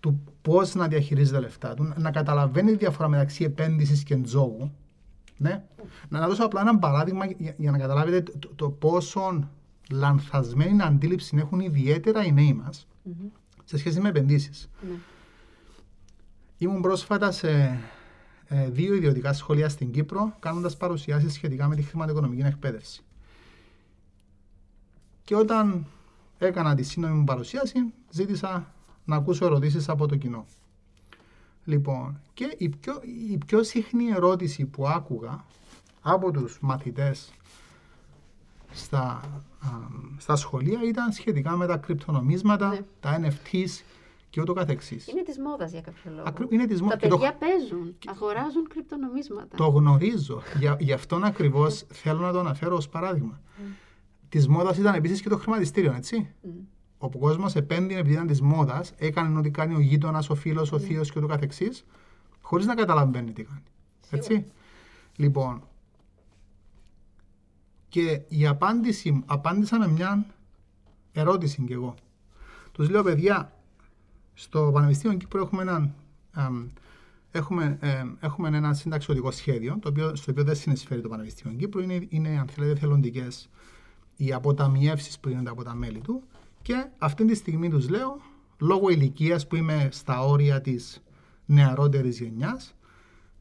του 0.00 0.20
πώς 0.42 0.74
να 0.74 0.88
διαχειρίζεται 0.88 1.36
τα 1.36 1.42
λεφτά 1.42 1.74
του, 1.74 1.92
να 1.96 2.10
καταλαβαίνει 2.10 2.70
τη 2.70 2.76
διαφορά 2.76 3.08
μεταξύ 3.08 3.44
επένδυσης 3.44 4.02
και 4.02 4.16
τζόγου. 4.16 4.72
Ναι. 5.36 5.64
Να 6.08 6.26
δώσω 6.26 6.44
απλά 6.44 6.60
ένα 6.60 6.78
παράδειγμα 6.78 7.26
για, 7.56 7.70
να 7.70 7.78
καταλάβετε 7.78 8.32
το, 8.38 8.48
το, 8.54 8.70
πόσο 8.70 9.48
λανθασμένη 9.90 10.82
αντίληψη 10.82 11.36
έχουν 11.36 11.60
ιδιαίτερα 11.60 12.24
οι 12.24 12.32
νέοι 12.32 12.52
μας 12.52 12.86
σε 13.64 13.78
σχέση 13.78 14.00
με 14.00 14.08
επενδύσεις. 14.08 14.70
Ναι. 14.80 14.96
Ήμουν 16.58 16.80
πρόσφατα 16.80 17.30
σε 17.30 17.78
ε, 18.48 18.68
δύο 18.68 18.94
ιδιωτικά 18.94 19.32
σχολεία 19.32 19.68
στην 19.68 19.90
Κύπρο 19.90 20.36
κάνοντας 20.38 20.76
παρουσιάσεις 20.76 21.32
σχετικά 21.32 21.68
με 21.68 21.74
τη 21.74 21.82
χρηματοοικονομική 21.82 22.42
εκπαίδευση. 22.42 23.02
Και 25.24 25.34
όταν 25.34 25.86
έκανα 26.38 26.74
τη 26.74 26.82
σύνομη 26.82 27.14
μου 27.14 27.24
παρουσίαση, 27.24 27.78
ζήτησα 28.10 28.72
να 29.08 29.16
ακούσω 29.16 29.44
ερωτήσεις 29.44 29.88
από 29.88 30.06
το 30.06 30.16
κοινό. 30.16 30.46
Λοιπόν, 31.64 32.20
και 32.34 32.54
η 32.58 32.68
πιο, 32.68 33.00
η 33.30 33.38
πιο 33.46 33.62
συχνή 33.62 34.06
ερώτηση 34.08 34.64
που 34.64 34.88
άκουγα 34.88 35.44
από 36.02 36.30
τους 36.30 36.58
μαθητές 36.60 37.32
στα, 38.70 39.00
α, 39.60 39.68
στα 40.18 40.36
σχολεία 40.36 40.78
ήταν 40.84 41.12
σχετικά 41.12 41.56
με 41.56 41.66
τα 41.66 41.76
κρυπτονομίσματα, 41.76 42.68
Ναι. 42.68 42.80
τα 43.00 43.20
NFTs 43.22 43.82
και 44.30 44.40
ούτω 44.40 44.52
καθεξής. 44.52 45.06
Είναι 45.06 45.22
της 45.22 45.38
μόδας 45.38 45.70
για 45.70 45.80
κάποιο 45.80 46.10
λόγο. 46.10 46.22
Ακρι- 46.26 46.52
είναι 46.52 46.66
της 46.66 46.82
μο- 46.82 46.88
Τα 46.88 46.96
και 46.96 47.08
το- 47.08 47.16
παιδιά 47.18 47.34
παίζουν, 47.34 47.94
αγοράζουν 48.06 48.68
κρυπτονομίσματα. 48.68 49.56
Το 49.56 49.66
γνωρίζω. 49.68 50.42
Για, 50.58 50.76
γι' 50.80 50.92
αυτόν 50.92 51.24
ακριβώς 51.24 51.84
θέλω 51.92 52.20
να 52.20 52.32
το 52.32 52.38
αναφέρω 52.40 52.76
ως 52.76 52.88
παράδειγμα. 52.88 53.40
Της 54.28 54.48
μόδας 54.48 54.78
ήταν 54.78 54.94
επίσης 54.94 55.20
και 55.22 55.28
το 55.28 55.36
χρηματιστήριο, 55.38 55.92
έτσι. 55.92 56.28
Μμ. 56.42 56.50
Ο 56.98 57.08
κόσμος 57.08 57.54
επένδυε 57.54 57.98
επειδή 57.98 58.14
ήταν 58.14 58.26
της 58.26 58.40
μόδας, 58.40 58.92
έκανε 58.96 59.38
ό,τι 59.38 59.50
κάνει 59.50 59.74
ο 59.74 59.80
γείτονας, 59.80 60.30
ο 60.30 60.34
φίλος, 60.34 60.72
ο 60.72 60.78
θείος 60.78 61.12
και 61.12 61.18
ούτω 61.18 61.26
καθεξής, 61.26 61.84
χωρίς 62.40 62.66
να 62.66 62.74
καταλαβαίνει 62.74 63.32
τι 63.32 63.42
κάνει. 63.42 63.62
Έτσι. 64.10 64.44
Λοιπόν, 65.16 65.62
και 67.88 68.20
η 68.28 68.46
απάντηση 68.46 69.10
μου, 69.10 69.22
απάντησα 69.26 69.78
με 69.78 69.88
μια 69.88 70.26
ερώτηση 71.12 71.62
κι 71.62 71.72
εγώ. 71.72 71.94
Τους 72.72 72.88
λέω, 72.88 73.02
παιδιά, 73.02 73.52
στο 74.34 74.70
Πανεπιστήμιο 74.72 75.16
Κύπρου 75.16 75.40
έχουμε 75.40 75.62
έναν 75.62 75.94
αμ, 76.32 76.68
Έχουμε, 77.30 77.78
ε, 77.80 78.04
έχουμε 78.20 78.48
ένα 78.56 78.74
συνταξιωτικό 78.74 79.30
σχέδιο, 79.30 79.78
το 79.80 79.88
οποίο, 79.88 80.16
στο 80.16 80.30
οποίο 80.30 80.44
δεν 80.44 80.54
συνεισφέρει 80.54 81.00
το 81.00 81.08
Πανεπιστήμιο 81.08 81.58
Κύπρου. 81.58 81.80
Είναι, 81.80 82.06
είναι 82.08 82.38
αν 82.38 82.48
θέλετε, 82.48 82.78
θελοντικές 82.78 83.48
οι 84.16 84.32
αποταμιεύσεις 84.32 85.18
που 85.18 85.28
γίνονται 85.28 85.50
από 85.50 85.64
τα 85.64 85.74
μέλη 85.74 86.00
του. 86.00 86.22
Και 86.62 86.86
αυτή 86.98 87.24
τη 87.24 87.34
στιγμή 87.34 87.68
τους 87.70 87.88
λέω, 87.88 88.20
λόγω 88.58 88.88
ηλικίας 88.88 89.46
που 89.46 89.56
είμαι 89.56 89.88
στα 89.92 90.20
όρια 90.24 90.60
της 90.60 91.02
νεαρότερης 91.46 92.20
γενιάς, 92.20 92.74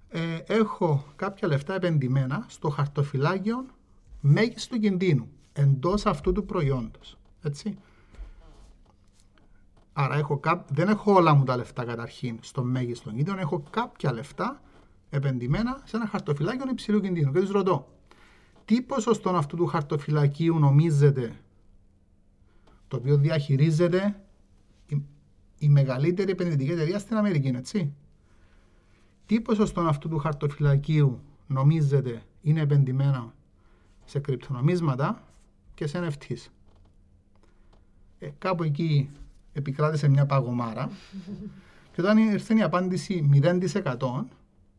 ε, 0.10 0.38
έχω 0.48 1.06
κάποια 1.16 1.48
λεφτά 1.48 1.74
επενδυμένα 1.74 2.46
στο 2.48 2.70
χαρτοφυλάκιο 2.70 3.66
μέγιστου 4.22 4.80
κινδύνου 4.80 5.28
εντός 5.54 6.06
αυτού 6.06 6.32
του 6.32 6.46
προϊόντος. 6.46 7.18
Έτσι. 7.42 7.78
Άρα 9.94 10.16
έχω 10.16 10.38
κά- 10.38 10.66
δεν 10.72 10.90
έχω 10.90 11.14
όλα 11.14 11.34
μου 11.34 11.44
τα 11.44 11.58
λεφτά 11.58 11.86
καταρχήν 11.86 12.38
στο 12.42 12.64
μέγιστο 12.64 13.10
κίνδυνο, 13.10 13.40
έχω 13.40 13.64
κάποια 13.70 14.14
λεφτά 14.14 14.62
επενδυμένα 15.10 15.82
σε 15.84 15.96
ένα 15.98 16.08
χαρτοφυλάκιο 16.08 16.66
υψηλού 16.70 17.00
κινδύνου. 17.00 17.32
Και 17.32 17.40
τους 17.40 17.50
ρωτώ, 17.52 17.88
τι 18.66 18.82
ποσοστό 18.82 19.30
αυτού 19.30 19.56
του 19.56 19.66
χαρτοφυλακίου 19.66 20.60
νομίζετε 20.60 21.36
το 22.88 22.98
οποίο 22.98 23.18
διαχειρίζεται 23.18 24.20
η, 24.88 25.02
η 25.60 25.70
μεγαλύτερη 25.70 26.32
επενδυτική 26.32 26.72
εταιρεία 26.72 27.00
στην 27.00 27.18
Αμερική, 27.18 27.48
έτσι. 27.48 27.94
Τι 29.26 29.42
ποσοστό 29.42 29.82
αυτού 29.82 30.10
του 30.10 30.18
χαρτοφυλακίου 30.18 31.20
νομίζετε 31.48 32.22
είναι 32.42 32.62
επενδυμένα 32.62 33.34
σε 34.06 34.20
κρυπτονομίσματα 34.20 35.24
και 35.74 35.88
σε 35.88 36.00
NFTs. 36.08 36.50
Ε, 38.20 38.30
κάπου 38.38 38.64
εκεί 38.64 39.10
επικράτησε 39.54 40.08
μια 40.08 40.26
παγωμάρα 40.26 40.90
και 41.94 42.02
όταν 42.02 42.18
ήρθε 42.18 42.56
η 42.56 42.62
απάντηση 42.62 43.30
0% 43.44 44.24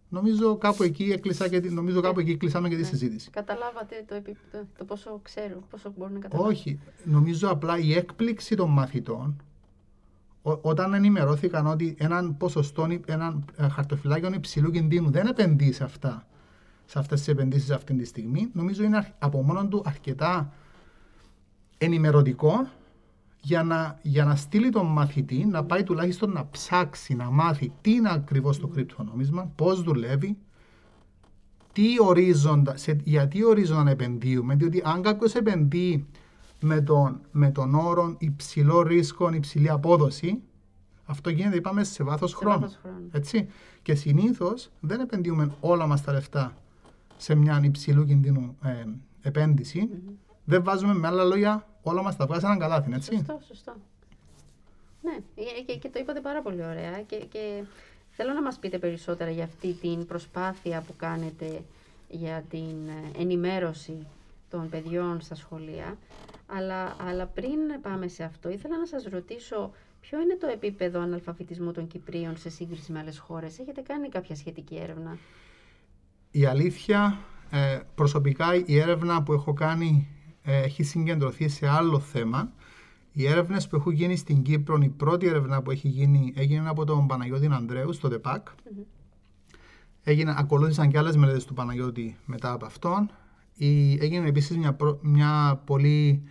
νομίζω 0.09 0.57
κάπου 0.57 0.83
εκεί, 0.83 1.05
έκλεισα 1.05 1.49
και, 1.49 1.61
τη- 1.61 1.71
νομίζω 1.71 2.01
κάπου 2.01 2.21
εκεί 2.21 2.37
κλείσαμε 2.37 2.69
και 2.69 2.75
τη 2.75 2.81
Ναι. 2.81 2.87
συζήτηση. 2.87 3.31
Καταλάβατε 3.31 4.05
το, 4.09 4.15
επίπεδο, 4.15 4.65
το 4.79 4.85
πόσο 4.85 5.21
ξέρουν, 5.23 5.65
πόσο 5.71 5.93
μπορούν 5.97 6.13
να 6.15 6.19
καταλάβουν. 6.21 6.53
Όχι, 6.53 6.79
νομίζω 7.05 7.49
απλά 7.51 7.79
η 7.79 7.95
έκπληξη 7.95 8.57
των 8.57 8.71
μαθητών 8.71 9.43
ό- 10.43 10.59
όταν 10.63 10.95
ενημερώθηκαν 10.95 11.67
ότι 11.67 11.95
έναν 11.99 12.37
ποσοστό, 12.37 12.87
έναν 13.07 13.45
ε, 13.57 13.69
χαρτοφυλάκιο 13.69 14.31
υψηλού 14.35 14.71
κινδύνου 14.71 15.11
δεν 15.11 15.27
επενδύει 15.27 15.73
σε 15.73 15.85
αυτά, 15.85 16.27
σε 16.87 16.99
αυτές 16.99 17.19
τις 17.19 17.29
επενδύσεις 17.29 17.71
αυτή 17.71 17.95
τη 17.95 18.05
στιγμή, 18.05 18.49
νομίζω 18.53 18.83
είναι 18.83 18.97
αρ- 18.97 19.07
από 19.19 19.43
μόνο 19.43 19.67
του 19.69 19.83
αρκετά 19.87 20.53
ενημερωτικό 21.79 22.69
για 23.49 23.63
να, 23.63 23.99
για 24.03 24.25
να 24.25 24.37
στείλει 24.37 24.71
τον 24.71 24.87
μαθητή 24.87 25.45
να 25.47 25.65
πάει 25.65 25.83
τουλάχιστον 25.83 26.31
να 26.33 26.49
ψάξει, 26.51 27.15
να 27.15 27.31
μάθει 27.31 27.73
τι 27.81 27.91
είναι 27.91 28.11
ακριβώς 28.13 28.59
το 28.59 28.67
κρυπτονόμισμα, 28.67 29.53
πώς 29.57 29.83
δουλεύει, 29.83 30.37
τι 31.73 31.87
ορίζοντα, 32.01 32.77
σε, 32.77 33.01
γιατί 33.05 33.45
ορίζοντα 33.45 33.83
να 33.83 33.91
επενδύουμε, 33.91 34.55
διότι 34.55 34.83
αν 34.85 35.03
κάποιος 35.03 35.35
επενδύει 35.35 36.07
με 36.61 36.81
τον, 36.81 37.21
με 37.31 37.51
τον 37.51 37.75
όρο 37.75 38.15
υψηλό 38.19 38.83
ρίσκο, 38.83 39.31
υψηλή 39.31 39.71
απόδοση, 39.71 40.43
αυτό 41.05 41.31
γίνεται, 41.31 41.57
είπαμε, 41.57 41.85
σε 41.85 42.05
βάθος 42.05 42.31
Σε 42.31 42.37
χρόνου. 42.37 42.61
βάθος 42.61 42.79
χρόνου. 42.83 43.09
Έτσι. 43.13 43.49
Και 43.83 43.95
συνήθως 43.95 44.71
δεν 44.81 45.01
επενδύουμε 45.01 45.55
όλα 45.61 45.87
μας 45.87 46.03
τα 46.03 46.13
λεφτά 46.13 46.57
σε 47.17 47.35
μια 47.35 47.61
υψηλού 47.65 48.05
κινδύνου 48.05 48.57
ε, 48.63 48.85
επένδυση. 49.21 49.89
Δεν 50.45 50.63
βάζουμε 50.65 50.95
με 50.95 51.07
άλλα 51.07 51.25
λόγια 51.25 51.68
όλα 51.83 52.03
μας 52.03 52.17
τα 52.17 52.27
βγάζει 52.27 52.41
σε 52.41 52.47
έναν 52.47 52.59
καλάθι, 52.59 52.93
έτσι. 52.93 53.15
Σωστό, 53.15 53.41
σωστό. 53.47 53.75
Ναι, 55.03 55.17
ε, 55.35 55.63
και, 55.67 55.77
και 55.77 55.89
το 55.89 55.99
είπατε 55.99 56.21
πάρα 56.21 56.43
πολύ 56.43 56.65
ωραία 56.65 57.03
και, 57.03 57.17
και 57.17 57.63
θέλω 58.11 58.33
να 58.33 58.43
μας 58.43 58.59
πείτε 58.59 58.79
περισσότερα 58.79 59.31
για 59.31 59.45
αυτή 59.45 59.73
την 59.73 60.07
προσπάθεια 60.07 60.81
που 60.81 60.95
κάνετε 60.97 61.63
για 62.09 62.45
την 62.51 62.89
ε, 62.89 63.21
ενημέρωση 63.21 64.07
των 64.51 64.69
παιδιών 64.69 65.21
στα 65.21 65.35
σχολεία. 65.35 65.97
Αλλά, 66.47 66.97
αλλά 67.09 67.27
πριν 67.27 67.59
πάμε 67.83 68.09
σε 68.09 68.25
αυτό, 68.25 68.49
ήθελα 68.51 68.79
να 68.79 68.87
σας 68.87 69.05
ρωτήσω 69.05 69.71
ποιο 70.01 70.21
είναι 70.21 70.37
το 70.41 70.47
επίπεδο 70.47 71.01
αναλφαβητισμού 71.01 71.73
των 71.73 71.87
Κυπρίων 71.87 72.37
σε 72.37 72.51
σύγκριση 72.51 72.93
με 72.93 72.99
άλλες 72.99 73.19
χώρες. 73.19 73.59
Έχετε 73.59 73.81
κάνει 73.81 74.09
κάποια 74.09 74.35
σχετική 74.35 74.77
έρευνα; 74.77 75.19
Η 76.31 76.45
αλήθεια, 76.45 77.19
ε, 77.51 77.81
προσωπικά 77.95 78.55
η 78.67 78.79
έρευνα 78.79 79.23
που 79.23 79.33
έχω 79.33 79.53
κάνει 79.53 80.09
ε, 80.09 80.18
έχει 80.53 80.83
συγκεντρωθεί 80.83 81.49
σε 81.49 81.69
άλλο 81.69 81.99
θέμα. 81.99 82.53
Οι 83.13 83.27
έρευνες 83.27 83.69
που 83.69 83.77
έχουν 83.77 83.93
γίνει 83.93 84.17
στην 84.17 84.43
Κύπρο, 84.43 84.79
η 84.83 84.89
πρώτη 84.89 85.27
έρευνα 85.27 85.63
που 85.63 85.71
έχει 85.71 85.89
γίνει 85.89 86.33
έγινε 86.37 86.69
από 86.69 86.85
τον 86.85 87.07
Παναγιώτη 87.07 87.47
Ανδρέου 87.47 87.93
στο 87.93 88.09
ΔΕΠΑΚ. 88.09 88.49
Έγινε, 90.03 90.35
ακολούθησαν 90.37 90.91
και 90.91 90.99
άλλες 90.99 91.17
μελέτες 91.17 91.45
του 91.45 91.55
Παναγιώτη 91.55 92.17
μετά 92.27 92.53
από 92.53 92.67
αυτόν. 92.67 93.11
Η, 93.55 93.93
έγινε 93.93 94.29
επίσης 94.29 94.57
μια, 94.57 94.73
προ- 94.75 94.99
μια 95.03 95.63
πολύ 95.65 96.23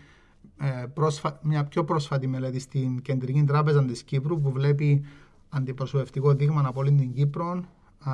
ε, 0.58 0.86
πρόσφα, 0.94 1.40
μια 1.44 1.64
πιο 1.64 1.84
πρόσφατη 1.84 2.28
μελέτη 2.28 2.60
στην 2.60 3.02
Κεντρική 3.02 3.44
Τράπεζα 3.44 3.86
της 3.86 4.04
Κύπρου 4.04 4.42
που 4.42 4.52
βλέπει 4.52 5.04
αντιπροσωπευτικό 5.50 6.34
δείγμα 6.34 6.64
από 6.66 6.80
όλη 6.80 6.92
την 6.92 7.14
Κύπρο 7.14 7.64
α, 8.00 8.12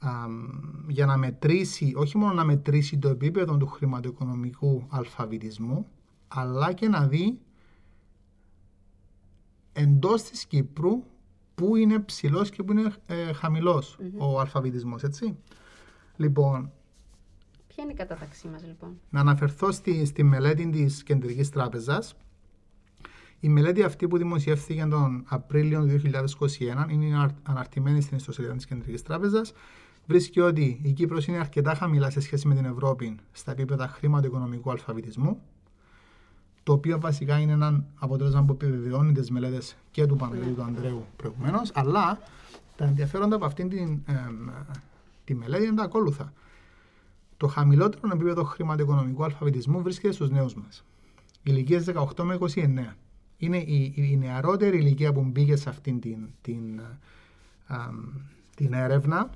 α, 0.00 0.10
για 0.88 1.06
να 1.06 1.16
μετρήσει, 1.16 1.92
όχι 1.96 2.18
μόνο 2.18 2.32
να 2.32 2.44
μετρήσει 2.44 2.98
το 2.98 3.08
επίπεδο 3.08 3.56
του 3.56 3.66
χρηματοοικονομικού 3.66 4.86
αλφαβητισμού, 4.88 5.86
αλλά 6.28 6.72
και 6.72 6.88
να 6.88 7.06
δει 7.06 7.38
εντός 9.72 10.22
της 10.22 10.44
Κύπρου 10.46 11.02
πού 11.54 11.76
είναι 11.76 11.98
ψηλός 11.98 12.50
και 12.50 12.62
πού 12.62 12.72
είναι 12.72 12.94
ε, 13.06 13.32
χαμηλος 13.32 13.98
ο 14.16 14.40
αλφαβητισμός, 14.40 15.02
έτσι. 15.02 15.36
Λοιπόν, 16.16 16.72
Ποια 17.68 17.82
είναι 17.82 17.92
η 17.92 17.96
κατάταξή 17.96 18.48
μας 18.48 18.64
λοιπόν; 18.66 19.00
να 19.10 19.20
αναφερθώ 19.20 19.72
στη, 19.72 20.04
στη 20.04 20.22
μελέτη 20.22 20.70
της 20.70 21.02
Κεντρικής 21.02 21.50
Τράπεζας. 21.50 22.14
Η 23.40 23.48
μελέτη 23.48 23.82
αυτή 23.82 24.08
που 24.08 24.18
δημοσιεύθηκε 24.18 24.86
τον 24.90 25.24
Απρίλιο 25.28 25.80
του 25.86 25.86
2021 25.88 26.90
είναι 26.90 27.06
ανα- 27.16 27.34
αναρτημένη 27.42 28.00
στην 28.00 28.16
ιστοσελίδα 28.16 28.54
της 28.56 28.66
Κεντρικής 28.66 29.02
Τράπεζας. 29.02 29.52
Βρίσκει 30.06 30.40
ότι 30.40 30.80
η 30.82 30.92
Κύπρος 30.92 31.26
είναι 31.26 31.38
αρκετά 31.38 31.74
χαμηλά 31.74 32.10
σε 32.10 32.20
σχέση 32.20 32.48
με 32.48 32.54
την 32.54 32.64
Ευρώπη 32.64 33.16
στα 33.32 33.50
επίπεδα 33.52 33.88
χρηματοοικονομικού 33.88 34.70
αλφαβητισμού, 34.70 35.40
το 36.62 36.72
οποίο 36.72 37.00
βασικά 37.00 37.38
είναι 37.38 37.52
ένα 37.52 37.84
αποτέλεσμα 37.94 38.42
που 38.44 38.52
επιβεβαιώνει 38.52 39.12
τις 39.12 39.30
μελέτες 39.30 39.76
και 39.90 40.06
του 40.06 40.16
Παναγιώτη 40.16 40.52
του 40.52 40.62
Ανδρέου 40.62 41.06
προηγουμένως, 41.16 41.70
αλλά 41.74 42.18
τα 42.76 42.84
ενδιαφέροντα 42.84 43.36
από 43.36 43.44
αυτήν 43.44 43.68
την, 43.68 44.02
εμ, 44.06 44.48
τη 45.24 45.34
μελέτη 45.34 45.64
είναι 45.64 45.74
τα 45.74 45.82
ακόλουθα. 45.82 46.32
Το 47.36 47.46
χαμηλότερο 47.46 48.08
επίπεδο 48.12 48.44
χρηματοοικονομικού 48.44 49.24
αλφαβητισμού 49.24 49.82
βρίσκεται 49.82 50.12
στους 50.12 50.30
νέους 50.30 50.54
μας. 50.54 50.84
Ηλικίες 51.42 51.84
18 52.16 52.22
με 52.22 52.38
29. 52.54 52.94
Είναι 53.36 53.56
η, 53.56 53.92
η 53.96 54.16
νεαρότερη 54.16 54.76
ηλικία 54.76 55.12
που 55.12 55.22
μπήκε 55.22 55.56
σε 55.56 55.68
αυτήν 55.68 56.00
την, 56.00 56.28
την, 56.42 56.80
αμ, 57.66 57.94
την 58.56 58.72
έρευνα 58.72 59.30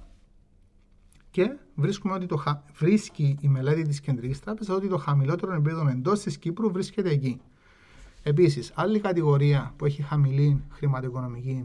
Και 1.35 1.57
βρίσκουμε 1.75 2.15
ότι 2.15 2.27
το, 2.27 2.43
βρίσκει 2.75 3.37
η 3.41 3.49
μελέτη 3.49 3.83
της 3.83 4.01
Κεντρικής 4.01 4.41
Τράπεζας 4.41 4.77
ότι 4.77 4.89
το 4.89 4.97
χαμηλότερο 4.97 5.53
επίπεδο 5.53 5.89
εντός 5.89 6.21
της 6.21 6.39
Κύπρου 6.39 6.71
βρίσκεται 6.73 7.11
εκεί. 7.11 7.41
Επίσης, 8.23 8.73
άλλη 8.75 9.01
κατηγορία 9.01 9.73
που 9.77 9.85
έχει 9.85 10.03
χαμηλή 10.03 10.63
χρηματοοικονομική, 10.71 11.65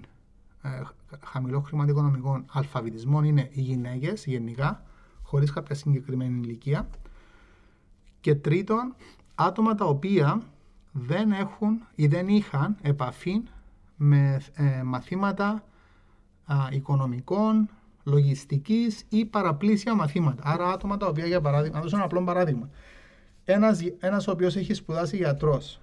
ε, 0.62 0.82
χαμηλό 1.24 1.60
χρηματοοικονομικό 1.60 2.44
αλφαβητισμό 2.52 3.24
είναι 3.24 3.50
οι 3.52 3.62
γυναίκες 3.62 4.26
γενικά, 4.26 4.84
χωρίς 5.24 5.52
κάποια 5.52 5.76
συγκεκριμένη 5.76 6.40
ηλικία. 6.40 6.90
Και 8.22 8.36
τρίτον, 8.36 8.96
άτομα 9.36 9.76
τα 9.76 9.86
οποία 9.86 10.42
δεν 10.92 11.32
έχουν 11.32 11.82
ή 11.96 12.08
δεν 12.08 12.28
είχαν 12.28 12.78
επαφή 12.82 13.44
με 13.96 14.42
ε, 14.54 14.84
μαθήματα 14.84 15.64
α, 16.46 16.56
οικονομικών, 16.72 17.70
λογιστικής 18.10 19.06
ή 19.10 19.26
παραπλήσια 19.26 19.96
μαθήματα. 19.96 20.44
Άρα 20.46 20.72
άτομα 20.72 20.98
τα 20.98 21.08
οποία, 21.08 21.26
για 21.26 21.42
παράδειγμα, 21.42 21.76
να 21.76 21.84
δώσω 21.84 21.96
ένα 21.96 22.06
απλό 22.06 22.24
παράδειγμα. 22.24 22.70
Ένας, 23.44 23.80
ένας 24.00 24.28
ο 24.28 24.32
οποίος 24.32 24.56
έχει 24.56 24.74
σπουδάσει 24.74 25.16
γιατρός, 25.16 25.80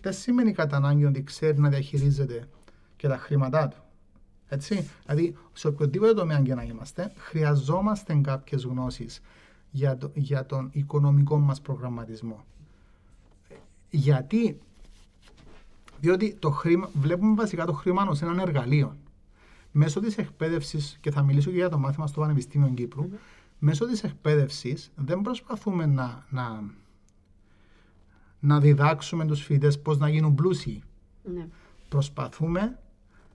δεν 0.00 0.12
σημαίνει 0.12 0.52
κατά 0.52 0.76
ανάγκη 0.76 1.04
ότι 1.04 1.22
ξέρει 1.22 1.58
να 1.58 1.68
διαχειρίζεται 1.68 2.48
και 2.96 3.08
τα 3.08 3.16
χρήματά 3.16 3.68
του. 3.68 3.76
Έτσι, 4.48 4.90
δηλαδή 5.04 5.36
σε 5.52 5.68
οποιοδήποτε 5.68 6.14
τομέα 6.14 6.40
και 6.40 6.54
να 6.54 6.62
είμαστε, 6.62 7.12
χρειαζόμαστε 7.16 8.14
κάποιες 8.14 8.64
γνώσεις 8.64 9.20
για, 9.70 9.96
το, 9.96 10.10
για 10.14 10.46
τον 10.46 10.68
οικονομικό 10.72 11.38
μας 11.38 11.60
προγραμματισμό. 11.60 12.44
Γιατί, 13.90 14.58
διότι 16.00 16.36
το 16.38 16.50
χρήμα, 16.50 16.90
βλέπουμε 16.94 17.34
βασικά 17.34 17.64
το 17.64 17.72
χρήμα 17.72 18.06
ως 18.08 18.22
έναν 18.22 18.38
εργαλείο. 18.38 18.96
Μέσω 19.78 20.00
της 20.00 20.16
εκπαίδευσης, 20.16 20.98
και 21.00 21.10
θα 21.10 21.22
μιλήσω 21.22 21.50
και 21.50 21.56
για 21.56 21.68
το 21.68 21.78
μάθημα 21.78 22.06
στο 22.06 22.20
Πανεπιστήμιο 22.20 22.68
Κύπρου, 22.68 23.08
μέσω 23.58 23.86
της 23.86 24.02
εκπαίδευσης 24.02 24.92
δεν 24.96 25.20
προσπαθούμε 25.20 25.86
να, 25.86 26.26
να, 26.30 26.62
να 28.40 28.60
διδάξουμε 28.60 29.26
τους 29.26 29.42
φοιτητές 29.42 29.80
πώς 29.80 29.98
να 29.98 30.08
γίνουν 30.08 30.34
πλούσιοι. 30.34 30.82
Ναι. 31.34 31.48
Προσπαθούμε 31.88 32.78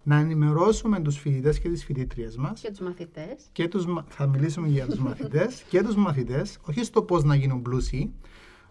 να 0.03 0.15
ενημερώσουμε 0.15 0.99
τους 0.99 1.17
φοιτητές 1.17 1.59
και 1.59 1.69
τις 1.69 1.83
φοιτήτριες 1.83 2.37
μας. 2.37 2.61
Και 2.61 2.69
τους 2.69 2.79
μαθητές. 2.79 3.49
Και 3.51 3.67
τους, 3.67 3.85
θα 4.07 4.27
μιλήσουμε 4.27 4.67
για 4.67 4.87
τους 4.87 4.99
μαθητές 4.99 5.63
και 5.69 5.83
τους 5.83 5.95
μαθητές, 5.95 6.57
όχι 6.61 6.83
στο 6.83 7.01
πώς 7.01 7.23
να 7.23 7.35
γίνουν 7.35 7.61
πλούσιοι, 7.61 8.13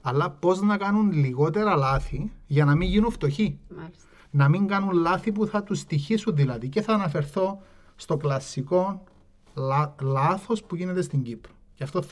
αλλά 0.01 0.31
πώς 0.31 0.61
να 0.61 0.77
κάνουν 0.77 1.13
λιγότερα 1.13 1.77
λάθη 1.77 2.33
για 2.47 2.65
να 2.65 2.75
μην 2.75 2.89
γίνουν 2.89 3.11
φτωχοί. 3.11 3.59
Μάλιστα. 3.77 4.09
Να 4.31 4.49
μην 4.49 4.67
κάνουν 4.67 4.93
λάθη 4.93 5.33
που 5.33 5.47
θα 5.47 5.63
τους 5.63 5.79
στοιχήσουν 5.79 6.35
δηλαδή. 6.35 6.69
Και 6.69 6.83
θα 6.83 6.93
αναφερθώ 6.93 7.63
στο 7.97 8.17
κλασικό 8.17 9.03
λά, 9.55 9.95
λάθος 10.01 10.63
που 10.63 10.77
γίνεται 10.77 11.03
στην 11.03 11.23
Κύπρο. 11.23 11.53
Και 11.75 11.83
αυτό, 11.85 12.03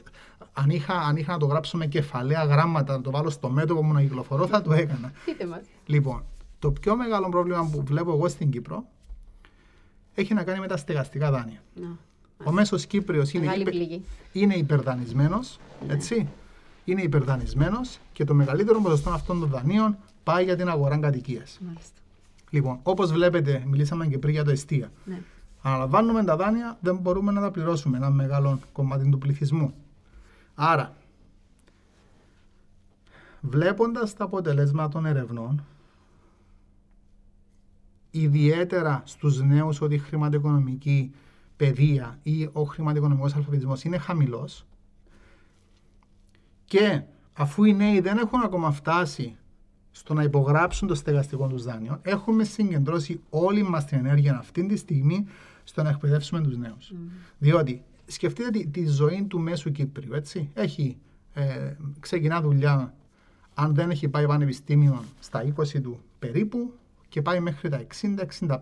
αν 0.53 0.71
είχα, 0.71 0.95
αν 0.95 1.17
είχα 1.17 1.33
να 1.33 1.39
το 1.39 1.47
γράψω 1.47 1.77
με 1.77 1.87
κεφαλαία 1.87 2.45
γράμματα, 2.45 2.93
να 2.97 3.01
το 3.03 3.11
βάλω 3.11 3.31
στο 3.31 3.49
μέτωπο 3.49 3.85
μου 3.85 3.93
να 3.93 4.03
κυκλοφορώ, 4.03 4.47
θα 4.47 4.63
το 4.63 4.73
έκανα. 4.73 5.13
Λοιπόν, 5.87 6.25
το 6.59 6.71
πιο 6.71 6.97
μεγάλο 6.97 7.29
πρόβλημα 7.29 7.69
που 7.73 7.83
βλέπω 7.87 8.13
εγώ 8.13 8.29
στην 8.29 8.51
Κύπρο 8.51 8.85
έχει 10.15 10.35
να 10.35 10.43
κάνει 10.43 10.61
με 10.61 10.67
τα 10.67 10.77
στεγαστικά 10.77 11.31
δάνεια. 11.31 11.63
Ο 12.45 12.53
μέσος 12.53 12.87
Κύπριος 12.87 13.33
είναι, 13.33 13.55
υπε... 13.55 14.01
είναι 14.33 14.55
υπερδανισμένο, 14.55 15.41
ναι. 15.87 15.93
έτσι. 15.93 16.29
Είναι 16.85 17.03
υπερδανισμένο 17.03 17.81
και 18.13 18.25
το 18.25 18.35
μεγαλύτερο 18.35 18.81
ποσοστό 18.81 19.11
αυτών 19.11 19.41
των 19.41 19.49
δανείων 19.49 19.97
πάει 20.23 20.45
για 20.45 20.57
την 20.57 20.69
αγορά 20.69 20.99
κατοικίας. 20.99 21.61
Λοιπόν, 22.51 22.81
όπως 22.83 23.13
βλέπετε, 23.13 23.65
μιλήσαμε 23.67 24.07
και 24.07 24.19
πριν 24.19 24.33
για 24.33 24.45
το 24.45 24.51
εστία. 24.51 24.93
Ναι. 25.05 25.23
Αναλαμβάνουμε 25.63 26.25
τα 26.25 26.37
δάνεια, 26.37 26.79
δεν 26.81 26.97
μπορούμε 26.97 27.33
να 27.33 27.41
τα 27.41 27.51
πληρώσουμε 27.51 27.97
ένα 27.97 28.11
μεγάλο 28.11 28.59
κομμάτι 28.73 29.11
του 29.11 29.19
πληθυσμού. 29.19 29.75
Άρα, 30.55 30.97
βλέποντας 33.41 34.15
τα 34.15 34.25
αποτελέσματα 34.25 34.89
των 34.89 35.07
ερευνών, 35.07 35.65
ιδιαίτερα 38.11 39.03
στους 39.05 39.41
νέους 39.43 39.81
ότι 39.81 39.95
η 39.95 39.99
χρηματοοικονομική 39.99 41.15
παιδεία 41.57 42.19
ή 42.23 42.49
ο 42.53 42.63
χρηματοοικονομικός 42.63 43.35
αλφαβητισμός 43.35 43.85
είναι 43.85 43.99
χαμηλός 43.99 44.67
και 46.65 47.03
αφού 47.33 47.65
οι 47.65 47.75
νέοι 47.75 48.01
δεν 48.01 48.19
έχουν 48.19 48.41
ακόμα 48.41 48.71
φτάσει 48.71 49.37
στο 49.99 50.15
να 50.15 50.23
υπογράψουν 50.23 50.89
το 50.89 50.95
στεγαστικό 50.95 51.47
τους 51.47 51.65
δάνειο, 51.65 51.99
έχουμε 52.03 52.45
συγκεντρώσει 52.45 53.21
όλη 53.31 53.63
μας 53.63 53.85
την 53.85 53.99
ενέργεια 53.99 54.39
αυτή 54.39 54.67
τη 54.67 54.77
στιγμή 54.77 55.27
στο 55.65 55.83
να 55.83 55.89
εκπαιδεύσουμε 55.89 56.41
τους 56.41 56.57
νέους. 56.57 56.93
Mm. 56.93 56.97
Διότι 57.39 57.83
σκεφτείτε 58.07 58.51
τη, 58.51 58.67
τη, 58.67 58.87
ζωή 58.87 59.27
του 59.29 59.39
μέσου 59.41 59.71
Κύπριου, 59.71 60.15
έτσι. 60.15 60.51
Έχει, 60.55 60.97
ε, 61.33 61.73
ξεκινά 62.01 62.41
δουλειά, 62.41 62.95
αν 63.55 63.75
δεν 63.75 63.91
έχει 63.91 64.09
πάει 64.09 64.27
πανεπιστήμιο 64.27 65.05
στα 65.19 65.43
20 65.57 65.81
του 65.83 66.01
περίπου, 66.19 66.73
και 67.09 67.23
πάει 67.23 67.41
μέχρι 67.41 67.69
τα 67.69 67.87
60-65, 68.39 68.59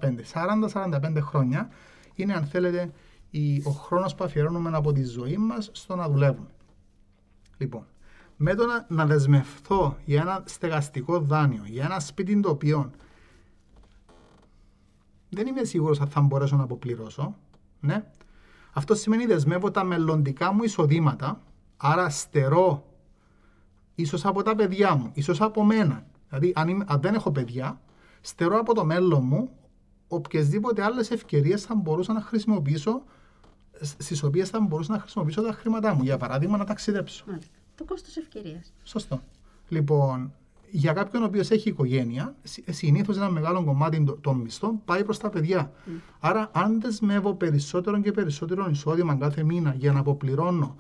40-45 0.73 1.17
χρόνια 1.21 1.69
είναι 2.15 2.33
αν 2.33 2.45
θέλετε 2.45 2.91
ο 3.65 3.71
χρόνος 3.71 4.15
που 4.15 4.25
αφιερώνουμε 4.25 4.71
από 4.73 4.93
τη 4.93 5.05
ζωή 5.05 5.37
μας 5.37 5.71
στο 5.73 5.97
να 5.97 6.09
δουλεύουμε. 6.09 6.49
Λοιπόν, 7.57 7.87
με 8.37 8.55
το 8.55 8.67
να, 8.67 8.87
να 8.89 9.07
δεσμευθώ 9.07 9.97
για 10.05 10.21
ένα 10.21 10.43
στεγαστικό 10.45 11.21
δάνειο, 11.21 11.63
για 11.67 11.85
ένα 11.85 12.01
σπίτι 12.01 12.41
το 12.41 12.51
οποίο 12.51 12.91
δεν 15.29 15.47
είμαι 15.47 15.65
σίγουρος 15.65 16.01
αν 16.01 16.09
θα 16.09 16.21
μπορέσω 16.21 16.57
να 16.57 16.63
αποπληρώσω, 16.63 17.37
ναι. 17.81 18.05
Αυτό 18.73 18.95
σημαίνει 18.95 19.27
δεσμεύω 19.27 19.71
τα 19.71 19.85
μελλοντικά 19.85 20.53
μου 20.53 20.63
εισοδήματα, 20.63 21.41
άρα 21.77 22.11
στερώ 22.11 22.85
ίσως 23.95 24.25
από 24.25 24.43
τα 24.43 24.55
παιδιά 24.55 24.95
μου, 24.95 25.11
ίσως 25.15 25.41
από 25.41 25.65
μένα. 25.65 26.07
Δηλαδή, 26.29 26.53
αν, 26.55 26.85
αν 26.87 27.01
δεν 27.01 27.15
έχω 27.15 27.31
παιδιά, 27.31 27.81
στερώ 28.21 28.59
από 28.59 28.75
το 28.75 28.85
μέλλον 28.85 29.23
μου 29.25 29.51
οποιασδήποτε 30.09 30.83
άλλες 30.83 31.11
ευκαιρίες 31.11 31.63
θα 31.63 31.75
μπορούσα 31.75 32.13
να 32.13 32.21
χρησιμοποιήσω, 32.21 33.03
στις 33.81 34.23
οποίες 34.23 34.49
θα 34.49 34.61
μπορούσα 34.61 34.93
να 34.93 34.99
χρησιμοποιήσω 34.99 35.43
τα 35.43 35.53
χρήματά 35.53 35.95
μου. 35.95 36.03
Για 36.03 36.17
παράδειγμα, 36.17 36.57
να 36.57 36.65
ταξιδέψω. 36.65 37.25
Το 37.77 37.85
κόστος 37.85 38.17
ευκαιρίας. 38.17 38.73
Σωστό. 38.85 39.23
Λοιπόν, 39.69 40.33
για 40.71 40.93
κάποιον 40.93 41.23
ο 41.23 41.27
οποίος 41.27 41.51
έχει 41.51 41.69
οικογένεια, 41.69 42.35
συνήθως 42.71 43.17
ένα 43.17 43.31
μεγάλο 43.31 43.65
κομμάτι 43.65 44.05
των 44.21 44.37
μισθών 44.37 44.81
πάει 44.85 45.05
προς 45.05 45.19
τα 45.19 45.31
παιδιά. 45.31 45.73
Άρα, 46.21 46.51
αν 46.53 46.81
δεσμεύω 46.81 47.35
περισσότερο 47.35 48.01
και 48.01 48.13
περισσότερο 48.13 48.69
εισόδημα 48.71 49.15
κάθε 49.15 49.43
μήνα 49.43 49.75
για 49.79 49.93
να 49.93 49.99
αποπληρώνω 49.99 50.77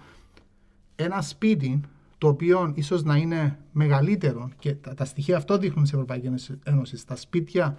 ένα 0.96 1.22
σπίτι 1.22 1.80
το 2.18 2.28
οποίο 2.28 2.72
ίσως 2.74 3.02
να 3.02 3.16
είναι 3.16 3.58
μεγαλύτερο 3.72 4.50
και 4.58 4.74
τα, 4.74 4.94
τα 4.94 5.04
στοιχεία 5.04 5.36
αυτό 5.36 5.58
δείχνουν 5.58 5.86
στην 5.86 5.98
Ευρωπαϊκή 5.98 6.58
Ένωση. 6.62 7.06
Τα 7.06 7.16
σπίτια 7.16 7.76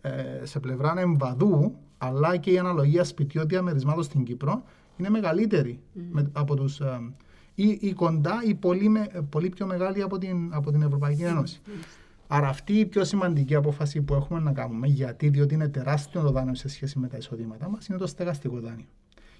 ε, 0.00 0.44
σε 0.44 0.60
πλευρά 0.60 0.94
εμβαδού, 0.98 1.74
αλλά 1.98 2.36
και 2.36 2.50
η 2.50 2.58
αναλογία 2.58 3.04
σπιτιών 3.04 3.48
διαμερισμάτων 3.48 4.02
στην 4.02 4.24
Κύπρο 4.24 4.62
είναι 4.96 5.10
μεγαλύτερη 5.10 5.80
με, 6.10 6.30
από 6.32 6.56
τους, 6.56 6.80
ε, 6.80 7.00
ή, 7.54 7.78
ή, 7.80 7.92
κοντά 7.92 8.42
ή 8.46 8.54
πολύ, 8.54 8.88
με, 8.88 9.08
πολύ 9.30 9.48
πιο 9.48 9.66
μεγάλη 9.66 10.02
από 10.02 10.18
την, 10.18 10.50
από 10.54 10.70
την 10.70 10.82
Ευρωπαϊκή 10.82 11.22
Ένωση. 11.22 11.60
Άρα 12.26 12.48
αυτή 12.48 12.72
η 12.72 12.86
πιο 12.86 13.04
σημαντική 13.04 13.54
απόφαση 13.54 14.02
που 14.02 14.14
έχουμε 14.14 14.40
να 14.40 14.52
κάνουμε, 14.52 14.86
γιατί 14.86 15.28
διότι 15.28 15.54
είναι 15.54 15.68
τεράστιο 15.68 16.22
το 16.22 16.30
δάνειο 16.30 16.54
σε 16.54 16.68
σχέση 16.68 16.98
με 16.98 17.08
τα 17.08 17.16
εισοδήματά 17.16 17.68
μας, 17.68 17.86
είναι 17.86 17.98
το 17.98 18.06
στεγαστικό 18.06 18.60
δάνειο. 18.60 18.86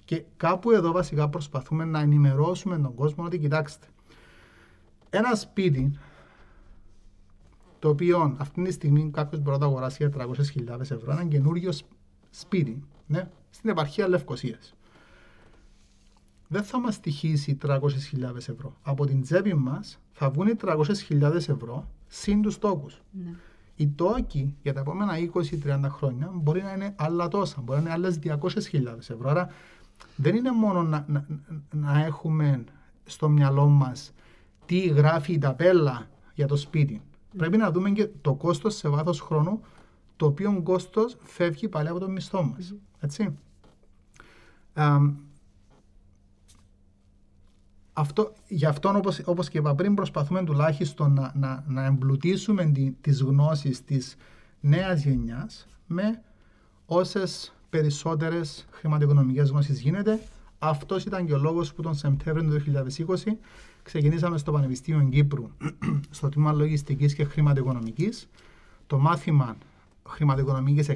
Και 0.05 0.23
κάπου 0.37 0.71
εδώ 0.71 0.91
βασικά 0.91 1.29
προσπαθούμε 1.29 1.85
να 1.85 1.99
ενημερώσουμε 1.99 2.77
τον 2.77 2.95
κόσμο 2.95 3.23
ότι 3.23 3.39
κοιτάξτε, 3.39 3.87
ένα 5.09 5.35
σπίτι 5.35 5.97
το 7.79 7.89
οποίο 7.89 8.35
αυτή 8.39 8.63
τη 8.63 8.71
στιγμή 8.71 9.09
κάποιος 9.13 9.41
μπορεί 9.41 9.53
να 9.53 9.59
το 9.59 9.65
αγοράσει 9.65 10.07
για 10.07 10.27
300.000 10.69 10.79
ευρώ, 10.79 11.11
ένα 11.11 11.25
καινούριο 11.25 11.71
σπίτι 12.29 12.83
ναι, 13.07 13.29
στην 13.49 13.69
επαρχία 13.69 14.07
Λευκοσίας. 14.07 14.75
Δεν 16.55 16.63
θα 16.63 16.79
μας 16.79 16.99
τυχήσει 16.99 17.57
300.000 17.65 17.79
ευρώ. 18.35 18.75
Από 18.81 19.05
την 19.05 19.21
τσέπη 19.21 19.53
μας 19.53 19.99
θα 20.11 20.29
βγουν 20.29 20.47
300.000 20.61 21.21
ευρώ 21.35 21.87
συν 22.07 22.41
τους 22.41 22.57
τόκους. 22.57 23.01
Ναι. 23.11 23.33
Οι 23.75 23.87
τόκοι 23.87 24.55
για 24.61 24.73
τα 24.73 24.79
επόμενα 24.79 25.13
20-30 25.63 25.79
χρόνια 25.89 26.31
μπορεί 26.33 26.61
να 26.61 26.73
είναι 26.73 26.93
άλλα 26.95 27.27
τόσα, 27.27 27.61
μπορεί 27.61 27.81
να 27.81 27.85
είναι 27.85 27.93
άλλες 27.93 28.19
200.000 28.23 28.97
ευρώ. 28.97 29.29
Άρα 29.29 29.49
δεν 30.15 30.35
είναι 30.35 30.51
μόνο 30.51 30.83
να, 30.83 31.05
να, 31.07 31.25
να 31.71 32.05
έχουμε 32.05 32.63
στο 33.05 33.29
μυαλό 33.29 33.65
μας 33.67 34.13
τι 34.65 34.79
γράφει 34.79 35.33
η 35.33 35.37
ταπέλα 35.37 36.07
για 36.33 36.47
το 36.47 36.55
σπίτι. 36.55 37.01
Πρέπει 37.37 37.57
να 37.57 37.71
δούμε 37.71 37.89
και 37.89 38.09
το 38.21 38.33
κόστος 38.33 38.75
σε 38.75 38.89
βάθος 38.89 39.21
χρόνου, 39.21 39.61
το 40.15 40.25
οποίο 40.25 40.61
κόστος 40.63 41.17
φεύγει 41.23 41.69
πάλι 41.69 41.87
από 41.87 41.99
το 41.99 42.09
μισθό 42.09 42.43
μας. 42.43 42.75
Έτσι. 42.99 43.37
Αυτό, 47.97 48.33
γι' 48.47 48.65
αυτό 48.65 48.93
όπως, 48.97 49.21
όπως 49.25 49.49
και 49.49 49.57
είπα 49.57 49.75
πριν 49.75 49.93
προσπαθούμε 49.93 50.43
τουλάχιστον 50.43 51.13
να, 51.13 51.31
να, 51.35 51.63
να 51.67 51.85
εμπλουτίσουμε 51.85 52.65
τι 52.65 52.91
τις 53.01 53.21
γνώσεις 53.21 53.83
της 53.83 54.15
νέας 54.59 55.03
γενιάς 55.03 55.67
με 55.87 56.21
όσες 56.85 57.53
περισσότερες 57.69 58.65
χρηματοοικονομικές 58.71 59.49
γνώσεις 59.49 59.79
γίνεται. 59.79 60.19
Αυτός 60.59 61.05
ήταν 61.05 61.25
και 61.25 61.33
ο 61.33 61.37
λόγος 61.37 61.73
που 61.73 61.81
τον 61.81 61.95
Σεπτέμβριο 61.95 62.49
του 62.49 62.85
2020 63.07 63.37
ξεκινήσαμε 63.83 64.37
στο 64.37 64.51
Πανεπιστήμιο 64.51 65.07
Κύπρου, 65.09 65.49
στο 66.09 66.29
τμήμα 66.29 66.51
λογιστικής 66.51 67.13
και 67.13 67.23
χρηματοοικονομικής, 67.23 68.29
το 68.87 68.97
μάθημα 68.97 69.57
χρηματοοικονομικής 70.07 70.89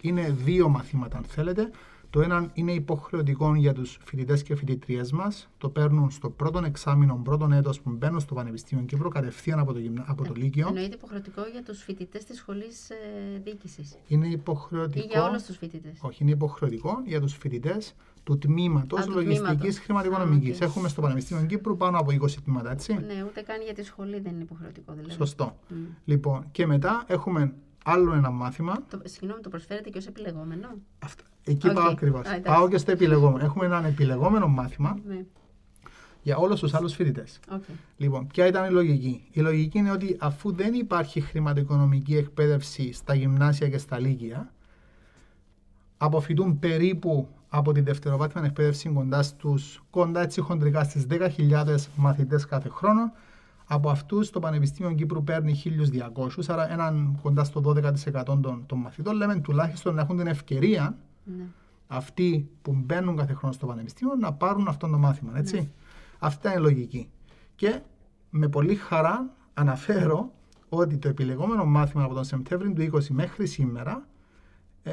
Είναι 0.00 0.30
δύο 0.30 0.68
μαθήματα, 0.68 1.16
αν 1.16 1.24
θέλετε. 1.24 1.70
Το 2.10 2.20
ένα 2.20 2.50
είναι 2.54 2.72
υποχρεωτικό 2.72 3.54
για 3.54 3.72
τους 3.72 3.98
φοιτητές 4.04 4.42
και 4.42 4.56
φοιτητρίε 4.56 5.02
μας. 5.12 5.48
Το 5.58 5.68
παίρνουν 5.68 6.10
στο 6.10 6.30
πρώτο 6.30 6.62
εξάμεινο, 6.64 7.20
πρώτο 7.24 7.48
έτος 7.52 7.80
που 7.80 7.90
μπαίνουν 7.90 8.20
στο 8.20 8.34
Πανεπιστήμιο 8.34 8.84
Κύπρου, 8.84 9.08
κατευθείαν 9.08 9.58
από 9.58 9.72
το, 9.72 9.78
γυμνα... 9.78 10.04
από 10.08 10.24
το 10.24 10.32
Λύκειο. 10.36 10.68
Εννοείται 10.68 10.94
υποχρεωτικό 10.94 11.42
για 11.52 11.62
τους 11.62 11.82
φοιτητές 11.82 12.24
της 12.24 12.36
σχολής 12.36 12.90
ε, 12.90 12.96
διοίκησης. 13.44 13.96
Είναι 14.06 14.26
υποχρεωτικό. 14.26 15.04
Ή 15.04 15.08
για 15.10 15.24
όλους 15.24 15.42
τους 15.42 15.56
φοιτητές. 15.56 15.98
Όχι, 16.00 16.22
είναι 16.22 16.32
υποχρεωτικό 16.32 17.02
για 17.06 17.20
τους 17.20 17.34
φοιτητές 17.36 17.94
του 18.24 18.38
τμήματος 18.38 19.06
λογιστικής 19.06 19.78
χρηματοοικονομικής. 19.78 20.58
Okay. 20.58 20.62
Έχουμε 20.62 20.88
στο 20.88 21.00
Πανεπιστήμιο 21.00 21.46
Κύπρου 21.46 21.76
πάνω 21.76 21.98
από 21.98 22.10
20 22.10 22.30
τμήματα, 22.44 22.70
έτσι. 22.70 22.92
Ναι, 22.92 23.24
ούτε 23.28 23.40
καν 23.40 23.62
για 23.62 23.74
τη 23.74 23.82
σχολή 23.82 24.20
δεν 24.20 24.32
είναι 24.32 24.42
υποχρεωτικό. 24.42 24.92
Δηλαδή. 24.92 25.12
Σωστό. 25.12 25.56
Mm. 25.70 25.74
Λοιπόν, 26.04 26.48
και 26.52 26.66
μετά 26.66 27.04
έχουμε 27.06 27.54
άλλο 27.84 28.14
ένα 28.14 28.30
μάθημα. 28.30 28.82
Το, 28.90 29.00
συγγνώμη, 29.04 29.40
το 29.42 29.48
προσφέρετε 29.48 29.90
και 29.90 29.98
ως 29.98 30.06
επιλεγόμενο; 30.06 30.68
Αυτά. 30.98 31.24
Εκεί 31.44 31.68
okay. 31.70 31.74
πάω 31.74 31.88
ακριβώς. 31.88 32.26
Πάω 32.42 32.68
και 32.68 32.78
στο 32.78 32.90
επιλεγόμενο. 32.90 33.44
Έχουμε 33.44 33.66
ένα 33.66 33.86
επιλεγόμενο 33.86 34.48
μάθημα 34.48 34.98
ναι. 35.06 35.24
για 36.22 36.36
όλους 36.36 36.60
τους 36.60 36.74
άλλους 36.74 36.94
φοιτητές. 36.94 37.40
Okay. 37.52 37.74
Λοιπόν, 37.96 38.26
ποια 38.26 38.46
ήταν 38.46 38.64
η 38.64 38.70
λογική; 38.70 39.28
Η 39.30 39.40
λογική 39.40 39.78
είναι 39.78 39.90
ότι 39.90 40.16
αφού 40.20 40.52
δεν 40.52 40.74
υπάρχει 40.74 41.20
χρηματοοικονομική 41.20 42.16
εκπαίδευση 42.16 42.92
στα 42.92 43.14
γυμνάσια 43.14 43.68
και 43.68 43.78
στα 43.78 43.98
λύκεια, 43.98 44.52
αποφυτούν 45.96 46.58
περίπου 46.58 47.28
από 47.48 47.72
τη 47.72 47.80
δευτεροβάθμια 47.80 48.44
εκπαίδευση 48.44 48.88
κοντά 48.88 49.22
στους, 49.22 49.82
κοντά 49.90 50.20
έτσι 50.20 50.40
χοντρικά 50.40 50.84
στις 50.84 51.06
10.000 51.10 51.76
μαθητές 51.96 52.46
κάθε 52.46 52.68
χρόνο. 52.68 53.12
Από 53.72 53.90
αυτούς 53.90 54.30
το 54.30 54.40
Πανεπιστήμιο 54.40 54.92
Κύπρου 54.92 55.24
παίρνει 55.24 55.62
1.200, 56.14 56.28
άρα 56.46 56.72
έναν 56.72 57.18
κοντά 57.22 57.44
στο 57.44 57.62
12% 57.66 58.22
των, 58.24 58.64
των 58.66 58.78
μαθητών. 58.78 59.16
Λέμε 59.16 59.40
τουλάχιστον 59.40 59.94
να 59.94 60.00
έχουν 60.00 60.16
την 60.16 60.26
ευκαιρία 60.26 60.98
ναι. 61.24 61.44
αυτοί 61.86 62.50
που 62.62 62.72
μπαίνουν 62.72 63.16
κάθε 63.16 63.34
χρόνο 63.34 63.54
στο 63.54 63.66
Πανεπιστήμιο 63.66 64.14
να 64.14 64.32
πάρουν 64.32 64.68
αυτό 64.68 64.88
το 64.88 64.98
μάθημα. 64.98 65.38
Έτσι. 65.38 65.56
Ναι. 65.56 65.68
Αυτή 66.18 66.48
είναι 66.48 66.56
η 66.56 66.60
λογική. 66.60 67.08
Και 67.54 67.80
με 68.30 68.48
πολύ 68.48 68.74
χαρά 68.74 69.30
αναφέρω 69.54 70.32
ότι 70.68 70.96
το 70.96 71.08
επιλεγόμενο 71.08 71.64
μάθημα 71.64 72.04
από 72.04 72.14
τον 72.14 72.24
Σεπτέμβριο 72.24 72.72
του 72.72 72.96
20 72.96 73.06
μέχρι 73.08 73.46
σήμερα 73.46 74.06
ε, 74.82 74.92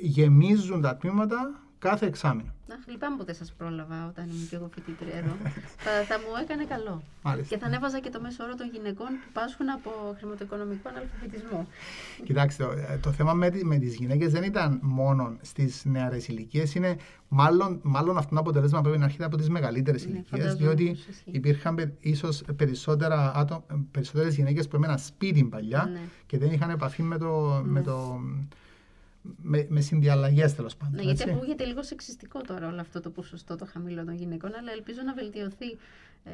γεμίζουν 0.00 0.80
τα 0.80 0.96
τμήματα 0.96 1.62
κάθε 1.80 2.06
εξάμεινο. 2.06 2.52
Αχ, 2.72 2.86
λυπάμαι 2.86 3.16
που 3.16 3.24
δεν 3.24 3.34
σας 3.34 3.52
πρόλαβα 3.58 4.06
όταν 4.08 4.24
ήμουν 4.28 4.48
και 4.48 4.56
εγώ 4.56 4.68
φοιτήτρια 4.74 5.16
εδώ. 5.16 5.34
θα, 5.84 5.90
θα 6.08 6.18
μου 6.18 6.30
έκανε 6.42 6.64
καλό. 6.64 7.02
Μάλιστα. 7.22 7.54
Και 7.54 7.60
θα 7.60 7.66
ανέβαζα 7.66 8.00
και 8.00 8.10
το 8.10 8.20
μέσο 8.20 8.44
όρο 8.44 8.54
των 8.54 8.68
γυναικών 8.72 9.06
που 9.06 9.28
πάσχουν 9.32 9.70
από 9.70 9.90
χρηματοοικονομικό 10.18 10.88
αναλφαβητισμό. 10.88 11.66
Κοιτάξτε, 12.28 12.64
το, 12.64 12.70
το 13.00 13.12
θέμα 13.12 13.32
με, 13.32 13.50
με 13.62 13.78
τις 13.78 13.94
γυναίκες 13.94 14.32
δεν 14.32 14.42
ήταν 14.42 14.78
μόνο 14.82 15.36
στις 15.40 15.84
νεαρές 15.84 16.28
ηλικίες. 16.28 16.74
Είναι 16.74 16.96
μάλλον, 17.28 17.80
μάλλον 17.82 18.16
αυτό 18.16 18.34
το 18.34 18.40
αποτέλεσμα 18.40 18.80
πρέπει 18.80 18.98
να 18.98 19.04
έρχεται 19.04 19.24
από 19.24 19.36
τις 19.36 19.48
μεγαλύτερες 19.48 20.06
ναι, 20.06 20.12
ηλικίες. 20.12 20.54
Διότι 20.54 20.96
υπήρχαν 21.24 21.96
ίσως 22.00 22.42
περισσότερες 23.90 24.34
γυναίκες 24.36 24.68
που 24.68 24.76
έμεναν 24.76 24.98
σπίτι 24.98 25.44
παλιά 25.44 25.88
ναι. 25.92 26.00
και 26.26 26.38
δεν 26.38 26.52
είχαν 26.52 26.70
επαφή 26.70 27.02
με 27.02 27.18
το, 27.18 27.62
ναι. 27.64 27.70
με 27.70 27.82
το 27.82 28.20
με, 29.22 29.66
με 29.68 29.80
συνδιαλλαγές 29.80 30.54
τέλος 30.54 30.76
πάντων. 30.76 30.94
Ναι, 30.94 31.02
γιατί 31.02 31.30
ακούγεται 31.30 31.64
λίγο 31.64 31.82
σεξιστικό 31.82 32.40
τώρα 32.40 32.68
όλο 32.68 32.80
αυτό 32.80 33.00
το 33.00 33.10
ποσοστό 33.10 33.56
το 33.56 33.66
χαμηλό 33.72 34.04
των 34.04 34.14
γυναικών, 34.14 34.50
αλλά 34.54 34.72
ελπίζω 34.72 35.00
να 35.04 35.14
βελτιωθεί 35.14 35.76
ε, 36.24 36.30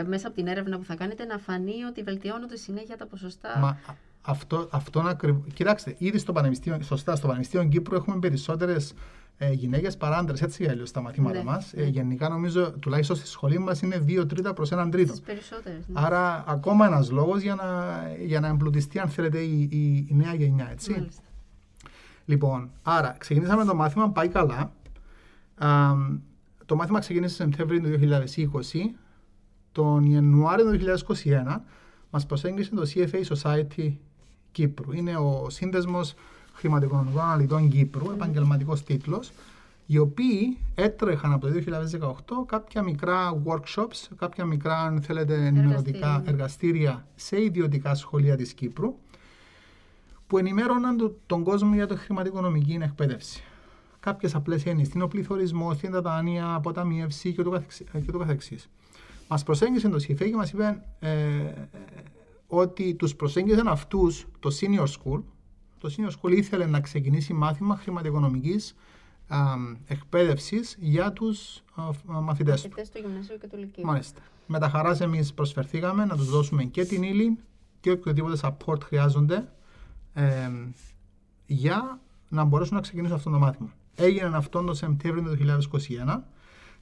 η, 0.00 0.06
μέσα 0.06 0.26
από 0.26 0.36
την 0.36 0.46
έρευνα 0.46 0.78
που 0.78 0.84
θα 0.84 0.94
κάνετε 0.94 1.24
να 1.24 1.38
φανεί 1.38 1.84
ότι 1.88 2.02
βελτιώνονται 2.02 2.56
συνέχεια 2.56 2.96
τα 2.96 3.06
ποσοστά. 3.06 3.58
Μα, 3.58 3.78
αυτό, 4.22 4.68
αυτό 4.70 5.00
ακριβώ. 5.00 5.44
Κοιτάξτε, 5.54 5.94
ήδη 5.98 6.18
στο 6.18 6.32
Πανεπιστήμιο, 6.32 6.82
σωστά, 6.82 7.16
στο 7.16 7.26
Πανεπιστήμιο 7.26 7.68
Κύπρου 7.68 7.94
έχουμε 7.94 8.18
περισσότερες 8.18 8.94
ε, 9.38 9.52
γυναίκες 9.52 9.96
παρά 9.96 10.16
άντρες. 10.16 10.42
Έτσι 10.42 10.64
για 10.64 10.86
στα 10.86 11.00
μαθήματα 11.00 11.38
ναι, 11.38 11.44
μας. 11.44 11.72
Ε, 11.72 11.80
ναι. 11.80 11.86
γενικά 11.86 12.28
νομίζω 12.28 12.72
τουλάχιστον 12.72 13.16
στη 13.16 13.26
σχολή 13.26 13.58
μας 13.58 13.82
είναι 13.82 14.04
2 14.08 14.28
τρίτα 14.28 14.52
προς 14.52 14.72
έναν 14.72 14.90
τρίτο. 14.90 15.14
Στις 15.14 15.26
περισσότερες. 15.26 15.88
Ναι. 15.88 16.00
Άρα, 16.04 16.44
ακόμα 16.46 16.86
ένας 16.86 17.10
λόγος 17.10 17.40
για 17.40 17.54
να, 17.54 18.00
για 18.24 18.40
να 18.40 18.48
εμπλουτιστεί, 18.48 18.98
αν 18.98 19.08
θέλετε, 19.08 19.38
η, 19.38 19.68
η, 19.70 20.06
η 20.10 20.14
νέα 20.14 20.34
γενιά. 20.34 20.68
Έτσι. 20.70 20.90
Μάλιστα. 20.90 21.22
Λοιπόν, 22.24 22.70
άρα 22.82 23.14
ξεκινήσαμε 23.18 23.64
το 23.64 23.74
μάθημα, 23.74 24.10
πάει 24.10 24.28
καλά. 24.28 24.72
Α, 25.54 25.94
το 26.66 26.76
μάθημα 26.76 26.98
ξεκίνησε 26.98 27.34
Σεπτέμβριο 27.34 27.80
του 27.80 27.98
2020. 28.72 28.94
Τον 29.72 30.04
Ιανουάριο 30.04 30.70
του 30.70 30.78
2021 31.54 31.60
μας 32.10 32.26
προσέγγισε 32.26 32.74
το 32.74 32.82
CFA 32.94 33.22
Society 33.36 33.92
Κύπρου. 34.52 34.92
Είναι 34.92 35.16
ο 35.16 35.46
σύνδεσμος 35.50 36.14
χρηματοοικονομικών 36.52 37.22
αναλυτών 37.22 37.68
Κύπρου, 37.68 38.06
mm. 38.06 38.14
επαγγελματικός 38.14 38.82
τίτλος, 38.82 39.32
οι 39.86 39.98
οποίοι 39.98 40.58
έτρεχαν 40.74 41.32
από 41.32 41.46
το 41.46 41.52
2018 42.42 42.46
κάποια 42.46 42.82
μικρά 42.82 43.42
workshops, 43.44 44.08
κάποια 44.16 44.44
μικρά, 44.44 44.78
αν 44.78 45.02
θέλετε, 45.02 45.46
ενημερωτικά 45.46 46.22
εργαστήρια 46.26 47.06
σε 47.14 47.42
ιδιωτικά 47.42 47.94
σχολεία 47.94 48.36
της 48.36 48.52
Κύπρου, 48.52 48.94
που 50.32 50.38
ενημέρωναν 50.38 51.16
τον 51.26 51.42
κόσμο 51.42 51.74
για 51.74 51.86
το 51.86 51.96
χρηματοοικονομική 51.96 52.78
εκπαίδευση. 52.82 53.42
Κάποιες 54.00 54.34
απλές 54.34 54.66
έννοιες. 54.66 54.88
Τι 54.88 54.92
είναι 54.94 55.04
ο 55.04 55.08
πληθωρισμός, 55.08 55.76
τι 55.76 55.86
είναι 55.86 55.94
τα 55.94 56.02
δάνεια, 56.02 56.54
αποταμίευση 56.54 57.32
και 57.32 57.42
το 58.12 58.18
καθεξή. 58.18 58.58
Μας 59.28 59.42
προσέγγισε 59.42 59.88
το 59.88 59.98
ΣΥΦΕ 59.98 60.28
και 60.28 60.36
μας 60.36 60.52
είπε 60.52 60.82
ε, 60.98 61.10
ότι 62.46 62.94
τους 62.94 63.14
προσέγγιζαν 63.16 63.68
αυτούς 63.68 64.26
το 64.40 64.50
senior 64.60 64.86
school. 64.86 65.22
Το 65.78 65.94
senior 65.96 66.10
school 66.10 66.36
ήθελε 66.36 66.66
να 66.66 66.80
ξεκινήσει 66.80 67.32
μάθημα 67.32 67.76
χρηματοοικονομικής 67.76 68.74
εκπαίδευσης 69.86 70.76
για 70.80 71.12
τους 71.12 71.62
μαθητές 72.04 72.62
του. 72.62 72.68
του 72.68 72.98
γυμνασίου 72.98 73.38
και 73.38 73.46
του 73.46 73.56
λυκείου. 73.56 73.84
Μάλιστα. 73.84 74.20
Με 74.46 74.58
τα 74.58 74.68
χαράς 74.68 75.00
εμείς 75.00 75.34
προσφερθήκαμε 75.34 76.04
να 76.04 76.16
τους 76.16 76.30
δώσουμε 76.30 76.64
και 76.64 76.84
την 76.84 77.02
ύλη 77.02 77.38
και 77.80 77.90
οποιοδήποτε 77.90 78.38
support 78.42 78.82
χρειάζονται 78.82 79.48
για 81.46 82.00
να 82.28 82.44
μπορέσουν 82.44 82.74
να 82.74 82.80
ξεκινήσουν 82.82 83.16
αυτό 83.16 83.30
το 83.30 83.38
μάθημα. 83.38 83.72
Έγινε 83.94 84.36
αυτό 84.36 84.62
το 84.62 84.74
Σεπτέμβριο 84.74 85.22
του 85.22 85.60
2021. 86.16 86.20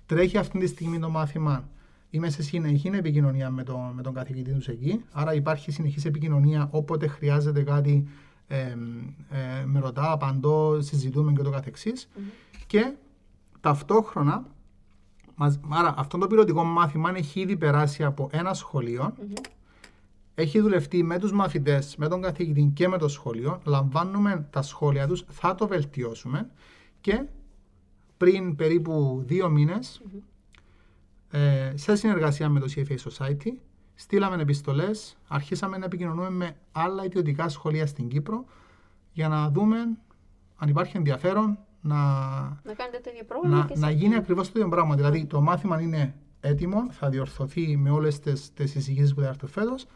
Τρέχει 0.07 0.39
αυτή 0.39 0.59
τη 0.59 0.67
στιγμή 0.67 0.99
το 0.99 1.11
μάθημα. 1.11 1.69
Είμαι 2.11 2.31
σε 2.31 2.43
συνεχή 2.43 2.89
επικοινωνία 2.89 3.51
με, 3.51 3.63
το, 3.63 3.79
με 3.95 4.03
τον 4.03 4.15
καθηγητή 4.15 4.53
τους 4.53 4.69
εκεί. 4.69 5.05
Άρα 5.13 5.35
υπάρχει 5.35 5.71
συνεχής 5.71 6.05
επικοινωνία 6.05 6.69
όποτε 6.71 7.07
χρειάζεται 7.07 7.63
κάτι. 7.63 8.09
Ε, 8.47 8.57
ε, 9.31 9.65
με 9.65 9.81
ρωτά, 9.81 10.13
απαντώ, 10.13 10.81
συζητούμε 10.81 11.33
και 11.33 11.43
το 11.43 11.51
καθεξής. 11.51 12.09
Mm-hmm. 12.09 12.63
Και 12.67 12.93
ταυτόχρονα, 13.61 14.47
άρα 15.69 15.95
αυτό 15.97 16.19
το 16.19 16.27
πιλωτικό 16.27 16.65
μάθημα 16.65 17.13
έχει 17.17 17.41
ήδη 17.41 17.57
περάσει 17.57 18.05
από 18.05 18.29
ένα 18.33 18.55
σχολείο 18.55 19.15
mm-hmm 19.17 19.60
έχει 20.41 20.61
δουλευτεί 20.61 21.03
με 21.03 21.19
τους 21.19 21.33
μαθητές, 21.33 21.97
με 21.97 22.09
τον 22.09 22.23
καθηγητή 22.23 22.71
και 22.75 22.89
με 22.89 22.99
το 22.99 23.09
σχολείο. 23.09 23.61
Λαμβάνουμε 23.65 24.47
τα 24.51 24.63
σχόλια 24.63 25.07
τους, 25.07 25.25
θα 25.29 25.55
το 25.55 25.67
βελτιώσουμε 25.67 26.51
και 27.01 27.25
πριν 28.17 28.57
περίπου 28.57 29.23
δύο 29.27 29.49
μήνες, 29.49 30.03
ε, 31.31 31.73
σε 31.75 31.97
συνεργασία 31.97 32.49
με 32.49 32.61
το 32.61 32.67
CFA 32.77 32.97
Society, 33.09 33.53
στείλαμε 33.95 34.43
επιστολές, 34.43 35.17
αρχίσαμε 35.29 35.79
να 35.79 35.85
επικοινωνούμε 35.85 36.31
με 36.31 36.57
άλλα 36.73 37.05
ιδιωτικά 37.05 37.49
σχολεία 37.49 37.87
στην 37.87 38.09
Κύπρο 38.09 38.45
για 39.13 39.29
να 39.29 39.51
δούμε 39.51 39.77
αν 40.57 40.69
υπάρχει 40.69 40.97
ενδιαφέρον 40.97 41.59
να, 41.81 41.97
να, 41.97 42.75
να, 43.49 43.65
και 43.65 43.75
να 43.77 43.91
γίνει 43.91 44.15
ακριβώς 44.17 44.53
το 44.53 44.59
ίδιο 44.59 44.71
πράγμα. 44.71 44.95
Δηλαδή 44.95 45.25
το 45.27 45.41
μάθημα 45.41 45.81
είναι 45.81 46.15
έτοιμο, 46.41 46.93
θα 46.93 47.09
διορθωθεί 47.09 47.77
με 47.77 47.91
όλες 47.91 48.21
τις, 48.21 48.53
τις 48.53 48.75
εισηγήσεις 48.75 49.15
που 49.15 49.21
θα 49.21 49.27
έρθουν 49.27 49.49
φέτος 49.49 49.87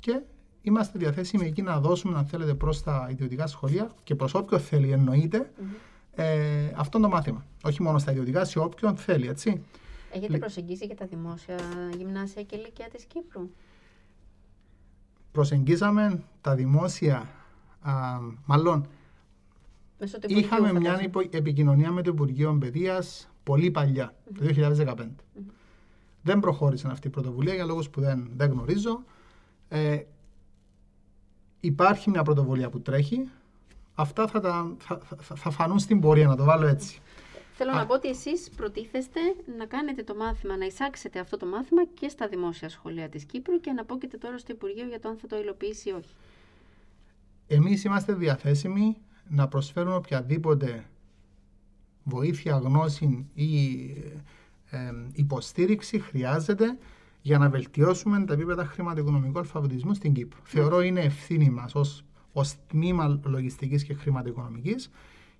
και 0.00 0.20
είμαστε 0.62 0.98
διαθέσιμοι 0.98 1.46
εκεί 1.46 1.62
να 1.62 1.80
δώσουμε, 1.80 2.18
αν 2.18 2.26
θέλετε, 2.26 2.54
προς 2.54 2.82
τα 2.82 3.08
ιδιωτικά 3.10 3.46
σχολεία 3.46 3.90
και 4.02 4.14
προς 4.14 4.34
όποιον 4.34 4.60
θέλει, 4.60 4.90
εννοείται, 4.90 5.50
mm-hmm. 5.56 5.64
ε, 6.14 6.72
αυτό 6.76 7.00
το 7.00 7.08
μάθημα. 7.08 7.46
Όχι 7.64 7.82
μόνο 7.82 7.98
στα 7.98 8.10
ιδιωτικά, 8.10 8.44
σε 8.44 8.58
όποιον 8.58 8.96
θέλει, 8.96 9.28
έτσι. 9.28 9.62
Έχετε 10.12 10.38
προσεγγίσει 10.38 10.86
και 10.86 10.94
τα 10.94 11.06
δημόσια 11.06 11.56
γυμνάσια 11.96 12.42
και 12.42 12.56
ηλικία 12.56 12.88
της 12.88 13.04
Κύπρου; 13.04 13.50
Προσεγγίσαμε 15.32 16.22
τα 16.40 16.54
δημόσια, 16.54 17.28
α, 17.80 17.92
μάλλον 18.44 18.86
είχαμε 20.26 20.72
μια 20.72 21.10
επικοινωνία 21.30 21.90
με 21.90 22.02
το 22.02 22.10
Υπουργείο 22.10 22.56
Παιδείας 22.60 23.30
πολύ 23.42 23.70
παλιά, 23.70 24.14
mm-hmm. 24.14 24.54
το 24.54 24.72
2015. 24.86 24.94
Mm-hmm. 24.94 25.06
Δεν 26.22 26.40
προχώρησε 26.40 26.88
αυτή 26.90 27.06
η 27.06 27.10
πρωτοβουλία 27.10 27.54
για 27.54 27.64
λόγους 27.64 27.90
που 27.90 28.00
δεν, 28.00 28.30
δεν 28.36 28.50
γνωρίζω. 28.50 29.04
Ε, 29.72 29.98
υπάρχει 31.60 32.10
μια 32.10 32.22
πρωτοβουλία 32.22 32.70
που 32.70 32.80
τρέχει. 32.80 33.28
Αυτά 33.94 34.26
θα, 34.26 34.40
τα, 34.40 34.76
θα, 34.78 35.00
θα, 35.20 35.34
θα 35.34 35.50
φανούν 35.50 35.78
στην 35.78 36.00
πορεία, 36.00 36.26
να 36.26 36.36
το 36.36 36.44
βάλω 36.44 36.66
έτσι. 36.66 37.00
Θέλω 37.52 37.72
να 37.72 37.86
πω 37.86 37.94
ότι 37.94 38.08
εσείς 38.08 38.50
προτίθεστε 38.56 39.20
να 39.58 39.66
κάνετε 39.66 40.02
το 40.02 40.14
μάθημα, 40.14 40.56
να 40.56 40.64
εισάξετε 40.64 41.18
αυτό 41.18 41.36
το 41.36 41.46
μάθημα 41.46 41.86
και 41.86 42.08
στα 42.08 42.28
δημόσια 42.28 42.68
σχολεία 42.68 43.08
της 43.08 43.24
Κύπρου 43.24 43.60
και 43.60 43.72
να 43.72 43.84
πόκετε 43.84 44.16
τώρα 44.16 44.38
στο 44.38 44.52
Υπουργείο 44.52 44.86
για 44.86 45.00
το 45.00 45.08
αν 45.08 45.16
θα 45.16 45.26
το 45.26 45.36
υλοποιήσει 45.38 45.88
ή 45.88 45.92
όχι. 45.92 46.14
Εμείς 47.46 47.84
είμαστε 47.84 48.12
διαθέσιμοι 48.12 48.96
να 49.28 49.48
προσφέρουμε 49.48 49.94
οποιαδήποτε 49.94 50.84
βοήθεια, 52.04 52.56
γνώση 52.56 53.26
ή 53.34 53.84
ε, 54.70 54.92
υποστήριξη 55.12 55.98
χρειάζεται 55.98 56.78
για 57.22 57.38
να 57.38 57.48
βελτιώσουμε 57.48 58.24
τα 58.24 58.32
επίπεδα 58.32 58.64
χρηματοοικονομικού 58.64 59.38
αλφαβητισμού 59.38 59.94
στην 59.94 60.12
Κύπρο. 60.12 60.40
Θεωρώ 60.42 60.80
είναι 60.80 61.00
ευθύνη 61.00 61.50
μας 61.50 61.74
ως 62.32 62.56
τμήμα 62.66 63.20
λογιστικής 63.24 63.84
και 63.84 63.94
χρηματοοικονομικής 63.94 64.90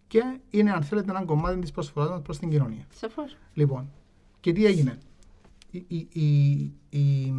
και 0.07 0.39
είναι, 0.51 0.72
αν 0.72 0.83
θέλετε, 0.83 1.11
ένα 1.11 1.24
κομμάτι 1.24 1.61
της 1.61 1.70
προσφοράς 1.70 2.11
μας 2.11 2.22
προς 2.22 2.39
την 2.39 2.51
κοινωνία. 2.51 2.87
Σαφώς. 2.95 3.37
Λοιπόν, 3.55 3.91
και 4.41 4.53
τι 4.53 4.64
έγινε; 4.64 4.99
Οι, 5.70 5.85
οι, 5.89 6.09
οι, 6.12 6.53
οι, 6.89 7.35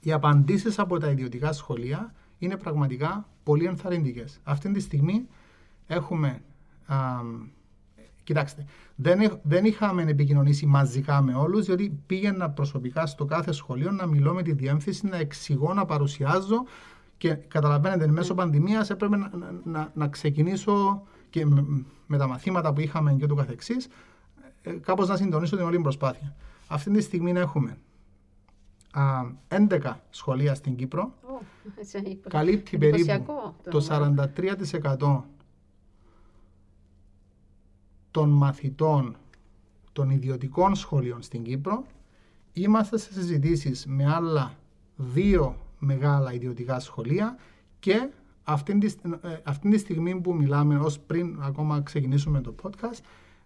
οι 0.00 0.12
απαντήσεις 0.12 0.78
από 0.78 0.98
τα 0.98 1.10
ιδιωτικά 1.10 1.52
σχολεία 1.52 2.14
είναι 2.38 2.56
πραγματικά 2.56 3.28
πολύ 3.42 3.64
ενθαρρυντικές. 3.64 4.40
Αυτή 4.44 4.72
τη 4.72 4.80
στιγμή 4.80 5.26
έχουμε 5.86 6.42
α, 6.86 6.96
Κοιτάξτε, 8.24 8.64
δεν, 8.96 9.40
δεν 9.42 9.64
είχαμε 9.64 10.02
επικοινωνήσει 10.02 10.66
μαζικά 10.66 11.22
με 11.22 11.34
όλους, 11.34 11.64
διότι 11.64 11.98
πήγαινα 12.06 12.50
προσωπικά 12.50 13.06
στο 13.06 13.24
κάθε 13.24 13.52
σχολείο 13.52 13.90
να 13.90 14.06
μιλώ 14.06 14.34
με 14.34 14.42
τη 14.42 14.52
διεύθυνση, 14.52 15.06
να 15.06 15.16
εξηγώ, 15.16 15.74
να 15.74 15.84
παρουσιάζω 15.84 16.64
και 17.16 17.34
καταλαβαίνετε, 17.34 18.06
μέσω 18.06 18.34
ναι. 18.34 18.40
πανδημίας 18.40 18.90
έπρεπε 18.90 19.16
να, 19.16 19.30
να, 19.64 19.90
να, 19.94 20.08
ξεκινήσω 20.08 21.02
και 21.30 21.46
με, 22.06 22.18
τα 22.18 22.26
μαθήματα 22.26 22.72
που 22.72 22.80
είχαμε 22.80 23.12
και 23.12 23.26
το 23.26 23.34
καθεξής, 23.34 23.88
ε, 24.62 24.72
κάπως 24.72 25.08
να 25.08 25.16
συντονίσω 25.16 25.56
την 25.56 25.64
όλη 25.64 25.80
προσπάθεια. 25.80 26.36
Αυτή 26.68 26.90
τη 26.90 27.00
στιγμή 27.00 27.30
έχουμε 27.30 27.78
α, 28.92 29.02
11 29.48 29.92
σχολεία 30.10 30.54
στην 30.54 30.76
Κύπρο. 30.76 31.14
Oh, 31.22 32.26
καλύπτει 32.28 32.78
περίπου 32.78 33.54
το 33.70 33.86
43% 34.98 35.22
των 38.14 38.28
μαθητών 38.30 39.16
των 39.92 40.10
ιδιωτικών 40.10 40.74
σχολείων 40.74 41.22
στην 41.22 41.42
Κύπρο. 41.42 41.84
Είμαστε 42.52 42.98
σε 42.98 43.12
συζητήσεις 43.12 43.86
με 43.86 44.12
άλλα 44.12 44.54
δύο 44.96 45.56
μεγάλα 45.78 46.32
ιδιωτικά 46.32 46.80
σχολεία 46.80 47.36
και 47.78 48.08
αυτή 48.44 48.78
τη, 48.78 48.94
ε, 49.22 49.36
αυτή 49.44 49.70
τη 49.70 49.78
στιγμή 49.78 50.20
που 50.20 50.34
μιλάμε 50.34 50.76
ως 50.76 50.98
πριν 50.98 51.38
ακόμα 51.42 51.80
ξεκινήσουμε 51.80 52.40
το 52.40 52.54
podcast 52.62 53.00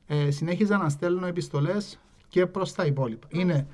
ε, 0.06 0.30
συνέχιζα 0.30 0.76
να 0.76 0.88
στέλνω 0.88 1.26
επιστολές 1.26 1.98
και 2.28 2.46
προς 2.46 2.72
τα 2.72 2.86
υπόλοιπα. 2.86 3.26
Είναι, 3.30 3.66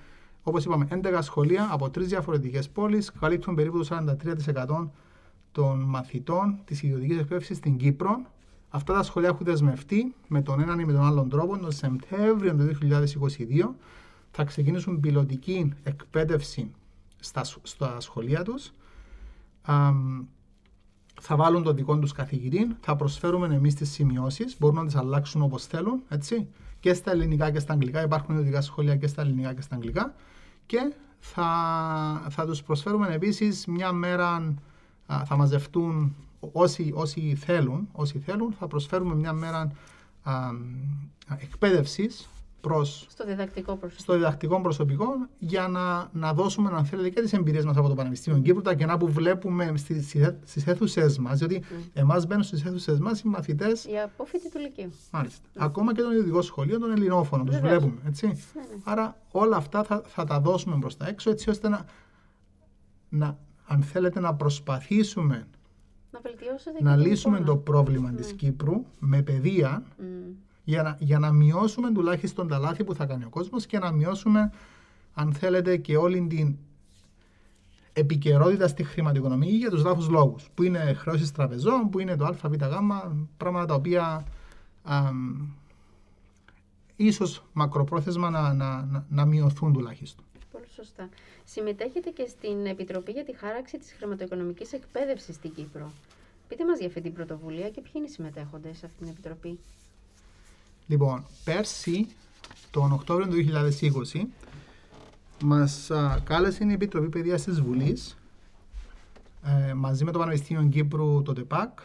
όπως 0.43 0.65
είπαμε, 0.65 0.87
11 0.91 1.19
σχολεία 1.21 1.69
από 1.71 1.91
τρεις 1.91 2.09
διαφορετικές 2.09 2.69
πόλεις, 2.69 3.13
καλύπτουν 3.13 3.55
περίπου 3.55 3.85
το 3.85 4.05
43% 4.67 4.89
των 5.53 5.81
μαθητών 5.81 6.59
της 6.65 6.83
ιδιωτικής 6.83 7.19
εκπαίδευσης 7.19 7.57
στην 7.57 7.77
Κύπρο 7.77 8.21
Αυτά 8.75 8.93
τα 8.95 9.03
σχολεία 9.03 9.29
έχουν 9.29 9.47
δεσμευτεί 9.47 10.15
με 10.29 10.43
τον 10.43 10.61
έναν 10.61 10.79
ή 10.79 10.85
με 10.85 10.93
τον 10.93 11.05
άλλον 11.05 11.29
τρόπο. 11.29 11.59
Τον 11.59 11.73
Σεπτέμβριο 11.73 12.55
του 12.55 12.77
2022 12.81 13.75
θα 14.31 14.45
ξεκινήσουν 14.45 15.01
πιλωτική 15.01 15.73
εκπαίδευση 15.83 16.71
στα, 17.21 17.45
στα 17.63 18.01
σχολεία 18.01 18.43
τους. 18.43 18.73
Θα 21.21 21.37
βάλουν 21.37 21.63
το 21.63 21.73
δικό 21.73 21.99
τους 21.99 22.13
καθηγητή, 22.13 22.77
θα 22.81 22.97
προσφέρουμε 22.97 23.55
εμείς 23.55 23.75
τις 23.75 23.91
σημειώσεις, 23.91 24.57
μπορούν 24.59 24.77
να 24.77 24.85
τις 24.85 24.97
αλλάξουν 24.97 25.43
όπως 25.43 25.67
θέλουν, 25.67 26.03
έτσι, 26.09 26.49
και 26.81 26.95
στα 26.95 27.11
ελληνικά 27.11 27.51
και 27.51 27.59
στα 27.59 27.73
αγγλικά. 27.73 28.03
Υπάρχουν 28.03 28.39
ειδικά 28.39 28.61
σχολεία 28.61 28.97
και 28.97 29.07
στα 29.07 29.23
ελληνικά 29.23 29.55
και 29.55 29.61
στα 29.61 29.75
αγγλικά. 29.75 30.15
Και 30.67 30.93
θα, 31.19 31.47
θα 32.31 32.47
τους 32.47 32.63
προσφέρουμε 32.63 33.15
επίσης 33.15 33.67
μια 33.67 33.93
μέρα, 33.93 34.55
θα 35.07 35.37
μαζευτούν 35.37 36.15
όσοι, 36.53 36.93
όσοι, 36.95 37.35
θέλουν, 37.35 37.89
όσοι 37.93 38.19
θέλουν, 38.19 38.53
θα 38.59 38.67
προσφέρουμε 38.67 39.15
μια 39.15 39.33
μέρα 39.33 39.73
εκπαίδευσης 41.39 42.29
προς, 42.65 43.07
στο, 43.09 43.25
διδακτικό 43.25 43.77
προσωπικό. 43.77 44.03
στο 44.03 44.13
διδακτικό 44.13 44.61
προσωπικό 44.61 45.07
για 45.39 45.69
να, 45.69 46.09
να 46.13 46.35
δώσουμε, 46.35 46.71
αν 46.75 46.85
θέλετε, 46.85 47.09
και 47.09 47.21
τις 47.21 47.33
εμπειρίες 47.33 47.65
μας 47.65 47.77
από 47.77 47.89
το 47.89 47.95
Πανεπιστήμιο 47.95 48.41
Κύπρου, 48.41 48.63
τα 48.63 48.75
κενά 48.75 48.97
που 48.97 49.09
βλέπουμε 49.09 49.73
στις 50.45 50.67
αίθουσε 50.67 51.15
μας. 51.21 51.39
Διότι 51.39 51.63
mm. 51.63 51.91
εμάς 51.93 52.27
μπαίνουν 52.27 52.43
στις 52.43 52.65
αίθουσε 52.65 52.99
μας 53.01 53.21
οι 53.21 53.29
μαθητέ. 53.29 53.69
Οι 53.69 54.01
απόφοιτοι 54.05 54.51
του 54.51 54.59
Λυκείου. 54.59 54.93
Μάλιστα. 55.11 55.49
Mm. 55.49 55.57
Ακόμα 55.57 55.95
και 55.95 56.03
τον 56.03 56.11
ιδιωτικό 56.11 56.43
σχολείο, 56.43 56.79
τον 56.79 56.91
ελληνόφωνο, 56.91 57.45
τους 57.45 57.59
βλέπουμε. 57.59 58.01
Έτσι. 58.07 58.27
Ναι, 58.27 58.33
ναι. 58.33 58.81
Άρα 58.85 59.17
όλα 59.31 59.57
αυτά 59.57 59.83
θα, 59.83 60.03
θα 60.07 60.25
τα 60.25 60.41
δώσουμε 60.41 60.79
προς 60.79 60.97
τα 60.97 61.09
έξω, 61.09 61.31
έτσι 61.31 61.51
ώστε 61.51 61.69
να, 61.69 61.85
να, 63.09 63.39
αν 63.67 63.83
θέλετε, 63.83 64.21
να 64.21 64.35
προσπαθήσουμε 64.35 65.47
να, 66.81 66.91
να 66.91 66.97
λύσουμε 66.97 67.41
το 67.41 67.57
πρόβλημα 67.57 68.13
mm. 68.13 68.17
της 68.17 68.33
Κύπρου 68.33 68.85
με 68.99 69.23
παιδεία 69.23 69.83
mm. 69.83 70.03
για, 70.65 70.83
να, 70.83 70.97
για 71.01 71.19
να 71.19 71.33
μειώσουμε 71.33 71.93
τουλάχιστον 71.93 72.49
τα 72.49 72.59
λάθη 72.59 72.85
που 72.85 72.95
θα 72.95 73.07
κάνει 73.07 73.25
ο 73.25 73.29
κόσμος 73.29 73.67
και 73.67 73.79
να 73.79 73.93
μειώσουμε 73.93 74.53
αν 75.15 75.33
θέλετε 75.33 75.77
και 75.77 75.97
όλη 75.97 76.27
την 76.27 76.57
επικαιρότητα 77.93 78.69
στη 78.69 78.85
χρηματοοικονομία 78.85 79.51
για 79.51 79.71
τους 79.71 79.85
λάθους 79.85 80.09
λόγους 80.09 80.49
που 80.55 80.63
είναι 80.63 80.93
χρεώσεις 80.93 81.33
τραπεζών, 81.33 81.91
που 81.91 81.99
είναι 81.99 82.17
το 82.17 82.25
ΑΒΓ 82.25 82.57
πράγματα 83.37 83.67
τα 83.67 83.75
οποία 83.75 84.25
α, 84.83 85.11
ίσως 86.97 87.45
μακροπρόθεσμα 87.53 88.31
να, 88.31 88.53
να, 88.53 88.83
να, 88.83 89.07
να 89.09 89.25
μειωθούν 89.25 89.73
τουλάχιστον. 89.73 90.25
Πολύ 90.77 90.87
σωστά. 90.87 91.09
Συμμετέχετε 91.45 92.11
και 92.11 92.27
στην 92.27 92.67
Επιτροπή 92.67 93.13
για 93.13 93.25
τη 93.25 93.37
Χάραξη 93.37 93.79
της 93.79 93.93
Χρηματοοικονομικής 93.99 94.73
Εκπαίδευσης 94.73 95.35
στην 95.35 95.55
Κύπρο. 95.55 95.93
Πείτε 96.49 96.65
μας 96.65 96.79
για 96.79 96.87
αυτή 96.87 97.01
την 97.01 97.13
πρωτοβουλία 97.13 97.71
και 97.71 97.81
ποιοι 97.81 97.93
είναι 97.95 98.07
οι 98.07 98.09
συμμετέχοντες 98.09 98.79
σε 98.79 98.87
αυτή 98.87 98.99
την 98.99 99.09
Επιτροπή. 99.09 99.59
Λοιπόν, 100.87 101.27
πέρσι, 101.45 102.09
τον 102.71 102.93
Οκτώβριο 102.93 103.29
του 103.29 103.35
2020, 104.15 104.27
μας 105.43 105.91
α, 105.91 106.21
κάλεσε 106.25 106.65
η 106.65 106.73
Επιτροπή 106.73 107.09
Παιδείας 107.09 107.43
της 107.43 107.61
Βουλής 107.61 108.17
ε, 109.69 109.73
μαζί 109.73 110.05
με 110.05 110.11
το 110.11 110.19
Πανεπιστήμιο 110.19 110.69
Κύπρου, 110.69 111.23
το 111.23 111.33
ΤΕΠΑΚ, 111.33 111.79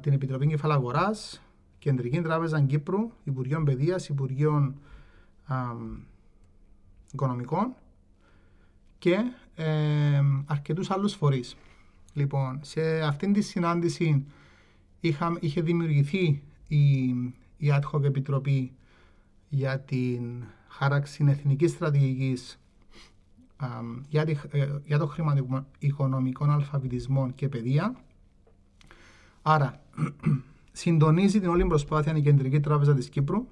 την 0.00 0.12
Επιτροπή 0.12 0.46
Κεφαλαγοράς, 0.46 1.42
Κεντρική 1.78 2.20
Τράπεζα 2.20 2.60
Κύπρου, 2.60 3.10
Υπουργείων 3.24 3.64
Παιδείας, 3.64 4.08
Υπουργείων 4.08 4.74
Οικονομικών 7.16 7.74
και 8.98 9.16
ε, 9.54 10.20
αρκετούς 10.46 10.90
άλλους 10.90 11.14
φορείς. 11.14 11.56
Λοιπόν, 12.12 12.58
σε 12.62 13.00
αυτήν 13.00 13.32
τη 13.32 13.40
συνάντηση 13.40 14.24
είχα, 15.00 15.36
είχε 15.40 15.60
δημιουργηθεί 15.60 16.42
η, 16.68 17.04
η 17.56 17.68
Ad 17.70 17.82
Hoc 17.92 18.04
Επιτροπή 18.04 18.72
για 19.48 19.80
την 19.80 20.44
χάραξη 20.68 21.24
εθνικής 21.28 21.70
στρατηγικής 21.70 22.60
για, 24.08 24.24
τη, 24.24 24.36
ε, 24.50 24.68
για 24.84 24.98
το 24.98 25.06
χρηματοοικονομικό 25.06 26.44
αλφαβητισμό 26.44 27.30
και 27.30 27.48
παιδεία. 27.48 27.96
Άρα, 29.42 29.80
συντονίζει 30.72 31.40
την 31.40 31.48
όλη 31.48 31.66
προσπάθεια 31.66 32.16
η 32.16 32.22
Κεντρική 32.22 32.60
Τράπεζα 32.60 32.94
της 32.94 33.08
Κύπρου. 33.08 33.46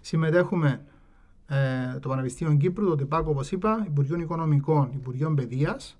Συμμετέχουμε 0.00 0.84
ε, 1.46 1.98
το 1.98 2.08
Πανεπιστήμιο 2.08 2.56
Κύπρου, 2.56 2.86
το 2.88 2.96
ΤΕΠΑΚ, 2.96 3.28
όπως 3.28 3.50
είπα, 3.50 3.84
Υπουργείων 3.86 4.20
Οικονομικών, 4.20 4.90
Υπουργείων 4.94 5.34
Παιδείας 5.34 5.96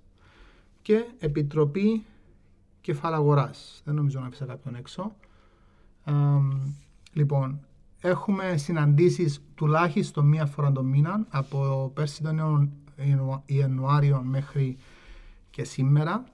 και 0.82 1.04
Επιτροπή 1.18 2.04
Κεφαλαγοράς. 2.80 3.82
Δεν 3.84 3.94
νομίζω 3.94 4.20
να 4.20 4.26
αφήσα 4.26 4.44
κάποιον 4.44 4.74
έξω. 4.74 5.12
Ε, 6.04 6.12
λοιπόν, 7.12 7.60
έχουμε 8.00 8.56
συναντήσεις 8.56 9.40
τουλάχιστον 9.54 10.26
μία 10.26 10.46
φορά 10.46 10.72
το 10.72 10.82
μήνα 10.82 11.26
από 11.28 11.90
πέρσι 11.94 12.22
τον 12.22 12.70
Ιανουάριο 13.46 14.22
μέχρι 14.22 14.76
και 15.50 15.64
σήμερα. 15.64 16.24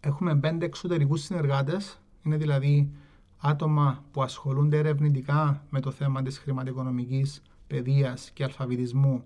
Έχουμε 0.00 0.36
πέντε 0.36 0.64
εξωτερικούς 0.64 1.20
συνεργάτες, 1.20 2.00
είναι 2.22 2.36
δηλαδή 2.36 2.90
άτομα 3.38 4.04
που 4.10 4.22
ασχολούνται 4.22 4.78
ερευνητικά 4.78 5.64
με 5.70 5.80
το 5.80 5.90
θέμα 5.90 6.22
της 6.22 6.38
χρηματοοικονομικής 6.38 7.42
παιδείας 7.72 8.30
και 8.34 8.44
αλφαβητισμού 8.44 9.24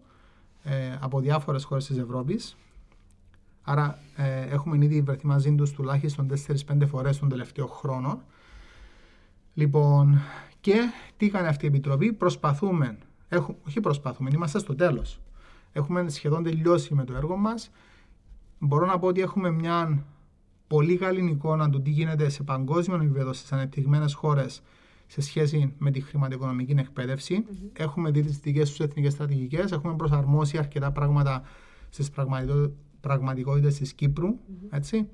ε, 0.63 0.99
από 1.01 1.21
διάφορες 1.21 1.65
χώρες 1.65 1.87
της 1.87 1.99
Ευρώπης. 1.99 2.57
Άρα 3.63 3.99
ε, 4.17 4.41
έχουμε 4.41 4.85
ήδη 4.85 5.01
βρεθεί 5.01 5.27
μαζί 5.27 5.55
τους 5.55 5.71
τουλάχιστον 5.71 6.31
4-5 6.47 6.87
φορές 6.87 7.19
τον 7.19 7.29
τελευταίο 7.29 7.67
χρόνο. 7.67 8.23
Λοιπόν, 9.55 10.21
και 10.61 10.75
τι 11.17 11.29
κάνει 11.29 11.47
αυτή 11.47 11.65
η 11.65 11.69
Επιτροπή, 11.69 12.13
προσπαθούμε, 12.13 12.99
έχουμε, 13.29 13.57
όχι 13.67 13.81
προσπαθούμε, 13.81 14.31
είμαστε 14.35 14.59
στο 14.59 14.75
τέλος. 14.75 15.21
Έχουμε 15.73 16.09
σχεδόν 16.09 16.43
τελειώσει 16.43 16.95
με 16.95 17.05
το 17.05 17.15
έργο 17.15 17.37
μας. 17.37 17.71
Μπορώ 18.59 18.87
να 18.87 18.99
πω 18.99 19.07
ότι 19.07 19.21
έχουμε 19.21 19.51
μια 19.51 20.05
πολύ 20.67 20.97
καλή 20.97 21.31
εικόνα 21.31 21.71
του 21.71 21.83
τι 21.83 21.91
γίνεται 21.91 22.29
σε 22.29 22.43
παγκόσμιο 22.43 22.97
επίπεδο 22.97 23.33
στις 23.33 23.53
ανεπτυγμένες 23.53 24.15
χώρες 24.15 24.63
σε 25.07 25.21
σχέση 25.21 25.75
με 25.79 25.91
τη 25.91 26.01
χρηματοοικονομική 26.01 26.75
εκπαίδευση. 26.79 27.45
Mm-hmm. 27.47 27.71
Έχουμε 27.73 28.11
δει 28.11 28.23
τις 28.23 28.39
δικές 28.39 28.69
τους 28.69 28.81
εθνικές 28.81 29.13
στρατηγικές, 29.13 29.73
έχουμε 29.73 29.97
προσαρμόσει 29.97 30.59
αρκετά 30.59 30.93
πράγματα 30.93 31.43
στις 31.89 32.11
πραγματικότητες 33.01 33.77
της 33.77 33.93
Κύπρου. 33.93 34.29
Mm-hmm. 34.29 34.67
Έτσι. 34.71 35.09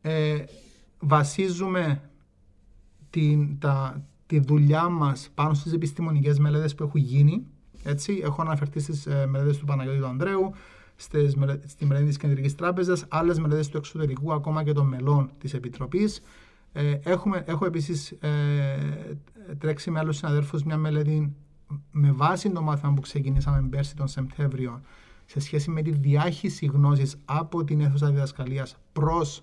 Ε, 0.00 0.44
βασίζουμε 1.00 2.10
την, 3.10 3.58
τα, 3.58 4.04
τη 4.26 4.38
δουλειά 4.38 4.88
μας 4.88 5.30
πάνω 5.34 5.54
στις 5.54 5.72
επιστημονικές 5.72 6.38
μελέτες 6.38 6.74
που 6.74 6.82
έχουν 6.82 7.00
γίνει. 7.00 7.46
Έτσι. 7.82 8.20
Έχω 8.22 8.42
αναφερθεί 8.42 8.80
στις 8.80 9.06
ε, 9.06 9.26
μελέτες 9.26 9.58
του 9.58 9.64
Παναγιώτη 9.64 9.98
του 9.98 10.06
Ανδρέου, 10.06 10.52
στις, 10.96 11.36
στη 11.66 11.86
μελέτη 11.86 12.06
της 12.06 12.16
Κεντρικής 12.16 12.54
Τράπεζας, 12.54 13.04
άλλες 13.08 13.38
μελέτες 13.38 13.68
του 13.68 13.76
εξωτερικού, 13.76 14.32
ακόμα 14.32 14.64
και 14.64 14.72
των 14.72 14.86
μελών 14.86 15.30
της 15.38 15.54
Επιτροπής. 15.54 16.22
Ε, 16.76 16.98
έχουμε, 17.02 17.44
έχω 17.46 17.66
επίσης 17.66 18.10
ε, 18.10 19.16
τρέξει 19.58 19.90
με 19.90 19.98
άλλους 19.98 20.16
συναδέλφους 20.16 20.62
μια 20.62 20.76
μελέτη 20.76 21.32
με 21.92 22.12
βάση 22.12 22.50
το 22.50 22.62
μάθημα 22.62 22.92
που 22.94 23.00
ξεκινήσαμε 23.00 23.68
πέρσι 23.68 23.96
τον 23.96 24.08
Σεπτέμβριο 24.08 24.80
σε 25.24 25.40
σχέση 25.40 25.70
με 25.70 25.82
τη 25.82 25.90
διάχυση 25.90 26.66
γνώσης 26.66 27.16
από 27.24 27.64
την 27.64 27.80
αίθουσα 27.80 28.10
διδασκαλίας 28.10 28.76
προς 28.92 29.42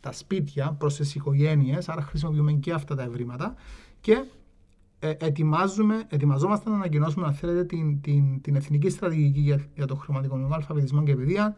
τα 0.00 0.12
σπίτια, 0.12 0.72
προς 0.72 0.96
τις 0.96 1.14
οικογένειες. 1.14 1.88
Άρα 1.88 2.02
χρησιμοποιούμε 2.02 2.52
και 2.52 2.72
αυτά 2.72 2.94
τα 2.94 3.02
ευρήματα. 3.02 3.54
Και 4.00 4.24
ε, 4.98 5.14
ετοιμάζουμε, 5.18 6.06
ετοιμαζόμαστε 6.08 6.70
να 6.70 6.76
ανακοινώσουμε, 6.76 7.26
αν 7.26 7.34
θέλετε, 7.34 7.64
την, 7.64 8.00
την, 8.00 8.40
την 8.40 8.56
εθνική 8.56 8.88
στρατηγική 8.88 9.40
για, 9.40 9.66
για 9.74 9.86
το 9.86 9.94
χρηματοοικονομικό 9.94 10.54
αλφαβητισμό 10.54 11.02
και 11.02 11.16
παιδεία 11.16 11.56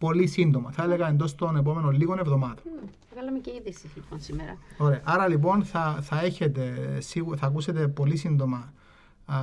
πολύ 0.00 0.26
σύντομα. 0.26 0.70
Θα 0.70 0.82
έλεγα 0.82 1.08
εντός 1.08 1.34
των 1.34 1.56
επόμενων 1.56 1.92
λίγων 1.92 2.18
εβδομάδων. 2.18 2.64
Mm, 2.64 2.88
βγάλαμε 3.12 3.38
και 3.38 3.50
είδηση 3.58 3.90
λοιπόν 3.94 4.20
σήμερα. 4.20 4.58
Ωραία. 4.78 5.00
Άρα 5.04 5.28
λοιπόν 5.28 5.64
θα, 5.64 5.98
θα, 6.02 6.20
έχετε, 6.24 6.98
θα 7.36 7.46
ακούσετε 7.46 7.88
πολύ 7.88 8.16
σύντομα 8.16 8.72
α, 9.24 9.36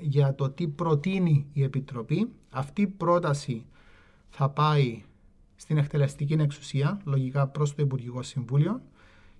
για 0.00 0.34
το 0.34 0.50
τι 0.50 0.68
προτείνει 0.68 1.46
η 1.52 1.62
Επιτροπή. 1.62 2.30
Αυτή 2.50 2.82
η 2.82 2.86
πρόταση 2.86 3.66
θα 4.30 4.48
πάει 4.48 5.02
στην 5.56 5.76
εκτελεστική 5.76 6.32
εξουσία, 6.32 7.00
λογικά 7.04 7.46
προς 7.46 7.74
το 7.74 7.82
Υπουργικό 7.82 8.22
Συμβούλιο 8.22 8.82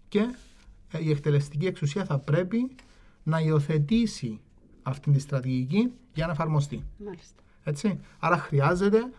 και 0.09 0.35
ε, 0.91 1.05
η 1.05 1.11
εκτελεστική 1.11 1.67
εξουσία 1.67 2.05
θα 2.05 2.19
πρέπει 2.19 2.75
να 3.23 3.41
υιοθετήσει 3.41 4.41
αυτή 4.83 5.11
τη 5.11 5.19
στρατηγική 5.19 5.91
για 6.15 6.27
να 6.27 6.33
εφαρμοστεί. 6.33 6.85
Μάλιστα. 7.05 7.43
Έτσι. 7.65 8.01
Άρα 8.19 8.39
χρειάζεται 8.39 9.11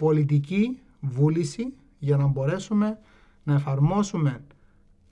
πολιτική 0.00 0.78
βούληση 1.00 1.74
για 1.98 2.16
να 2.16 2.26
μπορέσουμε 2.26 2.98
να 3.42 3.54
εφαρμόσουμε 3.54 4.44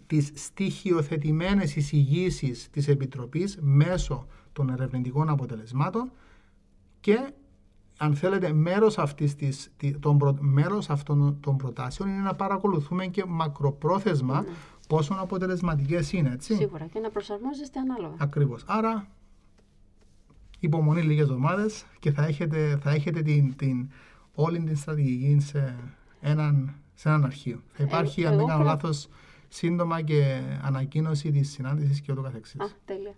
τις 0.06 0.32
στοιχειοθετημένες 0.34 1.76
εισηγήσεις 1.76 2.70
της 2.70 2.88
Επιτροπής 2.88 3.58
μέσω 3.60 4.26
των 4.52 4.70
ερευνητικών 4.70 5.28
αποτελεσμάτων 5.28 6.10
και 7.00 7.32
αν 7.98 8.14
θέλετε 8.14 8.52
μέρος, 8.52 8.98
αυτής 8.98 9.34
της, 9.34 9.72
των, 10.00 10.38
μέρος 10.40 10.90
αυτών 10.90 11.38
των 11.40 11.56
προτάσεων 11.56 12.08
είναι 12.08 12.22
να 12.22 12.34
παρακολουθούμε 12.34 13.06
και 13.06 13.24
μακροπρόθεσμα 13.24 14.44
mm. 14.44 14.48
πόσο 14.88 15.16
αποτελεσματικές 15.18 16.12
είναι. 16.12 16.30
Έτσι. 16.32 16.54
Σίγουρα 16.54 16.86
και 16.86 16.98
να 16.98 17.10
προσαρμόζεστε 17.10 17.78
ανάλογα. 17.78 18.14
Ακριβώς. 18.18 18.64
Άρα 18.66 19.08
υπομονή 20.58 21.02
λίγες 21.02 21.22
εβδομάδες 21.22 21.84
και 21.98 22.10
θα 22.10 22.24
έχετε, 22.24 22.78
θα 22.82 22.90
έχετε 22.90 23.22
την, 23.22 23.56
την, 23.56 23.88
όλη 24.40 24.62
την 24.62 24.76
στρατηγική 24.76 25.40
σε 25.40 25.74
έναν, 26.20 26.74
σε 26.94 27.08
έναν 27.08 27.24
αρχείο. 27.24 27.62
Θα 27.72 27.82
υπάρχει, 27.82 28.22
ε, 28.22 28.26
αν 28.26 28.36
δεν 28.36 28.46
κάνω 28.46 28.64
λάθος, 28.64 29.08
σύντομα 29.48 30.02
και 30.02 30.40
ανακοίνωση 30.62 31.30
της 31.30 31.50
συνάντησης 31.50 32.00
και 32.00 32.12
ούτω 32.12 32.22
καθεξής. 32.22 32.60
Α, 32.60 32.66
τέλεια. 32.84 33.14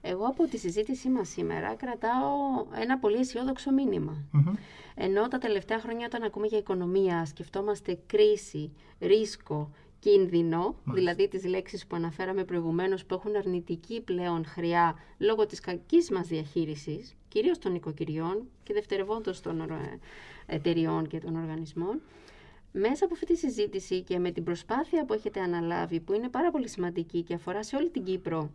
Εγώ 0.00 0.24
από 0.24 0.46
τη 0.46 0.58
συζήτησή 0.58 1.08
μας 1.08 1.28
σήμερα 1.28 1.74
κρατάω 1.74 2.32
ένα 2.80 2.98
πολύ 2.98 3.16
αισιόδοξο 3.16 3.70
Ενώ 4.94 5.28
τα 5.28 5.38
τελευταία 5.38 5.80
χρόνια 5.80 6.06
όταν 6.06 6.22
ακούμε 6.22 6.46
για 6.46 6.58
οικονομία 6.58 7.24
σκεφτόμαστε 7.24 7.98
κρίση, 8.06 8.72
ρίσκο, 9.00 9.70
κίνδυνο, 10.00 10.74
δηλαδή 10.84 11.28
τις 11.28 11.44
λέξεις 11.44 11.86
που 11.86 11.96
αναφέραμε 11.96 12.44
προηγουμένως 12.44 13.04
που 13.04 13.14
έχουν 13.14 13.36
αρνητική 13.36 14.00
πλέον 14.00 14.44
χρειά 14.44 14.98
λόγω 15.18 15.46
της 15.46 15.60
κακής 15.60 16.10
μας 16.10 16.26
διαχείρισης, 16.26 17.16
κυρίως 17.28 17.58
των 17.58 17.74
οικοκυριών 17.74 18.48
και 18.62 18.72
δευτερευόντως 18.72 19.40
των 19.40 19.70
εταιριών 20.46 21.06
και 21.06 21.18
των 21.18 21.36
οργανισμών. 21.36 22.00
Μέσα 22.72 23.04
από 23.04 23.14
αυτή 23.14 23.26
τη 23.26 23.36
συζήτηση 23.36 24.02
και 24.02 24.18
με 24.18 24.30
την 24.30 24.44
προσπάθεια 24.44 25.04
που 25.04 25.12
έχετε 25.12 25.40
αναλάβει, 25.40 26.00
που 26.00 26.12
είναι 26.12 26.28
πάρα 26.28 26.50
πολύ 26.50 26.68
σημαντική 26.68 27.22
και 27.22 27.34
αφορά 27.34 27.62
σε 27.62 27.76
όλη 27.76 27.90
την 27.90 28.04
Κύπρο, 28.04 28.50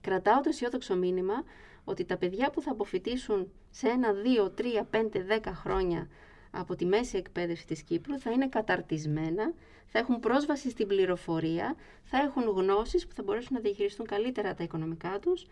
κρατάω 0.00 0.40
το 0.40 0.48
αισιόδοξο 0.48 0.96
μήνυμα 0.96 1.44
ότι 1.84 2.04
τα 2.04 2.16
παιδιά 2.16 2.50
που 2.50 2.62
θα 2.62 2.70
αποφυτίσουν 2.70 3.50
σε 3.70 3.88
ένα, 3.88 4.12
δύο, 4.12 4.50
τρία, 4.50 4.84
πέντε, 4.84 5.22
δέκα 5.22 5.54
χρόνια 5.54 6.08
από 6.50 6.76
τη 6.76 6.84
μέση 6.84 7.16
εκπαίδευση 7.16 7.66
της 7.66 7.82
Κύπρου 7.82 8.18
θα 8.18 8.30
είναι 8.30 8.48
καταρτισμένα, 8.48 9.52
θα 9.86 9.98
έχουν 9.98 10.20
πρόσβαση 10.20 10.70
στην 10.70 10.86
πληροφορία, 10.86 11.74
θα 12.04 12.18
έχουν 12.18 12.42
γνώσεις 12.42 13.06
που 13.06 13.14
θα 13.14 13.22
μπορέσουν 13.22 13.54
να 13.54 13.60
διαχειριστούν 13.60 14.06
καλύτερα 14.06 14.54
τα 14.54 14.62
οικονομικά 14.62 15.18
τους 15.20 15.46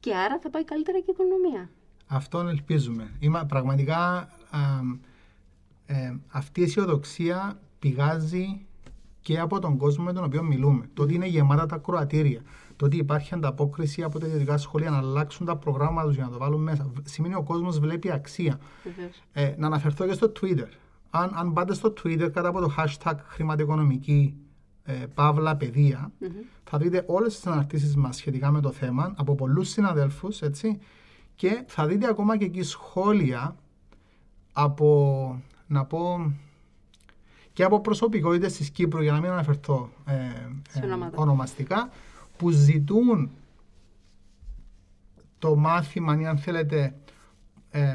και 0.00 0.14
άρα 0.14 0.38
θα 0.42 0.50
πάει 0.50 0.64
καλύτερα 0.64 0.98
και 0.98 1.04
η 1.08 1.14
οικονομία. 1.18 1.70
Αυτόν 2.06 2.48
ελπίζουμε. 2.48 3.10
Είμα, 3.18 3.44
πραγματικά 3.44 4.30
ε, 5.86 6.14
αυτή 6.28 6.60
η 6.60 6.62
αισιοδοξία 6.62 7.60
πηγάζει 7.78 8.66
και 9.20 9.38
από 9.38 9.58
τον 9.58 9.76
κόσμο 9.76 10.04
με 10.04 10.12
τον 10.12 10.24
οποίο 10.24 10.42
μιλούμε. 10.42 10.90
Το 10.94 11.02
ότι 11.02 11.14
είναι 11.14 11.26
γεμάτα 11.26 11.66
τα 11.66 11.76
κροατήρια, 11.76 12.42
το 12.82 12.88
ότι 12.88 12.96
υπάρχει 12.96 13.34
ανταπόκριση 13.34 14.02
από 14.02 14.18
τα 14.18 14.26
ιδιωτικά 14.26 14.56
σχολεία 14.56 14.90
να 14.90 14.96
αλλάξουν 14.96 15.46
τα 15.46 15.56
προγράμματα 15.56 16.06
τους 16.06 16.16
για 16.16 16.24
να 16.24 16.30
το 16.30 16.38
βάλουν 16.38 16.62
μέσα. 16.62 16.92
Σημαίνει 17.04 17.34
ο 17.34 17.42
κόσμος 17.42 17.78
βλέπει 17.78 18.12
αξία. 18.12 18.60
Ε, 19.32 19.54
να 19.56 19.66
αναφερθώ 19.66 20.06
και 20.06 20.12
στο 20.12 20.32
Twitter. 20.40 20.66
Αν, 21.10 21.32
αν 21.34 21.52
πάτε 21.52 21.74
στο 21.74 21.92
Twitter 22.02 22.30
κάτω 22.32 22.48
από 22.48 22.60
το 22.60 22.74
hashtag 22.76 23.14
χρηματοοικονομική 23.26 24.34
ε, 24.84 24.92
παύλα 25.14 25.56
παιδεία, 25.56 26.12
θα 26.64 26.78
δείτε 26.78 27.04
όλες 27.06 27.34
τις 27.34 27.46
αναρτήσεις 27.46 27.96
μας 27.96 28.16
σχετικά 28.16 28.50
με 28.50 28.60
το 28.60 28.70
θέμα 28.70 29.14
από 29.16 29.34
πολλούς 29.34 29.68
συναδέλφους, 29.68 30.40
έτσι, 30.40 30.78
και 31.34 31.64
θα 31.66 31.86
δείτε 31.86 32.08
ακόμα 32.08 32.36
και 32.36 32.44
εκεί 32.44 32.62
σχόλια 32.62 33.56
από, 34.52 35.42
να 35.66 35.84
πω, 35.84 36.32
και 37.52 37.64
από 37.64 37.80
προσωπικότητες 37.80 38.52
της 38.52 38.70
Κύπρου, 38.70 39.02
για 39.02 39.12
να 39.12 39.20
μην 39.20 39.30
αναφερθώ 39.30 39.90
ε, 40.06 40.14
ε, 40.80 41.10
ονομαστικά, 41.14 41.90
που 42.42 42.50
ζητούν 42.50 43.30
το 45.38 45.56
μάθημα 45.56 46.20
ή 46.20 46.26
αν 46.26 46.38
θέλετε 46.38 46.94
ε, 47.70 47.94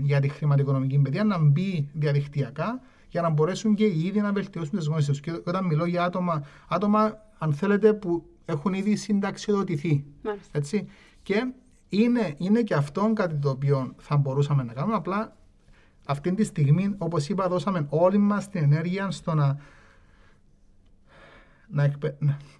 για 0.00 0.20
τη 0.20 0.28
χρηματοοικονομική 0.28 0.98
παιδεία 0.98 1.24
να 1.24 1.38
μπει 1.38 1.88
διαδικτυακά 1.92 2.80
για 3.08 3.22
να 3.22 3.30
μπορέσουν 3.30 3.74
και 3.74 3.84
οι 3.84 4.04
ίδιοι 4.04 4.20
να 4.20 4.32
βελτιώσουν 4.32 4.78
τις 4.78 4.86
γνώσεις 4.86 5.06
τους. 5.06 5.20
Και 5.20 5.32
όταν 5.44 5.64
μιλώ 5.64 5.84
για 5.84 6.04
άτομα, 6.04 6.44
άτομα, 6.68 7.18
αν 7.38 7.52
θέλετε, 7.52 7.92
που 7.92 8.24
έχουν 8.44 8.72
ήδη 8.72 8.96
συνταξιοδοτηθεί. 8.96 10.04
Έτσι. 10.52 10.86
Και 11.22 11.52
είναι, 11.88 12.34
είναι 12.38 12.62
και 12.62 12.74
αυτό 12.74 13.12
κάτι 13.14 13.34
το 13.34 13.50
οποίο 13.50 13.94
θα 13.98 14.16
μπορούσαμε 14.16 14.62
να 14.62 14.72
κάνουμε. 14.72 14.94
Απλά 14.94 15.36
αυτή 16.06 16.34
τη 16.34 16.44
στιγμή, 16.44 16.94
όπως 16.98 17.28
είπα, 17.28 17.48
δώσαμε 17.48 17.86
όλη 17.88 18.18
μας 18.18 18.48
την 18.48 18.62
ενέργεια 18.62 19.10
στο 19.10 19.34
να, 19.34 19.58
να, 21.70 21.92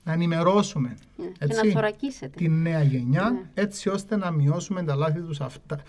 να 0.04 0.12
ενημερώσουμε 0.12 0.96
ναι, 1.16 1.32
έτσι, 1.38 1.72
να 1.72 1.92
τη 2.36 2.48
νέα 2.48 2.82
γενιά, 2.82 3.30
ναι. 3.30 3.50
έτσι 3.54 3.88
ώστε 3.88 4.16
να 4.16 4.30
μειώσουμε 4.30 4.82
τα 4.82 4.94
λάθη 4.94 5.20
τους 5.20 5.40
αυτά, 5.40 5.80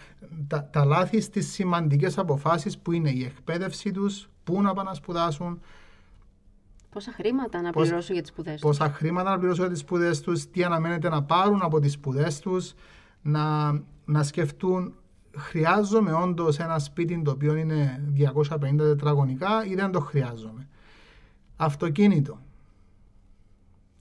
τα, 0.47 0.69
τα 0.71 0.85
λάθη 0.85 1.21
στις 1.21 1.51
σημαντικές 1.51 2.17
αποφάσεις 2.17 2.77
που 2.77 2.91
είναι 2.91 3.09
η 3.09 3.23
εκπαίδευση 3.23 3.91
τους, 3.91 4.29
πού 4.43 4.61
να 4.61 4.73
πάνε 4.73 4.89
να 4.89 4.95
σπουδάσουν, 4.95 5.61
Πόσα 6.91 7.11
χρήματα 7.11 7.61
να 7.61 7.71
πληρώσουν 7.71 8.13
για 8.13 8.21
τις 8.21 8.31
σπουδές 8.31 8.53
τους. 8.53 8.61
Πόσα 8.61 8.91
χρήματα 8.91 9.29
να 9.29 9.37
πληρώσουν 9.37 9.63
για 9.63 9.73
τις 9.73 9.81
σπουδές 9.81 10.21
τους, 10.21 10.49
τι 10.49 10.63
αναμένεται 10.63 11.09
να 11.09 11.23
πάρουν 11.23 11.61
από 11.61 11.79
τις 11.79 11.91
σπουδές 11.91 12.39
τους, 12.39 12.73
να, 13.21 13.71
να 14.05 14.23
σκεφτούν 14.23 14.93
χρειάζομαι 15.37 16.13
όντως 16.13 16.59
ένα 16.59 16.79
σπίτι 16.79 17.21
το 17.21 17.31
οποίο 17.31 17.55
είναι 17.55 18.03
250 18.17 18.77
τετραγωνικά 18.77 19.65
ή 19.65 19.75
δεν 19.75 19.91
το 19.91 19.99
χρειάζομαι. 19.99 20.67
Αυτοκίνητο. 21.55 22.39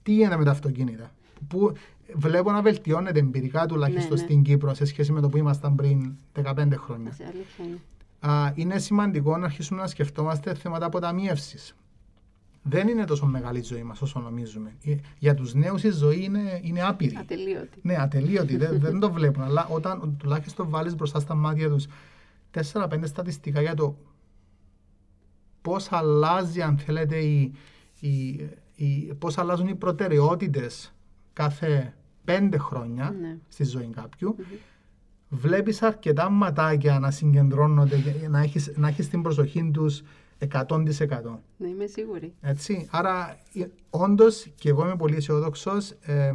Τι 0.03 0.11
γίνεται 0.11 0.37
με 0.37 0.43
τα 0.43 0.51
αυτοκίνητα; 0.51 1.11
Που 1.47 1.73
βλέπω 2.13 2.51
να 2.51 2.61
βελτιώνεται 2.61 3.19
εμπειρικά 3.19 3.65
τουλάχιστον 3.65 4.13
ναι, 4.13 4.21
ναι. 4.21 4.27
στην 4.27 4.41
Κύπρο 4.41 4.73
σε 4.73 4.85
σχέση 4.85 5.11
με 5.11 5.21
το 5.21 5.29
που 5.29 5.37
ήμασταν 5.37 5.75
πριν 5.75 6.15
15 6.43 6.67
χρόνια. 6.75 7.15
Α, 8.19 8.51
είναι 8.55 8.77
σημαντικό 8.77 9.37
να 9.37 9.45
αρχίσουμε 9.45 9.81
να 9.81 9.87
σκεφτόμαστε 9.87 10.53
θέματα 10.53 10.85
αποταμίευσης 10.85 11.75
δεν 12.63 12.87
είναι 12.87 13.05
τόσο 13.05 13.25
μεγάλη 13.25 13.59
η 13.59 13.63
ζωή 13.63 13.83
μας 13.83 14.01
όσο 14.01 14.19
νομίζουμε. 14.19 14.75
Ε, 14.83 14.95
για 15.19 15.33
τους 15.33 15.53
νέους 15.53 15.83
η 15.83 15.89
ζωή 15.89 16.23
είναι, 16.23 16.59
είναι 16.63 16.81
άπειρη. 16.81 17.17
Ατελείωτη. 17.19 17.79
Ναι, 17.81 17.95
ατελείωτη. 17.95 18.57
δεν, 18.57 18.79
δεν 18.79 18.99
το 18.99 19.11
βλέπουν. 19.11 19.43
Αλλά 19.43 19.67
όταν 19.71 20.15
τουλάχιστον 20.17 20.69
βάλεις 20.69 20.95
μπροστά 20.95 21.19
στα 21.19 21.35
μάτια 21.35 21.69
τους 21.69 21.87
4-5 22.73 22.99
στατιστικά 23.03 23.61
για 23.61 23.75
το 23.75 23.97
πώς 25.61 25.91
αλλάζει, 25.91 26.61
αν 26.61 26.77
θέλετε, 26.77 27.17
η, 27.17 27.53
η, 27.99 28.09
οι, 28.09 28.49
πώς 29.19 29.37
αλλάζουν 29.37 29.67
οι 29.67 29.75
προτεραιότητες 29.75 30.93
κάθε 31.33 31.93
πέντε 32.23 32.57
χρόνια 32.57 33.15
Ναι. 33.21 33.37
στη 33.47 33.63
ζωή 33.63 33.89
κάποιου, 33.95 34.35
βλέπεις 35.29 35.81
αρκετά 35.81 36.29
ματάκια 36.29 36.99
να 36.99 37.11
συγκεντρώνονται, 37.11 37.97
και 37.97 38.27
να 38.27 38.39
έχεις, 38.39 38.71
να 38.75 38.87
έχεις 38.87 39.09
την 39.09 39.21
προσοχή 39.21 39.69
τους 39.73 40.01
100%. 40.37 41.39
Ναι, 41.57 41.67
είμαι 41.67 41.85
σίγουρη. 41.85 42.33
Έτσι. 42.41 42.87
Άρα, 42.91 43.37
ε, 43.53 43.65
όντως, 43.89 44.47
και 44.55 44.69
εγώ 44.69 44.83
είμαι 44.85 44.95
πολύ 44.95 45.15
αισιόδοξος. 45.15 45.89
Ε, 46.01 46.31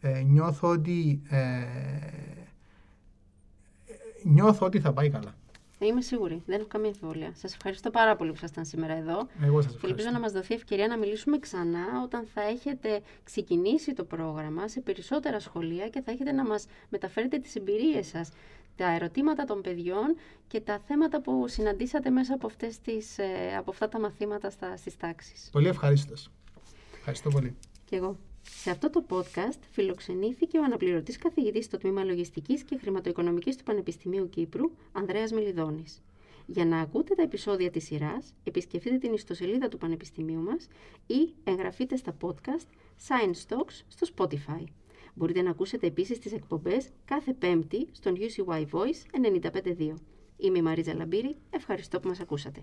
ε, 0.00 0.22
νιώθω 0.22 0.68
ότι 0.68 1.22
ε, 1.28 1.38
ε, 1.38 1.64
νιώθω 4.24 4.66
ότι 4.66 4.80
θα 4.80 4.92
πάει 4.92 5.10
καλά. 5.10 5.34
Ναι, 5.82 5.88
Είμαι 5.88 6.00
σίγουρη. 6.00 6.42
Δεν 6.46 6.58
έχω 6.58 6.68
καμία 6.68 6.88
αμφιβολία. 6.88 7.32
Σας 7.34 7.54
ευχαριστώ 7.54 7.90
πάρα 7.90 8.16
πολύ 8.16 8.30
που 8.30 8.36
ήσασταν 8.36 8.64
σήμερα 8.64 8.92
εδώ. 8.96 9.26
Εγώ 9.42 9.62
σας 9.62 9.70
Και 9.72 9.76
ελπίζω 9.76 9.86
ευχαριστώ. 9.86 10.10
να 10.12 10.18
μας 10.20 10.32
δοθεί 10.32 10.54
ευκαιρία 10.54 10.86
να 10.86 10.96
μιλήσουμε 10.98 11.38
ξανά 11.38 11.86
όταν 12.04 12.26
θα 12.34 12.42
έχετε 12.42 13.00
ξεκινήσει 13.24 13.92
το 13.92 14.04
πρόγραμμα 14.04 14.68
σε 14.68 14.80
περισσότερα 14.80 15.40
σχολεία 15.40 15.88
και 15.88 16.00
θα 16.00 16.10
έχετε 16.10 16.32
να 16.32 16.44
μας 16.44 16.66
μεταφέρετε 16.88 17.38
τις 17.38 17.54
εμπειρίες 17.54 18.06
σας, 18.06 18.28
τα 18.76 18.94
ερωτήματα 18.94 19.44
των 19.44 19.60
παιδιών 19.60 20.16
και 20.48 20.60
τα 20.60 20.78
θέματα 20.86 21.20
που 21.20 21.48
συναντήσατε 21.48 22.10
μέσα 22.10 22.34
από, 22.34 22.46
αυτές 22.46 22.80
τις, 22.80 23.18
ε, 23.18 23.56
από 23.58 23.70
αυτά 23.70 23.88
τα 23.88 24.00
μαθήματα 24.00 24.50
στα, 24.50 24.76
στις 24.76 24.96
τάξεις. 24.96 25.48
Πολύ 25.52 25.68
ευχαρίστως. 25.68 26.30
Ευχαριστώ 26.96 27.30
πολύ. 27.30 27.56
Και 27.84 27.96
εγώ. 27.96 28.16
Σε 28.42 28.70
αυτό 28.70 28.90
το 28.90 29.04
podcast 29.08 29.58
φιλοξενήθηκε 29.70 30.58
ο 30.58 30.64
αναπληρωτής 30.64 31.18
καθηγητής 31.18 31.64
στο 31.64 31.78
Τμήμα 31.78 32.04
Λογιστικής 32.04 32.62
και 32.62 32.78
Χρηματοοικονομικής 32.78 33.56
του 33.56 33.64
Πανεπιστημίου 33.64 34.28
Κύπρου, 34.28 34.70
Ανδρέας 34.92 35.32
Μελιδώνης. 35.32 36.02
Για 36.46 36.64
να 36.64 36.80
ακούτε 36.80 37.14
τα 37.14 37.22
επεισόδια 37.22 37.70
της 37.70 37.84
σειράς, 37.84 38.34
επισκεφτείτε 38.44 38.98
την 38.98 39.12
ιστοσελίδα 39.12 39.68
του 39.68 39.78
Πανεπιστημίου 39.78 40.40
μας 40.40 40.68
ή 41.06 41.34
εγγραφείτε 41.44 41.96
στα 41.96 42.16
podcast 42.20 42.66
Science 43.08 43.54
Talks 43.54 43.80
στο 43.88 44.06
Spotify. 44.16 44.64
Μπορείτε 45.14 45.42
να 45.42 45.50
ακούσετε 45.50 45.86
επίσης 45.86 46.18
τις 46.18 46.32
εκπομπές 46.32 46.88
κάθε 47.04 47.32
Πέμπτη 47.32 47.88
στον 47.92 48.14
UCY 48.16 48.64
Voice 48.70 49.30
95.2. 49.42 49.94
Είμαι 50.36 50.58
η 50.58 50.62
Μαρίζα 50.62 50.94
Λαμπύρη, 50.94 51.36
ευχαριστώ 51.50 52.00
που 52.00 52.08
μας 52.08 52.20
ακούσατε. 52.20 52.60